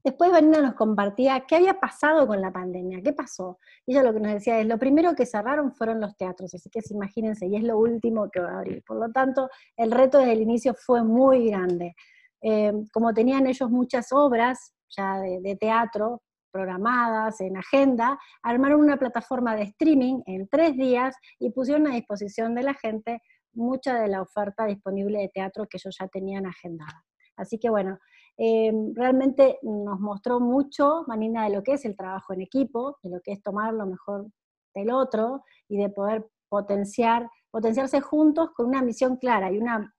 Después 0.05 0.31
Vanina 0.31 0.61
nos 0.61 0.75
compartía 0.75 1.47
qué 1.47 1.57
había 1.57 1.81
pasado 1.81 2.27
con 2.27 2.43
la 2.43 2.53
pandemia, 2.53 3.01
qué 3.03 3.15
pasó. 3.15 3.59
Ella 3.87 4.03
lo 4.03 4.13
que 4.13 4.21
nos 4.21 4.33
decía 4.35 4.61
es, 4.61 4.67
lo 4.67 4.79
primero 4.79 5.15
que 5.15 5.25
cerraron 5.25 5.73
fueron 5.73 6.03
los 6.03 6.17
teatros, 6.19 6.53
así 6.55 6.69
que 6.69 6.81
imagínense, 6.91 7.47
y 7.47 7.57
es 7.57 7.63
lo 7.63 7.79
último 7.79 8.31
que 8.31 8.41
va 8.41 8.51
a 8.51 8.59
abrir. 8.59 8.83
Por 8.87 8.99
lo 8.99 9.11
tanto, 9.11 9.49
el 9.77 9.91
reto 9.91 10.19
desde 10.19 10.33
el 10.33 10.43
inicio 10.43 10.75
fue 10.75 11.03
muy 11.03 11.49
grande. 11.49 11.95
Eh, 12.43 12.73
como 12.93 13.13
tenían 13.13 13.47
ellos 13.47 13.71
muchas 13.71 14.13
obras 14.13 14.75
ya 14.97 15.19
de, 15.19 15.57
teatro 15.57 16.23
programadas 16.51 17.41
en 17.41 17.57
agenda, 17.57 18.19
armaron 18.43 18.81
una 18.81 18.97
plataforma 18.97 19.55
de 19.55 19.63
streaming 19.63 20.23
en 20.27 20.49
tres 20.49 20.77
días 20.77 21.15
y 21.39 21.51
pusieron 21.51 21.87
a 21.87 21.95
disposición 21.95 22.55
de 22.55 22.63
la 22.65 22.75
gente 22.75 23.23
mucha 23.53 24.01
de 24.01 24.09
la 24.09 24.23
oferta 24.23 24.67
disponible 24.67 25.21
de 25.21 25.29
teatro 25.29 25.67
que 25.69 25.77
ellos 25.77 25.97
ya 25.99 26.09
tenían 26.09 26.47
agendada. 26.47 27.05
Así 27.37 27.59
que 27.59 27.71
bueno, 27.71 27.99
eh, 28.37 28.73
realmente 28.95 29.59
nos 29.63 30.01
mostró 30.01 30.41
mucho, 30.41 31.05
Manina, 31.07 31.45
de 31.45 31.55
lo 31.55 31.63
que 31.63 31.75
es 31.75 31.85
el 31.85 31.97
trabajo 31.97 32.33
en 32.33 32.41
equipo, 32.41 32.99
de 33.03 33.11
lo 33.11 33.21
que 33.21 33.33
es 33.33 33.43
tomar 33.43 33.73
lo 33.75 33.87
mejor 33.87 34.27
del 34.75 34.91
otro 34.91 35.45
y 35.69 35.77
de 35.77 35.89
poder 35.89 36.27
potenciar, 36.49 37.29
potenciarse 37.51 38.01
juntos 38.01 38.51
con 38.55 38.67
una 38.67 38.83
misión 38.83 39.17
clara 39.17 39.53
y 39.53 39.59
una 39.59 39.93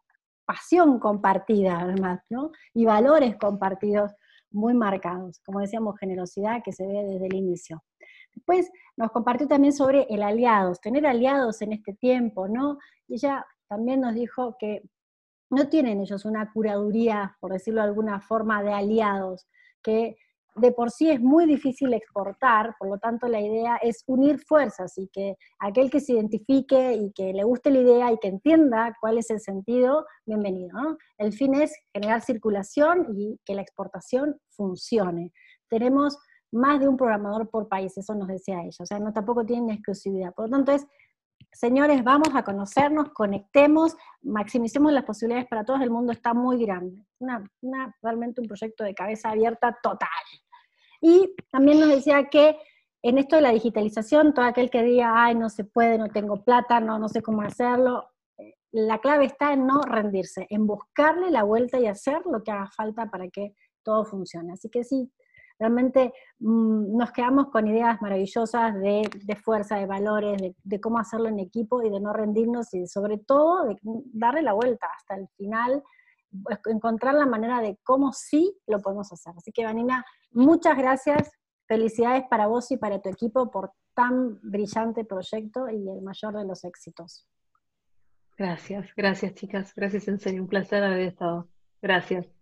pasión 0.52 1.00
compartida, 1.00 1.80
además, 1.80 2.22
¿no? 2.30 2.52
Y 2.74 2.84
valores 2.84 3.38
compartidos 3.38 4.12
muy 4.52 4.74
marcados, 4.74 5.40
como 5.46 5.62
decíamos, 5.62 5.98
generosidad 5.98 6.62
que 6.62 6.74
se 6.74 6.86
ve 6.86 7.06
desde 7.06 7.26
el 7.28 7.36
inicio. 7.36 7.82
Después 8.36 8.70
nos 8.98 9.12
compartió 9.12 9.48
también 9.48 9.72
sobre 9.72 10.08
el 10.10 10.22
aliados, 10.22 10.82
tener 10.82 11.08
aliados 11.08 11.62
en 11.62 11.72
este 11.72 11.94
tiempo, 11.94 12.50
¿no? 12.50 12.80
Y 13.08 13.14
ella 13.14 13.46
también 13.70 14.02
nos 14.02 14.14
dijo 14.14 14.58
que 14.60 14.84
no 15.50 15.70
tienen 15.70 16.02
ellos 16.02 16.26
una 16.26 16.52
curaduría, 16.52 17.38
por 17.40 17.54
decirlo 17.54 17.82
de 17.82 17.88
alguna 17.88 18.20
forma, 18.20 18.62
de 18.62 18.74
aliados, 18.74 19.48
que 19.82 20.18
de 20.56 20.72
por 20.72 20.92
sí 20.92 21.10
es 21.10 21.22
muy 21.22 21.46
difícil 21.46 21.94
exportar, 21.94 22.76
por 22.78 22.90
lo 22.90 22.98
tanto 22.98 23.28
la 23.28 23.40
idea 23.40 23.78
es 23.78 24.04
unir 24.08 24.40
fuerzas 24.40 24.98
y 24.98 25.08
que 25.08 25.36
aquel 25.60 25.90
que 25.90 26.00
se 26.00 26.14
identifique 26.14 26.94
y 26.94 27.12
que 27.14 27.34
le 27.34 27.44
guste 27.44 27.70
la 27.70 27.80
idea 27.80 28.12
y 28.12 28.18
que 28.18 28.28
entienda 28.28 28.96
cuál 29.00 29.18
es 29.18 29.30
el 29.30 29.40
sentido, 29.40 30.06
bienvenido. 30.26 30.98
El 31.18 31.34
fin 31.34 31.56
es 31.56 31.74
generar 31.94 32.22
circulación 32.22 33.08
y 33.16 33.40
que 33.46 33.56
la 33.56 33.62
exportación 33.62 34.38
funcione. 34.50 35.32
Tenemos 35.70 36.18
más 36.52 36.82
de 36.82 36.88
un 36.90 36.98
programador 36.98 37.50
por 37.50 37.70
país, 37.70 37.98
eso 37.98 38.14
nos 38.14 38.28
decía 38.28 38.62
ella, 38.62 38.78
o 38.80 38.86
sea, 38.86 39.00
no 39.00 39.14
tampoco 39.14 39.46
tienen 39.46 39.70
exclusividad. 39.70 40.34
Por 40.34 40.46
lo 40.46 40.58
tanto 40.58 40.74
es 40.74 40.86
señores, 41.52 42.04
vamos 42.04 42.30
a 42.34 42.44
conocernos, 42.44 43.10
conectemos, 43.10 43.96
maximicemos 44.22 44.92
las 44.94 45.04
posibilidades 45.04 45.48
para 45.48 45.66
todos, 45.66 45.82
el 45.82 45.90
mundo 45.90 46.12
está 46.12 46.34
muy 46.34 46.64
grande. 46.64 47.06
Una, 47.20 47.44
realmente 48.02 48.42
un 48.42 48.48
proyecto 48.48 48.84
de 48.84 48.94
cabeza 48.94 49.30
abierta 49.30 49.78
total. 49.82 50.10
Y 51.02 51.36
también 51.52 51.80
nos 51.80 51.90
decía 51.90 52.30
que 52.30 52.58
en 53.04 53.18
esto 53.18 53.36
de 53.36 53.42
la 53.42 53.52
digitalización, 53.52 54.34
todo 54.34 54.46
aquel 54.46 54.70
que 54.70 54.84
diga, 54.84 55.24
ay, 55.24 55.36
no 55.36 55.50
se 55.50 55.64
puede, 55.64 55.98
no 55.98 56.08
tengo 56.10 56.44
plata, 56.44 56.80
no, 56.80 57.00
no 57.00 57.10
sé 57.10 57.22
cómo 57.22 57.42
hacerlo, 57.42 58.10
eh, 58.38 58.54
la 58.72 59.00
clave 59.00 59.26
está 59.26 59.54
en 59.54 59.66
no 59.66 59.82
rendirse, 59.82 60.46
en 60.50 60.68
buscarle 60.68 61.32
la 61.32 61.44
vuelta 61.44 61.80
y 61.80 61.88
hacer 61.88 62.22
lo 62.26 62.44
que 62.44 62.52
haga 62.52 62.70
falta 62.76 63.10
para 63.10 63.28
que 63.30 63.56
todo 63.84 64.06
funcione. 64.06 64.54
Así 64.54 64.70
que 64.70 64.84
sí, 64.84 65.12
realmente 65.62 66.12
mm, 66.40 66.98
nos 66.98 67.12
quedamos 67.12 67.50
con 67.50 67.68
ideas 67.68 68.02
maravillosas 68.02 68.74
de, 68.82 69.38
fuerza, 69.44 69.78
de 69.78 69.86
valores, 69.86 70.42
de, 70.64 70.82
cómo 70.82 70.98
hacerlo 70.98 71.30
en 71.30 71.40
equipo 71.40 71.84
y 71.84 71.92
de 71.92 72.00
no 72.00 72.12
rendirnos 72.14 72.74
y 72.74 72.88
sobre 72.88 73.20
todo 73.20 73.68
de 73.68 73.78
darle 73.84 74.42
la 74.42 74.54
vuelta 74.54 74.88
hasta 74.98 75.16
el 75.16 75.28
final, 75.38 75.84
pues, 76.44 76.58
encontrar 76.66 77.14
la 77.14 77.28
manera 77.28 77.62
de 77.62 77.78
cómo 77.84 78.12
sí 78.12 78.58
lo 78.66 78.80
podemos 78.80 79.14
hacer. 79.14 79.34
Así 79.38 79.52
que 79.52 79.64
Vanina, 79.64 80.04
muchas 80.32 80.76
gracias, 80.76 81.32
felicidades 81.68 82.24
para 82.28 82.48
vos 82.48 82.72
y 82.72 82.78
para 82.78 83.00
tu 83.00 83.10
equipo 83.10 83.52
por 83.52 83.72
tan 83.94 84.40
brillante 84.42 85.06
proyecto 85.06 85.70
y 85.70 85.88
el 85.88 86.02
mayor 86.02 86.36
de 86.36 86.46
los 86.46 86.64
éxitos. 86.64 87.28
Gracias, 88.36 88.90
gracias 88.98 89.36
chicas, 89.36 89.76
gracias 89.76 90.08
en 90.08 90.18
serio, 90.18 90.42
un 90.42 90.48
placer 90.48 90.84
haber 90.84 91.02
estado. 91.02 91.48
Gracias. 91.84 92.41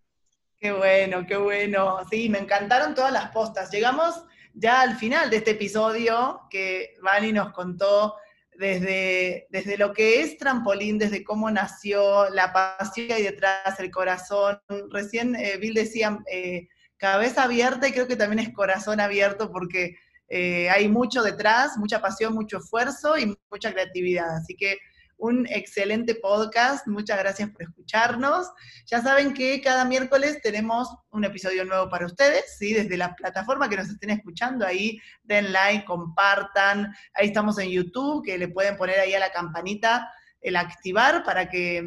Qué 0.60 0.74
bueno, 0.74 1.26
qué 1.26 1.38
bueno. 1.38 2.00
Sí, 2.12 2.28
me 2.28 2.40
encantaron 2.40 2.94
todas 2.94 3.14
las 3.14 3.32
postas. 3.32 3.72
Llegamos 3.72 4.26
ya 4.54 4.82
al 4.82 4.98
final 4.98 5.30
de 5.30 5.38
este 5.38 5.52
episodio 5.52 6.42
que 6.50 6.96
Vani 7.02 7.32
nos 7.32 7.54
contó 7.54 8.16
desde, 8.58 9.48
desde 9.52 9.78
lo 9.78 9.94
que 9.94 10.22
es 10.22 10.38
trampolín, 10.38 10.98
desde 10.98 11.24
cómo 11.24 11.50
nació, 11.50 12.30
la 12.32 12.52
pasión 12.52 13.08
que 13.08 13.14
hay 13.14 13.24
detrás, 13.24 13.80
el 13.80 13.90
corazón. 13.90 14.60
Recién 14.92 15.34
eh, 15.38 15.56
Bill 15.62 15.76
decía 15.76 16.20
eh, 16.30 16.68
cabeza 16.98 17.44
abierta 17.44 17.88
y 17.88 17.94
creo 17.94 18.08
que 18.08 18.18
también 18.18 18.40
es 18.40 18.54
corazón 18.54 19.00
abierto 19.00 19.50
porque 19.54 19.96
eh, 20.28 20.70
hay 20.70 20.90
mucho 20.90 21.24
detrás, 21.24 21.78
mucha 21.78 22.02
pasión, 22.02 22.34
mucho 22.34 22.58
esfuerzo 22.58 23.18
y 23.18 23.34
mucha 23.50 23.72
creatividad. 23.72 24.36
Así 24.36 24.58
que 24.58 24.78
un 25.20 25.46
excelente 25.48 26.16
podcast. 26.16 26.88
Muchas 26.88 27.20
gracias 27.20 27.50
por 27.50 27.64
escucharnos. 27.64 28.48
Ya 28.86 29.02
saben 29.02 29.34
que 29.34 29.62
cada 29.62 29.86
miércoles 29.86 30.42
tenemos 30.42 30.90
un 31.12 31.26
episodio 31.26 31.66
nuevo 31.66 31.90
para 31.90 32.06
ustedes, 32.06 32.58
¿sí? 32.58 32.74
Desde 32.74 32.98
la 32.98 33.14
plataforma 33.16 33.70
que 33.70 33.78
nos 33.78 33.90
estén 33.90 34.10
escuchando, 34.10 34.66
ahí 34.66 35.00
den 35.24 35.52
like, 35.52 35.86
compartan. 35.86 36.94
Ahí 37.14 37.28
estamos 37.28 37.60
en 37.60 37.70
YouTube, 37.70 38.26
que 38.26 38.38
le 38.38 38.48
pueden 38.48 38.78
poner 38.78 39.00
ahí 39.00 39.14
a 39.14 39.20
la 39.20 39.32
campanita 39.32 40.10
el 40.42 40.56
activar 40.56 41.26
para 41.26 41.50
que, 41.50 41.84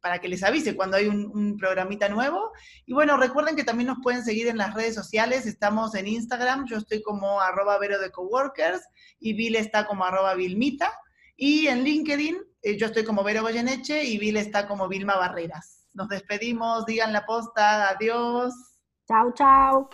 para 0.00 0.20
que 0.20 0.28
les 0.28 0.44
avise 0.44 0.76
cuando 0.76 0.96
hay 0.96 1.06
un, 1.08 1.56
programita 1.58 2.08
nuevo. 2.08 2.52
Y 2.84 2.92
bueno, 2.92 3.16
recuerden 3.16 3.56
que 3.56 3.64
también 3.64 3.88
nos 3.88 3.98
pueden 4.00 4.24
seguir 4.24 4.46
en 4.46 4.58
las 4.58 4.74
redes 4.74 4.94
sociales. 4.94 5.44
Estamos 5.44 5.94
en 5.96 6.06
Instagram, 6.06 6.66
yo 6.66 6.76
estoy 6.76 7.02
como 7.02 7.40
arroba 7.40 7.78
vero 7.78 7.98
de 7.98 8.12
coworkers 8.12 8.82
y 9.18 9.32
Bill 9.32 9.56
está 9.56 9.86
como 9.86 10.04
arroba 10.04 10.34
Vilmita. 10.34 10.92
Y 11.36 11.66
en 11.66 11.84
LinkedIn, 11.84 12.36
eh, 12.62 12.76
yo 12.78 12.86
estoy 12.86 13.04
como 13.04 13.22
Vero 13.22 13.42
Goyeneche 13.42 14.04
y 14.04 14.18
Bill 14.18 14.38
está 14.38 14.66
como 14.66 14.88
Vilma 14.88 15.16
Barreras. 15.16 15.86
Nos 15.92 16.08
despedimos, 16.08 16.86
digan 16.86 17.12
la 17.12 17.26
posta, 17.26 17.90
adiós. 17.90 18.54
Chao, 19.06 19.32
chao. 19.32 19.90